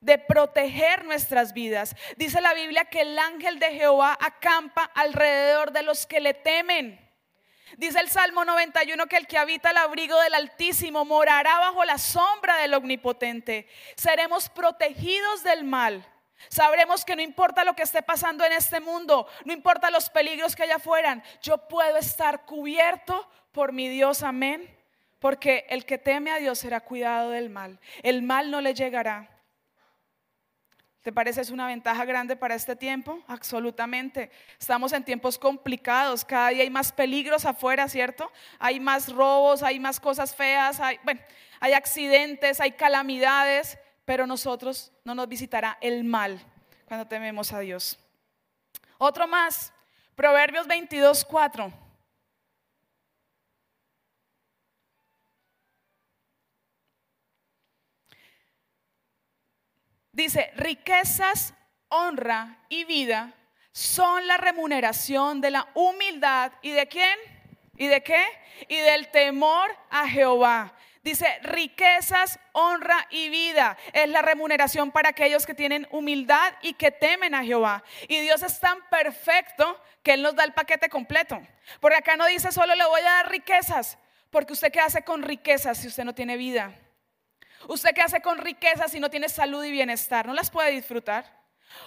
de 0.00 0.18
proteger 0.18 1.04
nuestras 1.04 1.52
vidas. 1.52 1.96
Dice 2.16 2.40
la 2.40 2.54
Biblia 2.54 2.84
que 2.84 3.02
el 3.02 3.18
ángel 3.18 3.58
de 3.58 3.72
Jehová 3.72 4.16
acampa 4.20 4.84
alrededor 4.94 5.72
de 5.72 5.82
los 5.82 6.06
que 6.06 6.20
le 6.20 6.34
temen. 6.34 7.04
Dice 7.76 8.00
el 8.00 8.08
Salmo 8.08 8.44
91 8.44 9.06
que 9.06 9.16
el 9.16 9.26
que 9.26 9.38
habita 9.38 9.70
el 9.70 9.76
abrigo 9.76 10.18
del 10.20 10.34
Altísimo 10.34 11.04
morará 11.04 11.58
bajo 11.58 11.84
la 11.84 11.98
sombra 11.98 12.56
del 12.56 12.74
Omnipotente. 12.74 13.68
Seremos 13.96 14.48
protegidos 14.48 15.42
del 15.42 15.64
mal. 15.64 16.06
Sabremos 16.48 17.04
que 17.04 17.16
no 17.16 17.22
importa 17.22 17.64
lo 17.64 17.74
que 17.74 17.82
esté 17.82 18.02
pasando 18.02 18.44
en 18.44 18.52
este 18.52 18.78
mundo, 18.78 19.26
no 19.44 19.52
importa 19.52 19.90
los 19.90 20.08
peligros 20.08 20.54
que 20.54 20.62
haya 20.62 20.78
fueran, 20.78 21.22
yo 21.42 21.68
puedo 21.68 21.96
estar 21.96 22.44
cubierto 22.44 23.28
por 23.50 23.72
mi 23.72 23.88
Dios, 23.88 24.22
amén. 24.22 24.74
Porque 25.18 25.66
el 25.68 25.84
que 25.84 25.98
teme 25.98 26.30
a 26.30 26.36
Dios 26.36 26.60
será 26.60 26.78
cuidado 26.78 27.30
del 27.30 27.50
mal. 27.50 27.80
El 28.04 28.22
mal 28.22 28.52
no 28.52 28.60
le 28.60 28.72
llegará. 28.72 29.37
¿Te 31.08 31.12
parece 31.12 31.40
es 31.40 31.48
una 31.48 31.66
ventaja 31.66 32.04
grande 32.04 32.36
para 32.36 32.54
este 32.54 32.76
tiempo? 32.76 33.18
Absolutamente. 33.28 34.30
Estamos 34.60 34.92
en 34.92 35.02
tiempos 35.02 35.38
complicados, 35.38 36.22
cada 36.22 36.50
día 36.50 36.64
hay 36.64 36.68
más 36.68 36.92
peligros 36.92 37.46
afuera, 37.46 37.88
¿cierto? 37.88 38.30
Hay 38.58 38.78
más 38.78 39.10
robos, 39.10 39.62
hay 39.62 39.80
más 39.80 40.00
cosas 40.00 40.36
feas, 40.36 40.80
hay, 40.80 40.98
bueno, 41.04 41.18
hay 41.60 41.72
accidentes, 41.72 42.60
hay 42.60 42.72
calamidades, 42.72 43.78
pero 44.04 44.26
nosotros 44.26 44.92
no 45.02 45.14
nos 45.14 45.26
visitará 45.30 45.78
el 45.80 46.04
mal 46.04 46.38
cuando 46.84 47.08
tememos 47.08 47.54
a 47.54 47.60
Dios. 47.60 47.98
Otro 48.98 49.26
más, 49.26 49.72
Proverbios 50.14 50.66
22, 50.66 51.24
4. 51.24 51.87
Dice, 60.18 60.50
riquezas, 60.56 61.54
honra 61.90 62.58
y 62.68 62.82
vida 62.82 63.32
son 63.70 64.26
la 64.26 64.36
remuneración 64.36 65.40
de 65.40 65.52
la 65.52 65.68
humildad 65.74 66.50
y 66.60 66.72
de 66.72 66.88
quién? 66.88 67.16
¿Y 67.76 67.86
de 67.86 68.02
qué? 68.02 68.24
Y 68.66 68.78
del 68.78 69.12
temor 69.12 69.70
a 69.88 70.08
Jehová. 70.08 70.74
Dice, 71.04 71.38
riquezas, 71.42 72.40
honra 72.50 73.06
y 73.10 73.28
vida 73.28 73.78
es 73.92 74.08
la 74.08 74.20
remuneración 74.20 74.90
para 74.90 75.10
aquellos 75.10 75.46
que 75.46 75.54
tienen 75.54 75.86
humildad 75.92 76.52
y 76.62 76.72
que 76.72 76.90
temen 76.90 77.36
a 77.36 77.44
Jehová. 77.44 77.84
Y 78.08 78.18
Dios 78.18 78.42
es 78.42 78.58
tan 78.58 78.80
perfecto 78.90 79.80
que 80.02 80.14
Él 80.14 80.22
nos 80.22 80.34
da 80.34 80.42
el 80.42 80.52
paquete 80.52 80.88
completo. 80.88 81.40
Porque 81.78 81.98
acá 81.98 82.16
no 82.16 82.26
dice 82.26 82.50
solo 82.50 82.74
le 82.74 82.86
voy 82.86 83.02
a 83.02 83.04
dar 83.04 83.30
riquezas, 83.30 83.96
porque 84.30 84.54
usted 84.54 84.72
qué 84.72 84.80
hace 84.80 85.04
con 85.04 85.22
riquezas 85.22 85.78
si 85.78 85.86
usted 85.86 86.02
no 86.02 86.12
tiene 86.12 86.36
vida. 86.36 86.74
Usted 87.66 87.90
qué 87.94 88.02
hace 88.02 88.20
con 88.20 88.38
riquezas 88.38 88.92
si 88.92 89.00
no 89.00 89.10
tiene 89.10 89.28
salud 89.28 89.64
y 89.64 89.70
bienestar, 89.70 90.26
no 90.26 90.34
las 90.34 90.50
puede 90.50 90.70
disfrutar. 90.70 91.38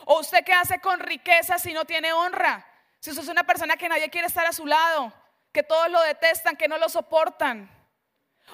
O 0.06 0.20
usted 0.20 0.44
qué 0.44 0.54
hace 0.54 0.80
con 0.80 1.00
riquezas 1.00 1.62
si 1.62 1.74
no 1.74 1.86
tiene 1.86 2.14
honra. 2.14 2.66
Si 3.00 3.10
usted 3.10 3.24
es 3.24 3.30
una 3.30 3.44
persona 3.44 3.78
que 3.78 3.90
nadie 3.90 4.10
quiere 4.10 4.28
estar 4.28 4.46
a 4.46 4.52
su 4.52 4.66
lado, 4.66 5.12
que 5.52 5.64
todos 5.64 5.90
lo 5.90 6.02
detestan, 6.02 6.56
que 6.56 6.68
no 6.68 6.78
lo 6.78 6.90
soportan. 6.90 7.70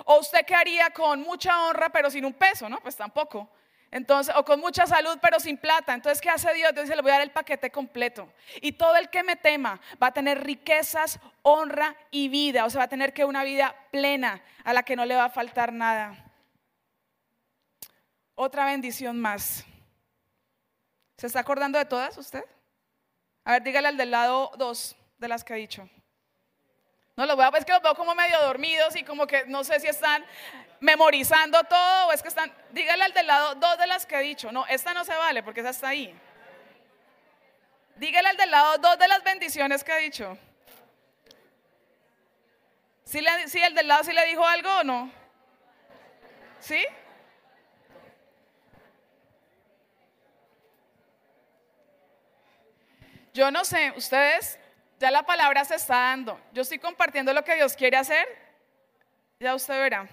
O 0.05 0.19
usted 0.19 0.45
qué 0.45 0.55
haría 0.55 0.89
con 0.91 1.21
mucha 1.21 1.67
honra 1.67 1.89
pero 1.89 2.09
sin 2.09 2.25
un 2.25 2.33
peso, 2.33 2.69
¿no? 2.69 2.79
Pues 2.79 2.95
tampoco. 2.95 3.49
Entonces, 3.89 4.35
o 4.35 4.43
con 4.43 4.59
mucha 4.59 4.85
salud 4.85 5.17
pero 5.21 5.39
sin 5.39 5.57
plata. 5.57 5.93
Entonces, 5.93 6.21
¿qué 6.21 6.29
hace 6.29 6.53
Dios? 6.53 6.73
Dios 6.73 6.87
le 6.89 7.01
voy 7.01 7.11
a 7.11 7.15
dar 7.15 7.23
el 7.23 7.31
paquete 7.31 7.71
completo. 7.71 8.31
Y 8.61 8.73
todo 8.73 8.95
el 8.95 9.09
que 9.09 9.23
me 9.23 9.35
tema 9.35 9.79
va 10.01 10.07
a 10.07 10.13
tener 10.13 10.43
riquezas, 10.43 11.19
honra 11.41 11.95
y 12.11 12.27
vida. 12.29 12.65
O 12.65 12.69
sea, 12.69 12.79
va 12.79 12.85
a 12.85 12.89
tener 12.89 13.13
que 13.13 13.25
una 13.25 13.43
vida 13.43 13.75
plena 13.91 14.41
a 14.63 14.73
la 14.73 14.83
que 14.83 14.95
no 14.95 15.05
le 15.05 15.15
va 15.15 15.25
a 15.25 15.29
faltar 15.29 15.71
nada. 15.71 16.26
Otra 18.39 18.65
bendición 18.65 19.19
más. 19.19 19.65
¿Se 21.17 21.25
está 21.25 21.39
acordando 21.39 21.79
de 21.79 21.85
todas 21.85 22.15
usted? 22.19 22.45
A 23.43 23.53
ver, 23.53 23.63
dígale 23.63 23.87
al 23.87 23.97
del 23.97 24.11
lado 24.11 24.51
dos 24.57 24.95
de 25.17 25.27
las 25.27 25.43
que 25.43 25.53
he 25.53 25.57
dicho. 25.57 25.89
No 27.15 27.25
lo 27.25 27.35
veo, 27.35 27.51
es 27.55 27.65
que 27.65 27.71
los 27.71 27.81
veo 27.81 27.95
como 27.95 28.13
medio 28.13 28.39
dormidos 28.43 28.95
y 28.95 29.03
como 29.03 29.25
que 29.25 29.47
no 29.47 29.63
sé 29.63 29.79
si 29.79 29.87
están 29.87 30.23
memorizando 30.79 31.63
todo 31.63 32.09
o 32.09 32.11
es 32.11 32.21
que 32.21 32.27
están. 32.27 32.53
Dígale 32.69 33.05
al 33.05 33.13
del 33.13 33.25
lado 33.25 33.55
dos 33.55 33.75
de 33.79 33.87
las 33.87 34.05
que 34.05 34.17
he 34.17 34.21
dicho. 34.21 34.51
No, 34.51 34.67
esta 34.67 34.93
no 34.93 35.03
se 35.03 35.15
vale 35.15 35.41
porque 35.41 35.61
esa 35.61 35.71
está 35.71 35.87
ahí. 35.87 36.15
Dígale 37.95 38.27
al 38.27 38.37
del 38.37 38.51
lado 38.51 38.77
dos 38.77 38.99
de 38.99 39.07
las 39.07 39.23
bendiciones 39.23 39.83
que 39.83 39.97
he 39.97 40.01
dicho. 40.03 40.37
¿Sí, 43.03 43.19
le, 43.19 43.47
sí 43.47 43.63
el 43.63 43.73
del 43.73 43.87
lado 43.87 44.03
sí 44.03 44.13
le 44.13 44.27
dijo 44.27 44.45
algo 44.45 44.69
o 44.77 44.83
no? 44.83 45.11
¿Sí? 46.59 46.85
Yo 53.37 53.51
no 53.51 53.63
sé, 53.63 53.93
ustedes, 53.95 54.57
ya 54.99 55.11
la 55.11 55.21
palabra 55.21 55.63
se 55.63 55.75
está 55.75 55.95
dando. 55.95 56.41
Yo 56.53 56.63
estoy 56.63 56.79
compartiendo 56.79 57.31
lo 57.33 57.43
que 57.43 57.53
Dios 57.53 57.75
quiere 57.75 57.95
hacer. 57.95 58.27
Ya 59.39 59.53
usted 59.53 59.79
verá. 59.79 60.09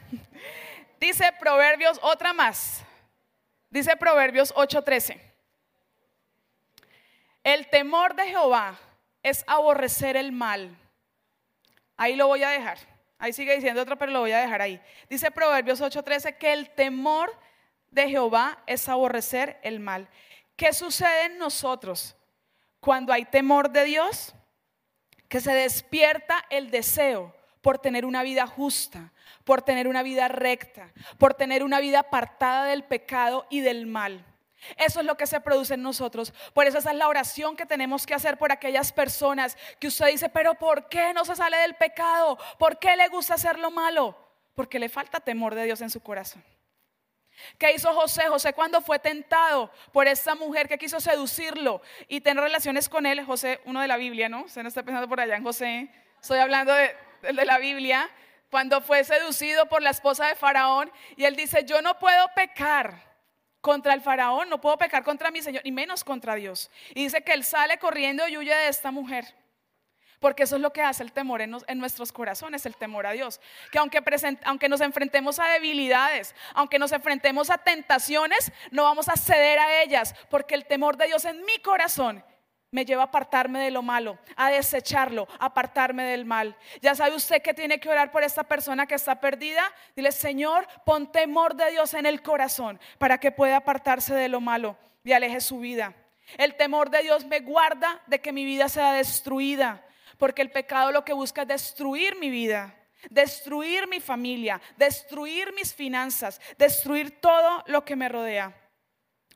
Dice 1.01 1.33
Proverbios, 1.41 1.99
otra 2.03 2.35
más. 2.35 2.85
Dice 3.71 3.97
Proverbios 3.97 4.55
8:13. 4.55 5.19
El 7.45 7.67
temor 7.71 8.15
de 8.15 8.25
Jehová 8.25 8.79
es 9.23 9.43
aborrecer 9.47 10.19
el 10.19 10.31
mal. 10.31 10.77
Ahí 11.97 12.17
lo 12.17 12.27
voy 12.27 12.43
a 12.43 12.51
dejar. 12.51 12.77
Ahí 13.19 13.33
sigue 13.33 13.55
diciendo 13.55 13.81
otro, 13.81 13.97
pero 13.97 14.13
lo 14.13 14.21
voy 14.21 14.33
a 14.33 14.41
dejar 14.41 14.61
ahí. 14.61 14.79
Dice 15.09 15.31
Proverbios 15.31 15.81
8:13 15.81 16.37
que 16.37 16.53
el 16.53 16.69
temor 16.69 17.35
de 17.91 18.07
Jehová 18.07 18.63
es 18.67 18.87
aborrecer 18.87 19.59
el 19.63 19.81
mal. 19.81 20.11
¿Qué 20.57 20.75
sucede 20.75 21.25
en 21.25 21.39
nosotros? 21.39 22.15
Cuando 22.85 23.15
hay 23.15 23.25
temor 23.25 23.71
de 23.71 23.85
Dios, 23.85 24.35
que 25.29 25.41
se 25.41 25.55
despierta 25.55 26.45
el 26.51 26.71
deseo 26.71 27.35
por 27.63 27.79
tener 27.79 28.05
una 28.05 28.23
vida 28.23 28.47
justa, 28.47 29.11
por 29.45 29.63
tener 29.63 29.89
una 29.89 30.03
vida 30.03 30.29
recta, 30.29 30.93
por 31.19 31.33
tener 31.33 31.65
una 31.65 31.81
vida 31.81 32.01
apartada 32.01 32.67
del 32.67 32.85
pecado 32.85 33.47
y 33.49 33.61
del 33.61 33.87
mal. 33.87 34.23
Eso 34.77 35.01
es 35.01 35.07
lo 35.07 35.17
que 35.17 35.27
se 35.27 35.41
produce 35.41 35.75
en 35.75 35.83
nosotros. 35.83 36.35
Por 36.53 36.67
eso 36.67 36.77
esa 36.77 36.91
es 36.91 36.97
la 36.97 37.09
oración 37.09 37.57
que 37.57 37.65
tenemos 37.65 38.05
que 38.05 38.15
hacer 38.15 38.37
por 38.37 38.53
aquellas 38.53 38.93
personas 38.93 39.57
que 39.79 39.89
usted 39.89 40.09
dice, 40.09 40.29
pero 40.29 40.55
¿por 40.55 40.89
qué 40.91 41.15
no 41.15 41.25
se 41.25 41.37
sale 41.37 41.57
del 41.57 41.77
pecado? 41.77 42.39
¿Por 42.59 42.79
qué 42.79 42.97
le 42.97 43.09
gusta 43.09 43.35
hacer 43.35 43.59
lo 43.59 43.71
malo? 43.71 44.15
Porque 44.55 44.79
le 44.79 44.91
falta 44.91 45.21
temor 45.21 45.55
de 45.55 45.65
Dios 45.65 45.81
en 45.81 45.89
su 45.89 46.01
corazón. 46.01 46.45
¿Qué 47.59 47.73
hizo 47.73 47.93
José? 47.95 48.29
José 48.29 48.53
cuando 48.53 48.81
fue 48.81 48.99
tentado 48.99 49.71
por 49.93 50.07
esta 50.09 50.35
mujer 50.35 50.69
que 50.69 50.79
quiso 50.79 51.01
seducirlo 51.01 51.83
y 52.09 52.21
tener 52.21 52.43
relaciones 52.43 52.89
con 52.89 53.07
él, 53.07 53.25
José, 53.25 53.61
uno 53.65 53.81
de 53.81 53.89
la 53.89 53.97
Biblia, 53.97 54.29
¿no? 54.29 54.45
Usted 54.45 54.63
no 54.63 54.69
está 54.69 54.83
pensando 54.83 55.09
por 55.09 55.21
allá 55.21 55.37
en 55.37 55.43
José, 55.43 55.89
estoy 56.21 56.39
hablando 56.39 56.73
de, 56.73 56.95
de 57.23 57.45
la 57.45 57.59
Biblia, 57.59 58.09
cuando 58.51 58.81
fue 58.81 59.03
seducido 59.05 59.67
por 59.69 59.83
la 59.83 59.91
esposa 59.91 60.27
de 60.27 60.37
Faraón 60.37 60.91
y 61.17 61.25
él 61.25 61.37
dice, 61.37 61.65
yo 61.65 61.83
no 61.83 61.99
puedo 61.99 62.29
pecar 62.35 63.15
contra 63.65 63.95
el 63.95 64.03
faraón, 64.03 64.51
no 64.51 64.61
puedo 64.61 64.77
pecar 64.77 65.03
contra 65.03 65.31
mi 65.31 65.41
Señor, 65.41 65.63
y 65.65 65.73
menos 65.73 66.05
contra 66.05 66.35
Dios. 66.35 66.71
Y 66.91 67.05
dice 67.05 67.23
que 67.23 67.33
él 67.33 67.43
sale 67.43 67.79
corriendo 67.79 68.29
y 68.29 68.37
huye 68.37 68.55
de 68.55 68.69
esta 68.69 68.91
mujer. 68.91 69.25
Porque 70.25 70.45
eso 70.45 70.57
es 70.57 70.63
lo 70.63 70.73
que 70.73 70.81
hace 70.81 71.03
el 71.03 71.13
temor 71.13 71.43
en, 71.43 71.51
nuestros 71.51 72.11
corazones, 72.11 72.65
el 72.65 72.77
temor 72.77 73.07
a 73.07 73.13
Dios. 73.13 73.43
Que 73.71 73.77
aunque, 73.77 74.03
aunque 74.45 74.71
nos 74.71 74.81
enfrentemos 74.81 75.39
a 75.39 75.49
debilidades, 75.49 76.35
aunque 76.55 76.79
nos 76.79 76.93
enfrentemos 76.93 77.51
a 77.51 77.59
tentaciones, 77.59 78.51
no 78.71 78.85
vamos 78.85 79.11
a 79.11 79.17
ceder 79.17 79.59
a 79.59 79.83
ellas, 79.83 80.15
porque 80.31 80.55
el 80.55 80.65
temor 80.65 80.97
de 80.97 81.09
Dios 81.09 81.27
en 81.27 81.45
mi 81.45 81.59
corazón 81.59 82.25
me 82.71 82.87
lleva 82.87 83.03
a 83.03 83.05
apartarme 83.05 83.59
de 83.65 83.71
lo 83.71 83.83
malo, 83.83 84.19
a 84.35 84.49
desecharlo, 84.49 85.29
a 85.39 85.45
apartarme 85.45 86.05
del 86.05 86.25
mal. 86.25 86.57
Ya 86.81 86.95
sabe 86.95 87.15
usted 87.17 87.43
que 87.43 87.53
tiene 87.53 87.79
que 87.79 87.91
orar 87.91 88.11
por 88.11 88.23
esta 88.23 88.45
persona 88.45 88.87
que 88.87 88.95
está 88.95 89.21
perdida. 89.21 89.71
Dile, 89.95 90.11
Señor, 90.11 90.67
pon 90.87 91.13
temor 91.13 91.55
de 91.55 91.71
Dios 91.71 91.93
en 91.93 92.07
el 92.07 92.23
corazón 92.23 92.81
para 92.97 93.19
que 93.19 93.31
pueda 93.31 93.59
apartarse 93.59 94.15
de 94.15 94.31
lo 94.31 94.41
malo 94.41 94.79
y 95.05 95.13
aleje 95.13 95.43
su 95.43 95.59
vida. 95.59 95.93
El 96.39 96.55
temor 96.55 96.89
de 96.89 97.03
Dios 97.03 97.27
me 97.27 97.41
guarda 97.41 98.01
de 98.07 98.23
que 98.23 98.33
mi 98.33 98.47
vida 98.47 98.71
sea 98.71 98.95
destruida. 98.95 99.85
Porque 100.25 100.41
el 100.41 100.51
pecado 100.51 100.91
lo 100.91 101.05
que 101.05 101.13
busca 101.13 101.43
es 101.43 101.49
destruir 101.49 102.17
mi 102.19 102.31
vida, 102.31 102.75
destruir 103.11 103.87
mi 103.87 104.01
familia, 104.01 104.59
destruir 104.75 105.53
mis 105.53 105.75
finanzas, 105.75 106.41
destruir 106.57 107.21
todo 107.21 107.63
lo 107.67 107.85
que 107.85 107.95
me 107.95 108.09
rodea. 108.09 108.51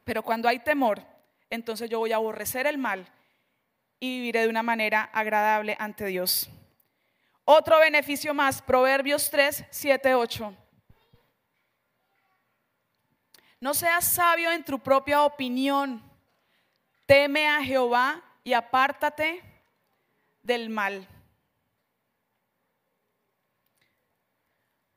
Pero 0.02 0.22
cuando 0.22 0.48
hay 0.48 0.60
temor, 0.60 1.02
entonces 1.50 1.90
yo 1.90 1.98
voy 1.98 2.12
a 2.12 2.16
aborrecer 2.16 2.66
el 2.66 2.78
mal 2.78 3.06
y 4.00 4.16
viviré 4.16 4.40
de 4.40 4.48
una 4.48 4.62
manera 4.62 5.10
agradable 5.12 5.76
ante 5.78 6.06
Dios. 6.06 6.48
Otro 7.44 7.78
beneficio 7.80 8.32
más, 8.32 8.62
Proverbios 8.62 9.28
3, 9.30 9.66
7, 9.68 10.14
8. 10.14 10.56
No 13.60 13.74
seas 13.74 14.10
sabio 14.10 14.50
en 14.52 14.64
tu 14.64 14.78
propia 14.78 15.22
opinión. 15.22 16.02
Teme 17.04 17.46
a 17.46 17.62
Jehová 17.62 18.22
y 18.42 18.54
apártate 18.54 19.57
del 20.48 20.70
mal. 20.70 21.06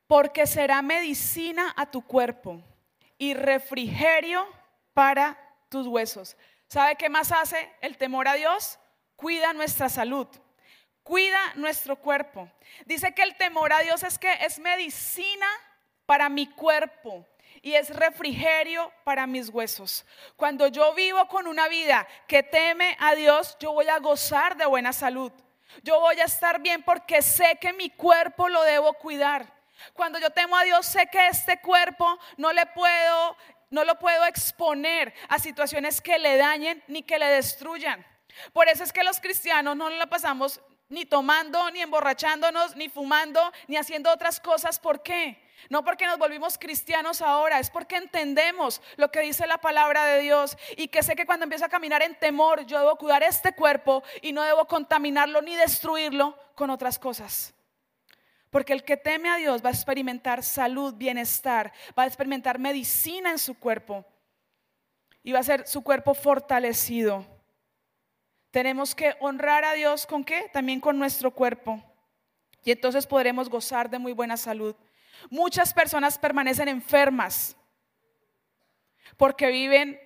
Porque 0.08 0.46
será 0.46 0.82
medicina 0.82 1.72
a 1.76 1.90
tu 1.90 2.04
cuerpo 2.04 2.60
y 3.18 3.34
refrigerio 3.34 4.44
para 4.94 5.38
tus 5.68 5.86
huesos. 5.86 6.36
¿Sabe 6.66 6.96
qué 6.96 7.08
más 7.08 7.30
hace 7.32 7.70
el 7.82 7.96
temor 7.98 8.28
a 8.28 8.34
Dios? 8.34 8.78
Cuida 9.14 9.52
nuestra 9.52 9.88
salud, 9.88 10.26
cuida 11.02 11.38
nuestro 11.54 11.96
cuerpo. 11.96 12.50
Dice 12.86 13.14
que 13.14 13.22
el 13.22 13.36
temor 13.36 13.72
a 13.74 13.80
Dios 13.80 14.02
es 14.02 14.18
que 14.18 14.32
es 14.40 14.58
medicina 14.58 15.46
para 16.06 16.30
mi 16.30 16.46
cuerpo 16.46 17.26
y 17.62 17.74
es 17.74 17.90
refrigerio 17.90 18.92
para 19.04 19.26
mis 19.26 19.48
huesos. 19.48 20.04
Cuando 20.36 20.66
yo 20.66 20.92
vivo 20.94 21.26
con 21.28 21.46
una 21.46 21.68
vida 21.68 22.06
que 22.26 22.42
teme 22.42 22.96
a 22.98 23.14
Dios, 23.14 23.56
yo 23.60 23.72
voy 23.72 23.88
a 23.88 24.00
gozar 24.00 24.56
de 24.56 24.66
buena 24.66 24.92
salud. 24.92 25.32
Yo 25.82 26.00
voy 26.00 26.20
a 26.20 26.24
estar 26.24 26.60
bien 26.60 26.82
porque 26.82 27.22
sé 27.22 27.56
que 27.60 27.72
mi 27.72 27.88
cuerpo 27.90 28.48
lo 28.48 28.62
debo 28.62 28.92
cuidar. 28.94 29.46
Cuando 29.94 30.18
yo 30.18 30.30
temo 30.30 30.56
a 30.56 30.64
Dios, 30.64 30.84
sé 30.86 31.06
que 31.06 31.28
este 31.28 31.60
cuerpo 31.60 32.18
no 32.36 32.52
le 32.52 32.66
puedo 32.66 33.36
no 33.70 33.84
lo 33.84 33.98
puedo 33.98 34.26
exponer 34.26 35.14
a 35.30 35.38
situaciones 35.38 36.02
que 36.02 36.18
le 36.18 36.36
dañen 36.36 36.84
ni 36.88 37.02
que 37.02 37.18
le 37.18 37.24
destruyan. 37.24 38.04
Por 38.52 38.68
eso 38.68 38.84
es 38.84 38.92
que 38.92 39.02
los 39.02 39.18
cristianos 39.18 39.74
no 39.76 39.88
la 39.88 40.06
pasamos 40.06 40.60
ni 40.92 41.06
tomando, 41.06 41.70
ni 41.70 41.80
emborrachándonos, 41.80 42.76
ni 42.76 42.88
fumando, 42.88 43.40
ni 43.66 43.76
haciendo 43.76 44.12
otras 44.12 44.38
cosas. 44.38 44.78
¿Por 44.78 45.02
qué? 45.02 45.42
No 45.70 45.84
porque 45.84 46.06
nos 46.06 46.18
volvimos 46.18 46.58
cristianos 46.58 47.22
ahora, 47.22 47.58
es 47.58 47.70
porque 47.70 47.96
entendemos 47.96 48.82
lo 48.96 49.10
que 49.10 49.20
dice 49.20 49.46
la 49.46 49.58
palabra 49.58 50.04
de 50.04 50.20
Dios 50.20 50.56
y 50.76 50.88
que 50.88 51.02
sé 51.02 51.16
que 51.16 51.24
cuando 51.24 51.44
empiezo 51.44 51.64
a 51.64 51.70
caminar 51.70 52.02
en 52.02 52.14
temor, 52.18 52.66
yo 52.66 52.78
debo 52.78 52.96
cuidar 52.96 53.22
este 53.22 53.54
cuerpo 53.54 54.02
y 54.20 54.32
no 54.32 54.42
debo 54.42 54.66
contaminarlo 54.66 55.40
ni 55.40 55.56
destruirlo 55.56 56.36
con 56.54 56.68
otras 56.68 56.98
cosas. 56.98 57.54
Porque 58.50 58.74
el 58.74 58.84
que 58.84 58.98
teme 58.98 59.30
a 59.30 59.36
Dios 59.36 59.64
va 59.64 59.70
a 59.70 59.72
experimentar 59.72 60.42
salud, 60.42 60.94
bienestar, 60.94 61.72
va 61.98 62.02
a 62.02 62.06
experimentar 62.06 62.58
medicina 62.58 63.30
en 63.30 63.38
su 63.38 63.58
cuerpo 63.58 64.04
y 65.22 65.32
va 65.32 65.38
a 65.38 65.44
ser 65.44 65.66
su 65.66 65.82
cuerpo 65.82 66.12
fortalecido. 66.12 67.24
Tenemos 68.52 68.94
que 68.94 69.16
honrar 69.18 69.64
a 69.64 69.72
Dios 69.72 70.06
con 70.06 70.22
qué? 70.22 70.48
También 70.52 70.78
con 70.78 70.98
nuestro 70.98 71.32
cuerpo. 71.32 71.82
Y 72.64 72.70
entonces 72.70 73.06
podremos 73.06 73.48
gozar 73.48 73.90
de 73.90 73.98
muy 73.98 74.12
buena 74.12 74.36
salud. 74.36 74.76
Muchas 75.30 75.72
personas 75.72 76.18
permanecen 76.18 76.68
enfermas 76.68 77.56
porque 79.16 79.48
viven 79.48 79.98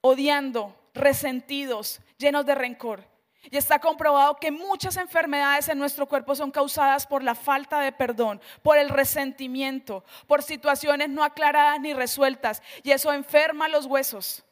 odiando, 0.00 0.76
resentidos, 0.94 2.00
llenos 2.18 2.44
de 2.44 2.56
rencor. 2.56 3.04
Y 3.50 3.56
está 3.56 3.78
comprobado 3.78 4.36
que 4.36 4.50
muchas 4.50 4.96
enfermedades 4.96 5.68
en 5.68 5.78
nuestro 5.78 6.06
cuerpo 6.06 6.34
son 6.34 6.50
causadas 6.50 7.06
por 7.06 7.22
la 7.22 7.36
falta 7.36 7.80
de 7.80 7.92
perdón, 7.92 8.40
por 8.62 8.76
el 8.76 8.88
resentimiento, 8.88 10.04
por 10.26 10.42
situaciones 10.42 11.08
no 11.08 11.22
aclaradas 11.22 11.80
ni 11.80 11.94
resueltas. 11.94 12.62
Y 12.82 12.90
eso 12.90 13.12
enferma 13.12 13.68
los 13.68 13.86
huesos, 13.86 14.44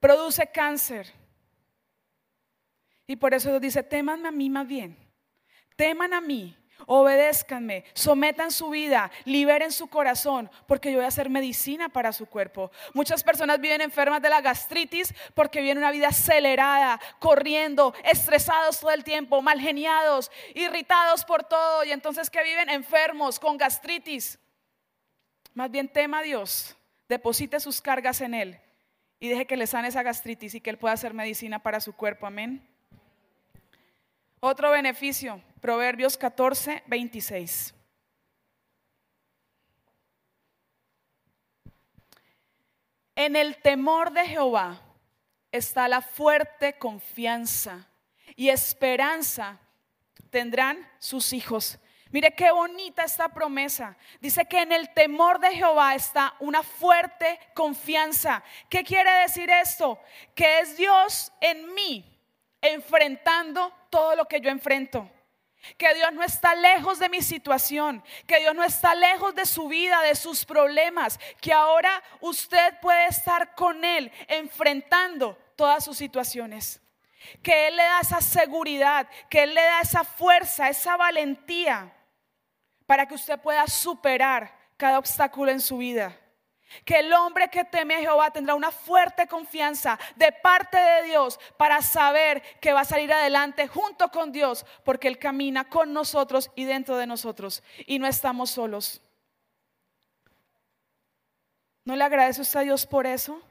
produce 0.00 0.46
cáncer. 0.46 1.12
Y 3.06 3.16
por 3.16 3.34
eso 3.34 3.48
Dios 3.50 3.60
dice, 3.60 3.82
temanme 3.82 4.28
a 4.28 4.32
mí 4.32 4.50
más 4.50 4.66
bien, 4.66 4.96
teman 5.76 6.12
a 6.12 6.20
mí 6.20 6.56
Obedézcanme, 6.86 7.84
sometan 7.92 8.50
su 8.50 8.70
vida, 8.70 9.10
liberen 9.24 9.72
su 9.72 9.88
corazón, 9.88 10.50
porque 10.66 10.90
yo 10.90 10.98
voy 10.98 11.04
a 11.04 11.08
hacer 11.08 11.28
medicina 11.28 11.88
para 11.88 12.12
su 12.12 12.26
cuerpo. 12.26 12.70
Muchas 12.94 13.22
personas 13.22 13.60
viven 13.60 13.80
enfermas 13.80 14.22
de 14.22 14.30
la 14.30 14.40
gastritis 14.40 15.12
porque 15.34 15.60
viven 15.60 15.78
una 15.78 15.90
vida 15.90 16.08
acelerada, 16.08 17.00
corriendo, 17.18 17.94
estresados 18.04 18.80
todo 18.80 18.92
el 18.92 19.04
tiempo, 19.04 19.42
mal 19.42 19.60
geniados, 19.60 20.30
irritados 20.54 21.24
por 21.24 21.44
todo, 21.44 21.84
y 21.84 21.90
entonces 21.90 22.30
que 22.30 22.42
viven 22.42 22.70
enfermos 22.70 23.38
con 23.38 23.58
gastritis. 23.58 24.38
Más 25.54 25.70
bien 25.70 25.88
tema 25.88 26.20
a 26.20 26.22
Dios, 26.22 26.76
deposite 27.08 27.58
sus 27.60 27.80
cargas 27.80 28.20
en 28.20 28.34
Él 28.34 28.60
y 29.20 29.28
deje 29.28 29.46
que 29.46 29.56
le 29.56 29.66
sane 29.66 29.88
esa 29.88 30.02
gastritis 30.02 30.54
y 30.54 30.60
que 30.60 30.70
Él 30.70 30.78
pueda 30.78 30.94
hacer 30.94 31.14
medicina 31.14 31.58
para 31.58 31.80
su 31.80 31.92
cuerpo. 31.92 32.26
Amén. 32.26 32.66
Otro 34.40 34.70
beneficio, 34.70 35.42
Proverbios 35.60 36.16
14, 36.16 36.84
26. 36.86 37.74
En 43.16 43.34
el 43.34 43.56
temor 43.56 44.12
de 44.12 44.24
Jehová 44.26 44.80
está 45.50 45.88
la 45.88 46.00
fuerte 46.00 46.78
confianza 46.78 47.88
y 48.36 48.50
esperanza 48.50 49.58
tendrán 50.30 50.86
sus 51.00 51.32
hijos. 51.32 51.80
Mire 52.10 52.34
qué 52.34 52.50
bonita 52.50 53.04
esta 53.04 53.28
promesa. 53.28 53.96
Dice 54.20 54.46
que 54.46 54.62
en 54.62 54.72
el 54.72 54.92
temor 54.94 55.38
de 55.40 55.54
Jehová 55.54 55.94
está 55.94 56.34
una 56.40 56.62
fuerte 56.62 57.38
confianza. 57.54 58.42
¿Qué 58.70 58.82
quiere 58.82 59.10
decir 59.20 59.50
esto? 59.50 60.00
Que 60.34 60.60
es 60.60 60.76
Dios 60.76 61.32
en 61.40 61.74
mí 61.74 62.18
enfrentando 62.62 63.72
todo 63.90 64.16
lo 64.16 64.26
que 64.26 64.40
yo 64.40 64.48
enfrento. 64.48 65.10
Que 65.76 65.92
Dios 65.94 66.12
no 66.14 66.22
está 66.22 66.54
lejos 66.54 66.98
de 66.98 67.10
mi 67.10 67.20
situación, 67.20 68.02
que 68.26 68.38
Dios 68.38 68.54
no 68.54 68.62
está 68.62 68.94
lejos 68.94 69.34
de 69.34 69.44
su 69.44 69.68
vida, 69.68 70.00
de 70.02 70.14
sus 70.14 70.44
problemas, 70.44 71.18
que 71.42 71.52
ahora 71.52 72.02
usted 72.20 72.78
puede 72.80 73.06
estar 73.08 73.54
con 73.54 73.84
Él 73.84 74.10
enfrentando 74.28 75.36
todas 75.56 75.84
sus 75.84 75.98
situaciones. 75.98 76.80
Que 77.42 77.68
Él 77.68 77.76
le 77.76 77.82
da 77.82 78.00
esa 78.00 78.22
seguridad, 78.22 79.08
que 79.28 79.42
Él 79.42 79.54
le 79.54 79.62
da 79.62 79.80
esa 79.80 80.04
fuerza, 80.04 80.68
esa 80.68 80.96
valentía 80.96 81.92
para 82.88 83.04
que 83.04 83.16
usted 83.16 83.38
pueda 83.38 83.66
superar 83.66 84.50
cada 84.78 84.98
obstáculo 84.98 85.50
en 85.50 85.60
su 85.60 85.76
vida. 85.76 86.16
Que 86.86 87.00
el 87.00 87.12
hombre 87.12 87.50
que 87.50 87.66
teme 87.66 87.96
a 87.96 88.00
Jehová 88.00 88.30
tendrá 88.30 88.54
una 88.54 88.70
fuerte 88.70 89.26
confianza 89.26 89.98
de 90.16 90.32
parte 90.32 90.78
de 90.78 91.02
Dios 91.02 91.38
para 91.58 91.82
saber 91.82 92.42
que 92.62 92.72
va 92.72 92.80
a 92.80 92.84
salir 92.86 93.12
adelante 93.12 93.68
junto 93.68 94.08
con 94.08 94.32
Dios, 94.32 94.64
porque 94.86 95.06
Él 95.06 95.18
camina 95.18 95.68
con 95.68 95.92
nosotros 95.92 96.50
y 96.56 96.64
dentro 96.64 96.96
de 96.96 97.06
nosotros 97.06 97.62
y 97.86 97.98
no 97.98 98.06
estamos 98.06 98.52
solos. 98.52 99.02
¿No 101.84 101.94
le 101.94 102.04
agradece 102.04 102.40
usted 102.40 102.60
a 102.60 102.62
Dios 102.62 102.86
por 102.86 103.06
eso? 103.06 103.42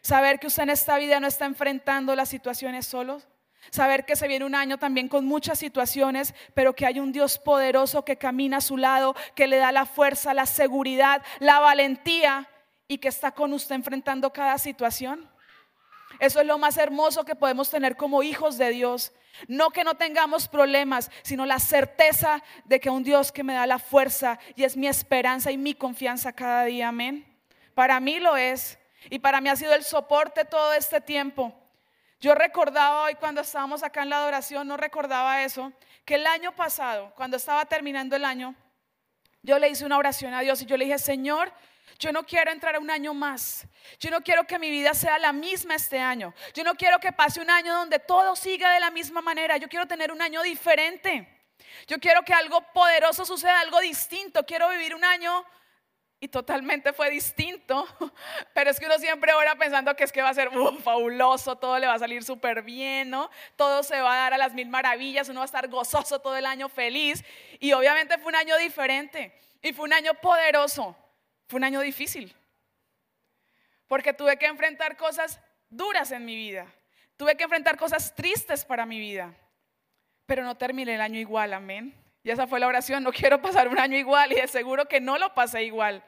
Saber 0.00 0.40
que 0.40 0.48
usted 0.48 0.64
en 0.64 0.70
esta 0.70 0.98
vida 0.98 1.20
no 1.20 1.28
está 1.28 1.44
enfrentando 1.44 2.16
las 2.16 2.28
situaciones 2.28 2.84
solos. 2.84 3.28
Saber 3.70 4.04
que 4.04 4.16
se 4.16 4.28
viene 4.28 4.44
un 4.44 4.54
año 4.54 4.78
también 4.78 5.08
con 5.08 5.24
muchas 5.24 5.58
situaciones, 5.58 6.34
pero 6.54 6.74
que 6.74 6.86
hay 6.86 7.00
un 7.00 7.12
Dios 7.12 7.38
poderoso 7.38 8.04
que 8.04 8.18
camina 8.18 8.58
a 8.58 8.60
su 8.60 8.76
lado, 8.76 9.14
que 9.34 9.46
le 9.46 9.56
da 9.56 9.72
la 9.72 9.86
fuerza, 9.86 10.34
la 10.34 10.46
seguridad, 10.46 11.22
la 11.38 11.60
valentía 11.60 12.48
y 12.88 12.98
que 12.98 13.08
está 13.08 13.32
con 13.32 13.52
usted 13.52 13.74
enfrentando 13.74 14.32
cada 14.32 14.58
situación. 14.58 15.30
Eso 16.18 16.40
es 16.40 16.46
lo 16.46 16.58
más 16.58 16.76
hermoso 16.76 17.24
que 17.24 17.34
podemos 17.34 17.70
tener 17.70 17.96
como 17.96 18.22
hijos 18.22 18.58
de 18.58 18.70
Dios. 18.70 19.12
No 19.48 19.70
que 19.70 19.84
no 19.84 19.94
tengamos 19.94 20.48
problemas, 20.48 21.10
sino 21.22 21.46
la 21.46 21.58
certeza 21.58 22.42
de 22.64 22.80
que 22.80 22.90
un 22.90 23.02
Dios 23.02 23.32
que 23.32 23.42
me 23.42 23.54
da 23.54 23.66
la 23.66 23.78
fuerza 23.78 24.38
y 24.54 24.64
es 24.64 24.76
mi 24.76 24.86
esperanza 24.86 25.50
y 25.50 25.56
mi 25.56 25.74
confianza 25.74 26.32
cada 26.32 26.64
día. 26.64 26.88
Amén. 26.88 27.26
Para 27.74 27.98
mí 28.00 28.20
lo 28.20 28.36
es. 28.36 28.78
Y 29.10 29.18
para 29.18 29.40
mí 29.40 29.48
ha 29.48 29.56
sido 29.56 29.74
el 29.74 29.84
soporte 29.84 30.44
todo 30.44 30.74
este 30.74 31.00
tiempo. 31.00 31.61
Yo 32.22 32.36
recordaba 32.36 33.02
hoy 33.02 33.16
cuando 33.16 33.40
estábamos 33.40 33.82
acá 33.82 34.04
en 34.04 34.10
la 34.10 34.18
adoración, 34.18 34.68
no 34.68 34.76
recordaba 34.76 35.42
eso, 35.42 35.72
que 36.04 36.14
el 36.14 36.24
año 36.28 36.54
pasado, 36.54 37.12
cuando 37.16 37.36
estaba 37.36 37.64
terminando 37.64 38.14
el 38.14 38.24
año, 38.24 38.54
yo 39.42 39.58
le 39.58 39.68
hice 39.68 39.84
una 39.84 39.98
oración 39.98 40.32
a 40.32 40.40
Dios 40.40 40.62
y 40.62 40.66
yo 40.66 40.76
le 40.76 40.84
dije, 40.84 41.00
Señor, 41.00 41.52
yo 41.98 42.12
no 42.12 42.22
quiero 42.24 42.52
entrar 42.52 42.76
a 42.76 42.78
un 42.78 42.92
año 42.92 43.12
más. 43.12 43.66
Yo 43.98 44.08
no 44.12 44.20
quiero 44.20 44.46
que 44.46 44.60
mi 44.60 44.70
vida 44.70 44.94
sea 44.94 45.18
la 45.18 45.32
misma 45.32 45.74
este 45.74 45.98
año. 45.98 46.32
Yo 46.54 46.62
no 46.62 46.76
quiero 46.76 47.00
que 47.00 47.10
pase 47.10 47.40
un 47.40 47.50
año 47.50 47.74
donde 47.74 47.98
todo 47.98 48.36
siga 48.36 48.72
de 48.72 48.78
la 48.78 48.92
misma 48.92 49.20
manera. 49.20 49.56
Yo 49.56 49.68
quiero 49.68 49.88
tener 49.88 50.12
un 50.12 50.22
año 50.22 50.42
diferente. 50.42 51.28
Yo 51.88 51.98
quiero 51.98 52.22
que 52.22 52.32
algo 52.32 52.60
poderoso 52.72 53.24
suceda, 53.24 53.58
algo 53.58 53.80
distinto. 53.80 54.46
Quiero 54.46 54.68
vivir 54.68 54.94
un 54.94 55.04
año 55.04 55.44
y 56.22 56.28
totalmente 56.28 56.92
fue 56.92 57.10
distinto. 57.10 57.84
Pero 58.54 58.70
es 58.70 58.78
que 58.78 58.86
uno 58.86 58.96
siempre 58.98 59.32
ora 59.32 59.56
pensando 59.56 59.96
que 59.96 60.04
es 60.04 60.12
que 60.12 60.22
va 60.22 60.28
a 60.28 60.34
ser 60.34 60.50
fabuloso, 60.84 61.56
todo 61.56 61.80
le 61.80 61.88
va 61.88 61.94
a 61.94 61.98
salir 61.98 62.22
súper 62.22 62.62
bien, 62.62 63.10
¿no? 63.10 63.28
Todo 63.56 63.82
se 63.82 64.00
va 64.00 64.14
a 64.14 64.16
dar 64.18 64.34
a 64.34 64.38
las 64.38 64.54
mil 64.54 64.68
maravillas, 64.68 65.28
uno 65.28 65.40
va 65.40 65.44
a 65.44 65.46
estar 65.46 65.66
gozoso 65.66 66.20
todo 66.20 66.36
el 66.36 66.46
año 66.46 66.68
feliz. 66.68 67.24
Y 67.58 67.72
obviamente 67.72 68.18
fue 68.18 68.28
un 68.28 68.36
año 68.36 68.56
diferente 68.56 69.36
y 69.62 69.72
fue 69.72 69.84
un 69.84 69.94
año 69.94 70.14
poderoso. 70.14 70.96
Fue 71.48 71.58
un 71.58 71.64
año 71.64 71.80
difícil, 71.80 72.32
porque 73.88 74.14
tuve 74.14 74.38
que 74.38 74.46
enfrentar 74.46 74.96
cosas 74.96 75.40
duras 75.68 76.12
en 76.12 76.24
mi 76.24 76.36
vida, 76.36 76.66
tuve 77.16 77.36
que 77.36 77.42
enfrentar 77.42 77.76
cosas 77.76 78.14
tristes 78.14 78.64
para 78.64 78.86
mi 78.86 79.00
vida, 79.00 79.34
pero 80.24 80.44
no 80.44 80.56
terminé 80.56 80.94
el 80.94 81.00
año 81.00 81.18
igual, 81.18 81.52
amén. 81.52 82.01
Y 82.24 82.30
esa 82.30 82.46
fue 82.46 82.60
la 82.60 82.66
oración, 82.66 83.02
no 83.02 83.12
quiero 83.12 83.40
pasar 83.40 83.68
un 83.68 83.78
año 83.78 83.96
igual 83.96 84.32
y 84.32 84.36
de 84.36 84.48
seguro 84.48 84.86
que 84.86 85.00
no 85.00 85.18
lo 85.18 85.34
pasé 85.34 85.64
igual. 85.64 86.04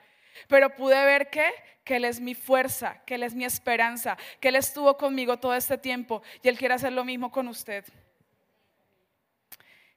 Pero 0.49 0.75
pude 0.75 1.03
ver 1.05 1.31
que, 1.31 1.49
que 1.85 1.97
Él 1.97 2.05
es 2.05 2.21
mi 2.21 2.35
fuerza, 2.35 3.03
que 3.05 3.15
Él 3.15 3.23
es 3.23 3.35
mi 3.35 3.45
esperanza, 3.45 4.17
que 4.41 4.49
Él 4.49 4.57
estuvo 4.57 4.97
conmigo 4.97 5.39
todo 5.39 5.55
este 5.55 5.79
tiempo 5.79 6.23
y 6.43 6.49
Él 6.49 6.59
quiere 6.59 6.75
hacer 6.75 6.93
lo 6.93 7.05
mismo 7.05 7.31
con 7.31 7.49
usted. 7.49 7.85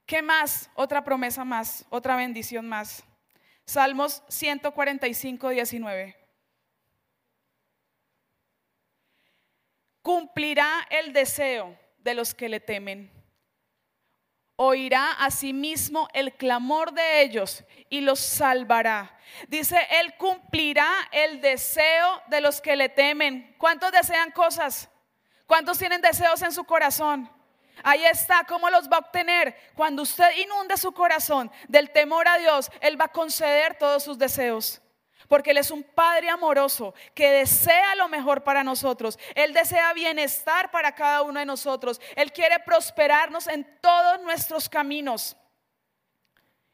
¿Qué 0.06 0.22
más? 0.22 0.70
Otra 0.74 1.04
promesa 1.04 1.44
más, 1.44 1.84
otra 1.90 2.16
bendición 2.16 2.66
más. 2.66 3.04
Salmos 3.66 4.22
145, 4.28 5.50
19. 5.50 6.16
Cumplirá 10.00 10.86
el 10.88 11.12
deseo 11.12 11.78
de 11.98 12.14
los 12.14 12.34
que 12.34 12.48
le 12.48 12.60
temen. 12.60 13.17
Oirá 14.60 15.12
asimismo 15.12 16.08
el 16.12 16.32
clamor 16.32 16.92
de 16.92 17.22
ellos 17.22 17.62
y 17.88 18.00
los 18.00 18.18
salvará. 18.18 19.16
Dice, 19.46 19.78
Él 19.88 20.16
cumplirá 20.16 20.90
el 21.12 21.40
deseo 21.40 22.20
de 22.26 22.40
los 22.40 22.60
que 22.60 22.74
le 22.74 22.88
temen. 22.88 23.54
¿Cuántos 23.56 23.92
desean 23.92 24.32
cosas? 24.32 24.88
¿Cuántos 25.46 25.78
tienen 25.78 26.00
deseos 26.00 26.42
en 26.42 26.50
su 26.50 26.64
corazón? 26.64 27.30
Ahí 27.84 28.04
está, 28.04 28.42
¿cómo 28.48 28.68
los 28.68 28.88
va 28.90 28.96
a 28.96 28.98
obtener? 28.98 29.56
Cuando 29.76 30.02
usted 30.02 30.28
inunde 30.38 30.76
su 30.76 30.90
corazón 30.90 31.52
del 31.68 31.92
temor 31.92 32.26
a 32.26 32.38
Dios, 32.38 32.68
Él 32.80 33.00
va 33.00 33.04
a 33.04 33.12
conceder 33.12 33.78
todos 33.78 34.02
sus 34.02 34.18
deseos. 34.18 34.82
Porque 35.28 35.50
Él 35.50 35.58
es 35.58 35.70
un 35.70 35.82
Padre 35.82 36.30
amoroso 36.30 36.94
que 37.14 37.30
desea 37.30 37.94
lo 37.94 38.08
mejor 38.08 38.42
para 38.42 38.64
nosotros. 38.64 39.18
Él 39.34 39.52
desea 39.52 39.92
bienestar 39.92 40.70
para 40.70 40.94
cada 40.94 41.22
uno 41.22 41.38
de 41.38 41.46
nosotros. 41.46 42.00
Él 42.16 42.32
quiere 42.32 42.58
prosperarnos 42.60 43.46
en 43.46 43.66
todos 43.80 44.20
nuestros 44.22 44.68
caminos. 44.68 45.36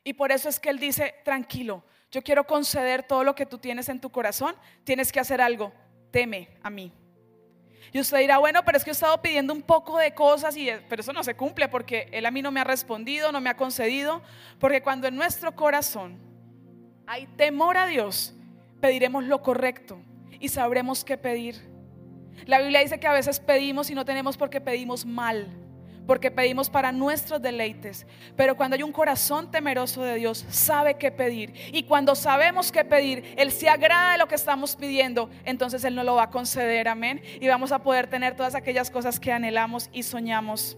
Y 0.05 0.13
por 0.13 0.31
eso 0.31 0.49
es 0.49 0.61
que 0.61 0.71
Él 0.71 0.79
dice, 0.79 1.15
tranquilo, 1.25 1.85
yo 2.11 2.23
quiero 2.23 2.47
conceder 2.47 3.03
todo 3.03 3.25
lo 3.25 3.35
que 3.35 3.45
tú 3.45 3.59
tienes 3.59 3.89
en 3.89 4.01
tu 4.01 4.11
corazón. 4.11 4.55
Tienes 4.85 5.11
que 5.11 5.19
hacer 5.19 5.41
algo. 5.41 5.73
Teme 6.13 6.57
a 6.63 6.71
mí. 6.71 6.93
Y 7.93 8.01
usted 8.01 8.19
dirá, 8.19 8.39
bueno, 8.39 8.65
pero 8.65 8.79
es 8.79 8.85
que 8.85 8.91
he 8.91 8.93
estado 8.93 9.21
pidiendo 9.21 9.53
un 9.53 9.63
poco 9.63 9.99
de 9.99 10.15
cosas, 10.15 10.57
y, 10.57 10.69
pero 10.89 11.01
eso 11.01 11.13
no 11.13 11.23
se 11.23 11.37
cumple 11.37 11.69
porque 11.69 12.09
Él 12.13 12.27
a 12.27 12.31
mí 12.31 12.43
no 12.43 12.51
me 12.51 12.61
ha 12.61 12.65
respondido, 12.65 13.33
no 13.33 13.41
me 13.41 13.51
ha 13.51 13.57
concedido. 13.57 14.23
Porque 14.61 14.83
cuando 14.83 15.09
en 15.09 15.17
nuestro 15.17 15.55
corazón 15.57 16.19
hay 17.07 17.27
temor 17.27 17.77
a 17.77 17.87
Dios, 17.87 18.35
pediremos 18.85 19.25
lo 19.25 19.41
correcto 19.41 19.99
y 20.39 20.51
sabremos 20.51 21.07
qué 21.07 21.17
pedir. 21.17 21.57
La 22.45 22.59
Biblia 22.59 22.81
dice 22.81 23.01
que 23.01 23.07
a 23.07 23.15
veces 23.15 23.41
pedimos 23.41 23.89
y 23.89 23.95
no 23.95 24.05
tenemos 24.05 24.37
porque 24.37 24.61
pedimos 24.61 25.07
mal, 25.07 25.49
porque 26.07 26.31
pedimos 26.31 26.69
para 26.69 26.93
nuestros 26.93 27.41
deleites. 27.41 28.07
Pero 28.37 28.59
cuando 28.59 28.75
hay 28.77 28.83
un 28.83 28.93
corazón 28.93 29.51
temeroso 29.51 30.03
de 30.03 30.17
Dios, 30.17 30.45
sabe 30.51 30.99
qué 30.99 31.11
pedir. 31.11 31.55
Y 31.73 31.85
cuando 31.85 32.15
sabemos 32.15 32.71
qué 32.71 32.85
pedir, 32.85 33.25
Él 33.39 33.53
se 33.53 33.71
agrada 33.71 34.13
de 34.13 34.19
lo 34.19 34.29
que 34.29 34.35
estamos 34.35 34.77
pidiendo, 34.77 35.31
entonces 35.47 35.83
Él 35.85 35.95
nos 35.95 36.05
lo 36.05 36.17
va 36.17 36.25
a 36.25 36.31
conceder, 36.31 36.87
amén. 36.87 37.23
Y 37.41 37.49
vamos 37.49 37.73
a 37.73 37.83
poder 37.83 38.09
tener 38.09 38.37
todas 38.37 38.55
aquellas 38.55 38.91
cosas 38.91 39.19
que 39.19 39.33
anhelamos 39.33 39.89
y 39.95 40.03
soñamos. 40.03 40.77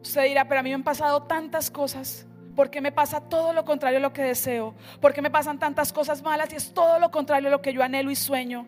Usted 0.00 0.26
dirá, 0.26 0.46
pero 0.46 0.60
a 0.60 0.62
mí 0.62 0.68
me 0.68 0.76
han 0.76 0.84
pasado 0.84 1.24
tantas 1.24 1.72
cosas. 1.72 2.28
¿Por 2.54 2.70
qué 2.70 2.80
me 2.80 2.92
pasa 2.92 3.20
todo 3.20 3.52
lo 3.52 3.64
contrario 3.64 3.98
a 3.98 4.02
lo 4.02 4.12
que 4.12 4.22
deseo? 4.22 4.74
¿Por 5.00 5.12
qué 5.14 5.22
me 5.22 5.30
pasan 5.30 5.58
tantas 5.58 5.92
cosas 5.92 6.22
malas 6.22 6.52
y 6.52 6.56
es 6.56 6.74
todo 6.74 6.98
lo 6.98 7.10
contrario 7.10 7.48
a 7.48 7.50
lo 7.50 7.62
que 7.62 7.72
yo 7.72 7.82
anhelo 7.82 8.10
y 8.10 8.16
sueño? 8.16 8.66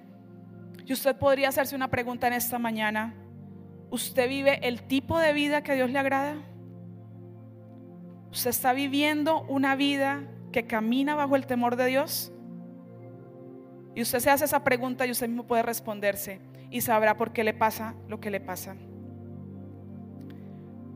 Y 0.87 0.93
usted 0.93 1.16
podría 1.16 1.49
hacerse 1.49 1.76
una 1.76 1.89
pregunta 1.89 2.26
en 2.26 2.32
esta 2.32 2.59
mañana. 2.59 3.14
¿Usted 3.91 4.28
vive 4.28 4.66
el 4.66 4.82
tipo 4.82 5.18
de 5.18 5.32
vida 5.32 5.62
que 5.62 5.72
a 5.72 5.74
Dios 5.74 5.91
le 5.91 5.99
agrada? 5.99 6.37
¿Usted 8.30 8.51
está 8.51 8.72
viviendo 8.72 9.43
una 9.43 9.76
vida 9.76 10.22
que 10.51 10.66
camina 10.66 11.14
bajo 11.14 11.37
el 11.37 11.47
temor 11.47 11.76
de 11.76 11.87
Dios? 11.87 12.32
Y 13.95 14.03
usted 14.03 14.18
se 14.18 14.30
hace 14.30 14.47
esa 14.47 14.64
pregunta 14.64 15.07
y 15.07 15.11
usted 15.11 15.28
mismo 15.28 15.47
puede 15.47 15.62
responderse 15.62 16.41
y 16.70 16.80
sabrá 16.80 17.16
por 17.16 17.32
qué 17.32 17.45
le 17.45 17.55
pasa 17.55 17.95
lo 18.09 18.18
que 18.18 18.30
le 18.30 18.41
pasa. 18.41 18.74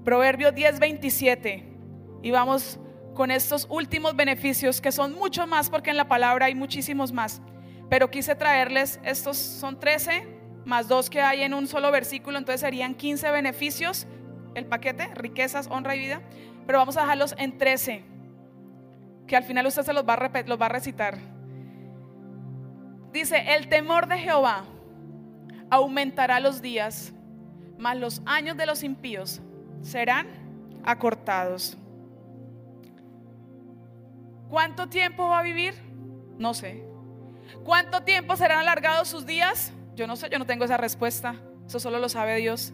Proverbios 0.05 0.53
10:27. 0.55 1.78
Y 2.23 2.31
vamos 2.31 2.79
con 3.15 3.31
estos 3.31 3.67
últimos 3.69 4.15
beneficios 4.15 4.81
que 4.81 4.93
son 4.93 5.15
mucho 5.15 5.47
más 5.47 5.71
porque 5.71 5.91
en 5.91 5.97
la 5.97 6.09
palabra 6.09 6.47
hay 6.47 6.55
muchísimos 6.55 7.13
más. 7.13 7.43
Pero 7.89 8.11
quise 8.11 8.35
traerles, 8.35 9.01
estos 9.03 9.37
son 9.37 9.81
13 9.81 10.39
más 10.69 10.87
dos 10.87 11.09
que 11.09 11.23
hay 11.23 11.43
en 11.43 11.55
un 11.55 11.67
solo 11.67 11.91
versículo, 11.91 12.37
entonces 12.37 12.61
serían 12.61 12.95
15 12.95 13.31
beneficios, 13.31 14.07
el 14.55 14.67
paquete, 14.67 15.09
riquezas, 15.15 15.67
honra 15.71 15.97
y 15.97 16.01
vida. 16.01 16.21
Pero 16.67 16.79
vamos 16.79 16.99
a 16.99 17.01
dejarlos 17.01 17.35
en 17.39 17.57
13, 17.57 18.05
que 19.27 19.37
al 19.37 19.45
final 19.45 19.67
usted 19.67 19.83
se 19.83 19.95
los 19.95 20.07
va 20.07 20.15
a, 20.15 20.43
los 20.43 20.61
va 20.61 20.67
a 20.67 20.69
recitar. 20.69 21.19
Dice, 23.13 23.55
el 23.57 23.69
temor 23.69 24.09
de 24.09 24.19
Jehová 24.19 24.65
aumentará 25.71 26.39
los 26.39 26.61
días, 26.61 27.15
mas 27.79 27.97
los 27.97 28.23
años 28.27 28.59
de 28.59 28.67
los 28.67 28.83
impíos 28.83 29.41
serán 29.81 30.27
acortados. 30.85 31.79
¿Cuánto 34.49 34.89
tiempo 34.89 35.29
va 35.29 35.41
a 35.41 35.43
vivir? 35.43 35.75
No 36.39 36.55
sé. 36.55 36.85
¿Cuánto 37.65 38.03
tiempo 38.03 38.37
serán 38.37 38.59
alargados 38.59 39.09
sus 39.09 39.27
días? 39.27 39.73
Yo 39.95 40.07
no 40.07 40.17
sé, 40.17 40.29
yo 40.31 40.39
no 40.39 40.47
tengo 40.47 40.65
esa 40.65 40.77
respuesta. 40.77 41.35
Eso 41.67 41.81
solo 41.81 41.99
lo 41.99 42.09
sabe 42.09 42.37
Dios. 42.37 42.73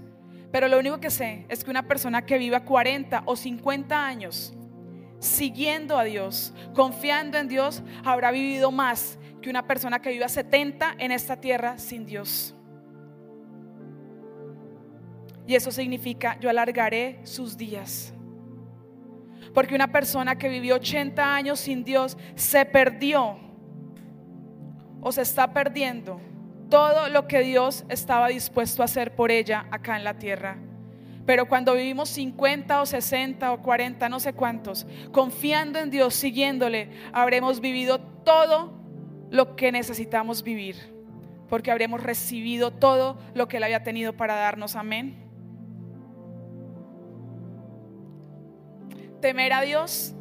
Pero 0.53 0.69
lo 0.69 0.79
único 0.79 1.01
que 1.01 1.11
sé 1.11 1.47
es 1.49 1.65
que 1.65 1.71
una 1.71 1.89
persona 1.89 2.25
que 2.25 2.39
viva 2.39 2.65
40 2.65 3.23
o 3.27 3.35
50 3.35 4.07
años 4.07 4.55
siguiendo 5.19 5.99
a 5.99 6.05
Dios, 6.05 6.53
confiando 6.75 7.39
en 7.39 7.49
Dios, 7.49 7.83
habrá 8.05 8.31
vivido 8.31 8.71
más 8.71 9.19
que 9.41 9.51
una 9.51 9.67
persona 9.67 10.01
que 10.01 10.11
viva 10.11 10.29
70 10.29 10.97
en 10.99 11.13
esta 11.13 11.41
tierra 11.41 11.79
sin 11.79 12.05
Dios. 12.05 12.55
Y 15.47 15.55
eso 15.55 15.71
significa, 15.71 16.39
yo 16.41 16.49
alargaré 16.49 17.21
sus 17.25 17.57
días. 17.57 18.15
Porque 19.55 19.75
una 19.75 19.93
persona 19.93 20.37
que 20.37 20.49
vivió 20.49 20.75
80 20.75 21.35
años 21.35 21.61
sin 21.61 21.85
Dios 21.85 22.19
se 22.35 22.67
perdió 22.67 23.39
o 25.01 25.13
se 25.13 25.23
está 25.23 25.53
perdiendo 25.53 26.21
todo 26.69 27.09
lo 27.09 27.29
que 27.29 27.41
Dios 27.41 27.85
estaba 27.89 28.29
dispuesto 28.29 28.83
a 28.83 28.87
hacer 28.87 29.15
por 29.15 29.31
ella 29.31 29.67
acá 29.71 29.97
en 29.97 30.05
la 30.05 30.19
tierra. 30.19 30.59
Pero 31.25 31.47
cuando 31.47 31.75
vivimos 31.75 32.11
50 32.11 32.83
o 32.83 32.87
60 32.87 33.53
o 33.53 33.63
40, 33.63 34.09
no 34.09 34.21
sé 34.21 34.35
cuántos, 34.35 34.87
confiando 35.13 35.79
en 35.79 35.91
Dios, 35.91 36.15
siguiéndole, 36.15 36.91
habremos 37.13 37.61
vivido 37.61 38.01
todo 38.01 38.75
lo 39.31 39.57
que 39.57 39.73
necesitamos 39.73 40.43
vivir. 40.43 40.77
Porque 41.49 41.71
habremos 41.71 42.03
recibido 42.03 42.73
todo 42.73 43.19
lo 43.35 43.49
que 43.49 43.59
Él 43.59 43.65
había 43.65 43.85
tenido 43.85 44.15
para 44.15 44.35
darnos. 44.35 44.77
Amén. 44.77 45.24
Temer 49.25 49.55
a 49.55 49.63
Dios 49.63 50.15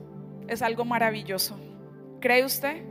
es 0.48 0.62
algo 0.62 0.86
maravilloso. 0.86 1.60
¿Cree 2.22 2.46
usted? 2.46 2.86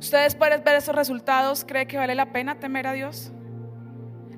¿Usted 0.00 0.22
después 0.22 0.50
de 0.50 0.56
ver 0.56 0.76
esos 0.76 0.96
resultados 0.96 1.62
cree 1.62 1.86
que 1.86 1.98
vale 1.98 2.14
la 2.14 2.32
pena 2.32 2.58
temer 2.58 2.86
a 2.86 2.94
Dios? 2.94 3.32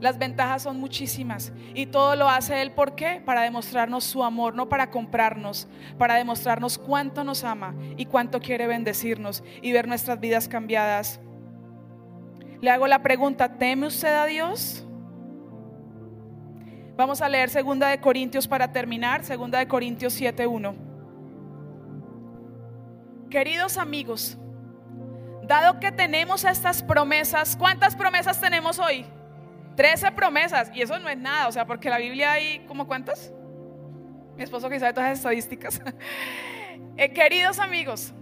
Las 0.01 0.19
ventajas 0.19 0.63
son 0.63 0.81
muchísimas 0.81 1.53
y 1.73 1.87
todo 1.87 2.17
lo 2.17 2.29
hace 2.29 2.63
Él 2.63 2.73
¿por 2.73 2.97
qué? 2.97 3.23
Para 3.25 3.43
demostrarnos 3.43 4.03
su 4.03 4.25
amor, 4.25 4.57
no 4.57 4.69
para 4.69 4.91
comprarnos, 4.91 5.69
para 5.99 6.17
demostrarnos 6.17 6.79
cuánto 6.79 7.23
nos 7.23 7.45
ama 7.45 7.77
y 7.97 8.07
cuánto 8.07 8.41
quiere 8.41 8.67
bendecirnos 8.67 9.45
y 9.63 9.71
ver 9.71 9.87
nuestras 9.87 10.19
vidas 10.19 10.49
cambiadas. 10.49 11.21
Le 12.61 12.71
hago 12.71 12.89
la 12.89 13.05
pregunta, 13.05 13.57
¿teme 13.57 13.87
usted 13.87 14.13
a 14.17 14.27
Dios? 14.27 14.85
Vamos 16.97 17.23
a 17.23 17.29
leer 17.29 17.51
segunda 17.51 17.87
de 17.87 18.01
Corintios 18.01 18.49
para 18.49 18.73
terminar, 18.73 19.23
segunda 19.23 19.61
de 19.61 19.69
Corintios 19.69 20.21
7:1. 20.21 20.88
Queridos 23.31 23.77
amigos, 23.77 24.39
dado 25.43 25.81
que 25.81 25.93
tenemos 25.93 26.45
estas 26.45 26.83
promesas, 26.83 27.57
¿cuántas 27.57 27.95
promesas 27.95 28.41
tenemos 28.41 28.79
hoy? 28.79 29.05
Trece 29.77 30.11
promesas, 30.13 30.71
y 30.75 30.81
eso 30.81 30.99
no 30.99 31.11
es 31.11 31.19
nada, 31.19 31.47
o 31.47 31.53
sea, 31.53 31.67
porque 31.67 31.91
la 31.91 31.99
Biblia 31.99 32.33
hay 32.33 32.61
como 32.61 32.87
cuántas? 32.87 33.31
Mi 34.35 34.45
esposo 34.45 34.71
que 34.71 34.81
sabe 34.81 34.95
todas 34.95 35.11
las 35.11 35.19
estadísticas. 35.19 35.81
Eh, 36.97 37.13
queridos 37.13 37.61
amigos, 37.61 38.13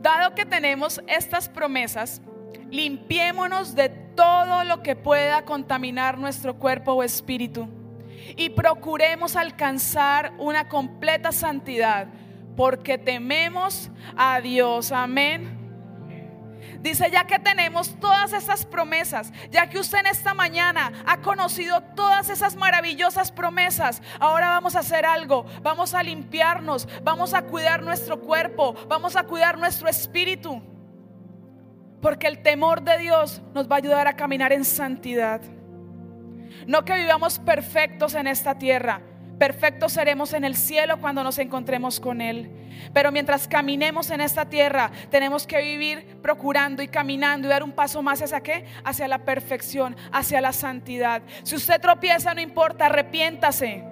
dado 0.00 0.34
que 0.36 0.44
tenemos 0.44 1.00
estas 1.08 1.48
promesas, 1.48 2.22
limpiémonos 2.70 3.74
de 3.74 3.88
todo 3.88 4.62
lo 4.62 4.82
que 4.82 4.94
pueda 4.94 5.44
contaminar 5.44 6.18
nuestro 6.18 6.56
cuerpo 6.56 6.92
o 6.92 7.02
espíritu 7.02 7.68
y 8.36 8.50
procuremos 8.50 9.34
alcanzar 9.34 10.32
una 10.38 10.68
completa 10.68 11.32
santidad 11.32 12.06
porque 12.56 12.98
tememos 12.98 13.90
a 14.16 14.40
Dios. 14.40 14.92
Amén. 14.92 15.62
Dice, 16.82 17.10
ya 17.12 17.24
que 17.28 17.38
tenemos 17.38 17.94
todas 18.00 18.32
esas 18.32 18.66
promesas, 18.66 19.32
ya 19.50 19.68
que 19.68 19.78
usted 19.78 19.98
en 19.98 20.06
esta 20.06 20.34
mañana 20.34 20.92
ha 21.06 21.18
conocido 21.20 21.80
todas 21.80 22.28
esas 22.28 22.56
maravillosas 22.56 23.30
promesas, 23.30 24.02
ahora 24.18 24.48
vamos 24.48 24.74
a 24.74 24.80
hacer 24.80 25.06
algo, 25.06 25.46
vamos 25.62 25.94
a 25.94 26.02
limpiarnos, 26.02 26.88
vamos 27.04 27.34
a 27.34 27.42
cuidar 27.42 27.82
nuestro 27.82 28.20
cuerpo, 28.20 28.74
vamos 28.88 29.14
a 29.14 29.22
cuidar 29.22 29.58
nuestro 29.58 29.88
espíritu, 29.88 30.60
porque 32.00 32.26
el 32.26 32.42
temor 32.42 32.82
de 32.82 32.98
Dios 32.98 33.42
nos 33.54 33.70
va 33.70 33.76
a 33.76 33.78
ayudar 33.78 34.08
a 34.08 34.16
caminar 34.16 34.52
en 34.52 34.64
santidad. 34.64 35.40
No 36.66 36.84
que 36.84 36.94
vivamos 36.94 37.38
perfectos 37.38 38.14
en 38.14 38.26
esta 38.26 38.58
tierra, 38.58 39.02
Perfectos 39.42 39.94
seremos 39.94 40.34
en 40.34 40.44
el 40.44 40.54
cielo 40.54 41.00
cuando 41.00 41.24
nos 41.24 41.36
encontremos 41.36 41.98
con 41.98 42.20
Él. 42.20 42.48
Pero 42.94 43.10
mientras 43.10 43.48
caminemos 43.48 44.08
en 44.10 44.20
esta 44.20 44.48
tierra, 44.48 44.92
tenemos 45.10 45.48
que 45.48 45.60
vivir 45.60 46.20
procurando 46.22 46.80
y 46.80 46.86
caminando 46.86 47.48
y 47.48 47.50
dar 47.50 47.64
un 47.64 47.72
paso 47.72 48.00
más 48.02 48.22
hacia 48.22 48.40
qué? 48.40 48.66
Hacia 48.84 49.08
la 49.08 49.24
perfección, 49.24 49.96
hacia 50.12 50.40
la 50.40 50.52
santidad. 50.52 51.22
Si 51.42 51.56
usted 51.56 51.80
tropieza, 51.80 52.32
no 52.34 52.40
importa, 52.40 52.86
arrepiéntase. 52.86 53.82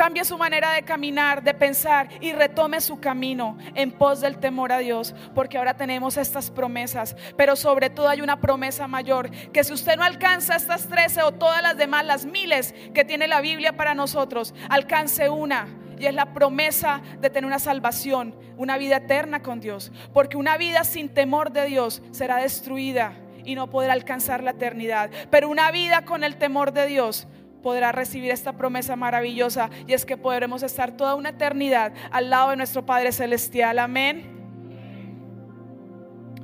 Cambie 0.00 0.24
su 0.24 0.38
manera 0.38 0.72
de 0.72 0.82
caminar, 0.82 1.42
de 1.42 1.52
pensar 1.52 2.08
y 2.22 2.32
retome 2.32 2.80
su 2.80 3.00
camino 3.00 3.58
en 3.74 3.92
pos 3.92 4.22
del 4.22 4.38
temor 4.38 4.72
a 4.72 4.78
Dios, 4.78 5.14
porque 5.34 5.58
ahora 5.58 5.76
tenemos 5.76 6.16
estas 6.16 6.50
promesas, 6.50 7.14
pero 7.36 7.54
sobre 7.54 7.90
todo 7.90 8.08
hay 8.08 8.22
una 8.22 8.40
promesa 8.40 8.88
mayor, 8.88 9.30
que 9.52 9.62
si 9.62 9.74
usted 9.74 9.98
no 9.98 10.02
alcanza 10.02 10.56
estas 10.56 10.88
trece 10.88 11.22
o 11.22 11.32
todas 11.32 11.60
las 11.60 11.76
demás, 11.76 12.06
las 12.06 12.24
miles 12.24 12.74
que 12.94 13.04
tiene 13.04 13.28
la 13.28 13.42
Biblia 13.42 13.76
para 13.76 13.92
nosotros, 13.92 14.54
alcance 14.70 15.28
una. 15.28 15.68
Y 15.98 16.06
es 16.06 16.14
la 16.14 16.32
promesa 16.32 17.02
de 17.20 17.28
tener 17.28 17.44
una 17.44 17.58
salvación, 17.58 18.34
una 18.56 18.78
vida 18.78 18.96
eterna 18.96 19.42
con 19.42 19.60
Dios. 19.60 19.92
Porque 20.14 20.38
una 20.38 20.56
vida 20.56 20.84
sin 20.84 21.10
temor 21.10 21.52
de 21.52 21.66
Dios 21.66 22.00
será 22.10 22.38
destruida 22.38 23.12
y 23.44 23.54
no 23.54 23.68
podrá 23.68 23.92
alcanzar 23.92 24.42
la 24.42 24.52
eternidad. 24.52 25.10
Pero 25.30 25.50
una 25.50 25.70
vida 25.70 26.06
con 26.06 26.24
el 26.24 26.36
temor 26.36 26.72
de 26.72 26.86
Dios 26.86 27.28
podrá 27.62 27.92
recibir 27.92 28.30
esta 28.30 28.52
promesa 28.52 28.96
maravillosa 28.96 29.70
y 29.86 29.92
es 29.92 30.04
que 30.04 30.16
podremos 30.16 30.62
estar 30.62 30.96
toda 30.96 31.14
una 31.14 31.30
eternidad 31.30 31.92
al 32.10 32.30
lado 32.30 32.50
de 32.50 32.56
nuestro 32.56 32.84
Padre 32.84 33.12
Celestial. 33.12 33.78
Amén. 33.78 34.40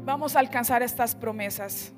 Vamos 0.05 0.37
a 0.37 0.41
alcanzar 0.41 0.83
estas 0.83 1.15
promesas. 1.15 1.93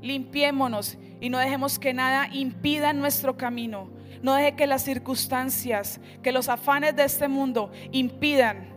Limpiémonos 0.00 0.98
y 1.20 1.28
no 1.28 1.38
dejemos 1.38 1.78
que 1.78 1.92
nada 1.92 2.28
impida 2.32 2.92
nuestro 2.92 3.36
camino. 3.36 3.90
No 4.22 4.34
deje 4.34 4.54
que 4.54 4.66
las 4.66 4.82
circunstancias, 4.82 6.00
que 6.22 6.32
los 6.32 6.48
afanes 6.48 6.94
de 6.94 7.04
este 7.04 7.28
mundo 7.28 7.72
impidan 7.90 8.68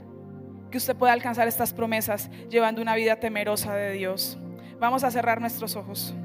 que 0.71 0.77
usted 0.77 0.95
pueda 0.95 1.13
alcanzar 1.13 1.47
estas 1.47 1.71
promesas 1.71 2.31
llevando 2.49 2.81
una 2.81 2.95
vida 2.95 3.17
temerosa 3.17 3.75
de 3.75 3.91
Dios. 3.91 4.39
Vamos 4.79 5.03
a 5.03 5.11
cerrar 5.11 5.39
nuestros 5.39 5.75
ojos 5.75 6.15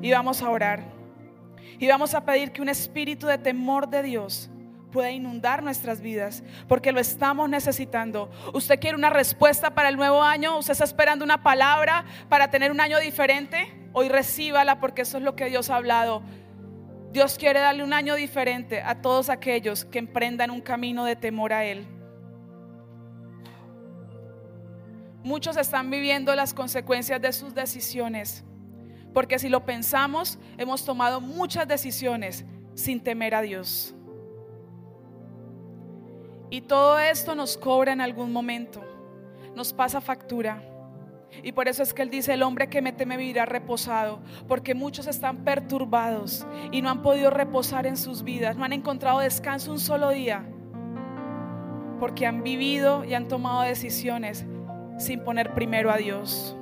y 0.00 0.10
vamos 0.10 0.40
a 0.42 0.48
orar. 0.48 0.99
Y 1.80 1.88
vamos 1.88 2.14
a 2.14 2.26
pedir 2.26 2.52
que 2.52 2.60
un 2.60 2.68
espíritu 2.68 3.26
de 3.26 3.38
temor 3.38 3.88
de 3.88 4.02
Dios 4.02 4.50
pueda 4.92 5.10
inundar 5.10 5.62
nuestras 5.62 6.02
vidas, 6.02 6.42
porque 6.68 6.92
lo 6.92 7.00
estamos 7.00 7.48
necesitando. 7.48 8.30
Usted 8.52 8.78
quiere 8.78 8.98
una 8.98 9.08
respuesta 9.08 9.74
para 9.74 9.88
el 9.88 9.96
nuevo 9.96 10.22
año, 10.22 10.58
usted 10.58 10.72
está 10.72 10.84
esperando 10.84 11.24
una 11.24 11.42
palabra 11.42 12.04
para 12.28 12.50
tener 12.50 12.70
un 12.70 12.82
año 12.82 12.98
diferente, 12.98 13.72
hoy 13.94 14.10
recíbala 14.10 14.78
porque 14.78 15.02
eso 15.02 15.16
es 15.16 15.24
lo 15.24 15.34
que 15.34 15.46
Dios 15.46 15.70
ha 15.70 15.76
hablado. 15.76 16.22
Dios 17.12 17.38
quiere 17.38 17.60
darle 17.60 17.82
un 17.82 17.94
año 17.94 18.14
diferente 18.14 18.82
a 18.82 19.00
todos 19.00 19.30
aquellos 19.30 19.86
que 19.86 19.98
emprendan 19.98 20.50
un 20.50 20.60
camino 20.60 21.06
de 21.06 21.16
temor 21.16 21.54
a 21.54 21.64
Él. 21.64 21.86
Muchos 25.22 25.56
están 25.56 25.90
viviendo 25.90 26.34
las 26.34 26.52
consecuencias 26.52 27.22
de 27.22 27.32
sus 27.32 27.54
decisiones, 27.54 28.44
porque 29.12 29.38
si 29.38 29.48
lo 29.48 29.64
pensamos, 29.64 30.38
hemos 30.58 30.84
tomado 30.84 31.20
muchas 31.20 31.66
decisiones 31.66 32.44
sin 32.74 33.00
temer 33.00 33.34
a 33.34 33.42
Dios. 33.42 33.94
Y 36.50 36.62
todo 36.62 36.98
esto 36.98 37.34
nos 37.34 37.56
cobra 37.56 37.92
en 37.92 38.00
algún 38.00 38.32
momento, 38.32 38.82
nos 39.54 39.72
pasa 39.72 40.00
factura. 40.00 40.62
Y 41.44 41.52
por 41.52 41.68
eso 41.68 41.84
es 41.84 41.94
que 41.94 42.02
Él 42.02 42.10
dice, 42.10 42.34
el 42.34 42.42
hombre 42.42 42.68
que 42.68 42.82
me 42.82 42.92
teme 42.92 43.16
vivirá 43.16 43.46
reposado, 43.46 44.20
porque 44.48 44.74
muchos 44.74 45.06
están 45.06 45.44
perturbados 45.44 46.44
y 46.72 46.82
no 46.82 46.90
han 46.90 47.02
podido 47.02 47.30
reposar 47.30 47.86
en 47.86 47.96
sus 47.96 48.24
vidas, 48.24 48.56
no 48.56 48.64
han 48.64 48.72
encontrado 48.72 49.20
descanso 49.20 49.70
un 49.70 49.78
solo 49.78 50.10
día, 50.10 50.44
porque 52.00 52.26
han 52.26 52.42
vivido 52.42 53.04
y 53.04 53.14
han 53.14 53.28
tomado 53.28 53.62
decisiones 53.62 54.44
sin 54.98 55.22
poner 55.22 55.54
primero 55.54 55.90
a 55.90 55.98
Dios. 55.98 56.56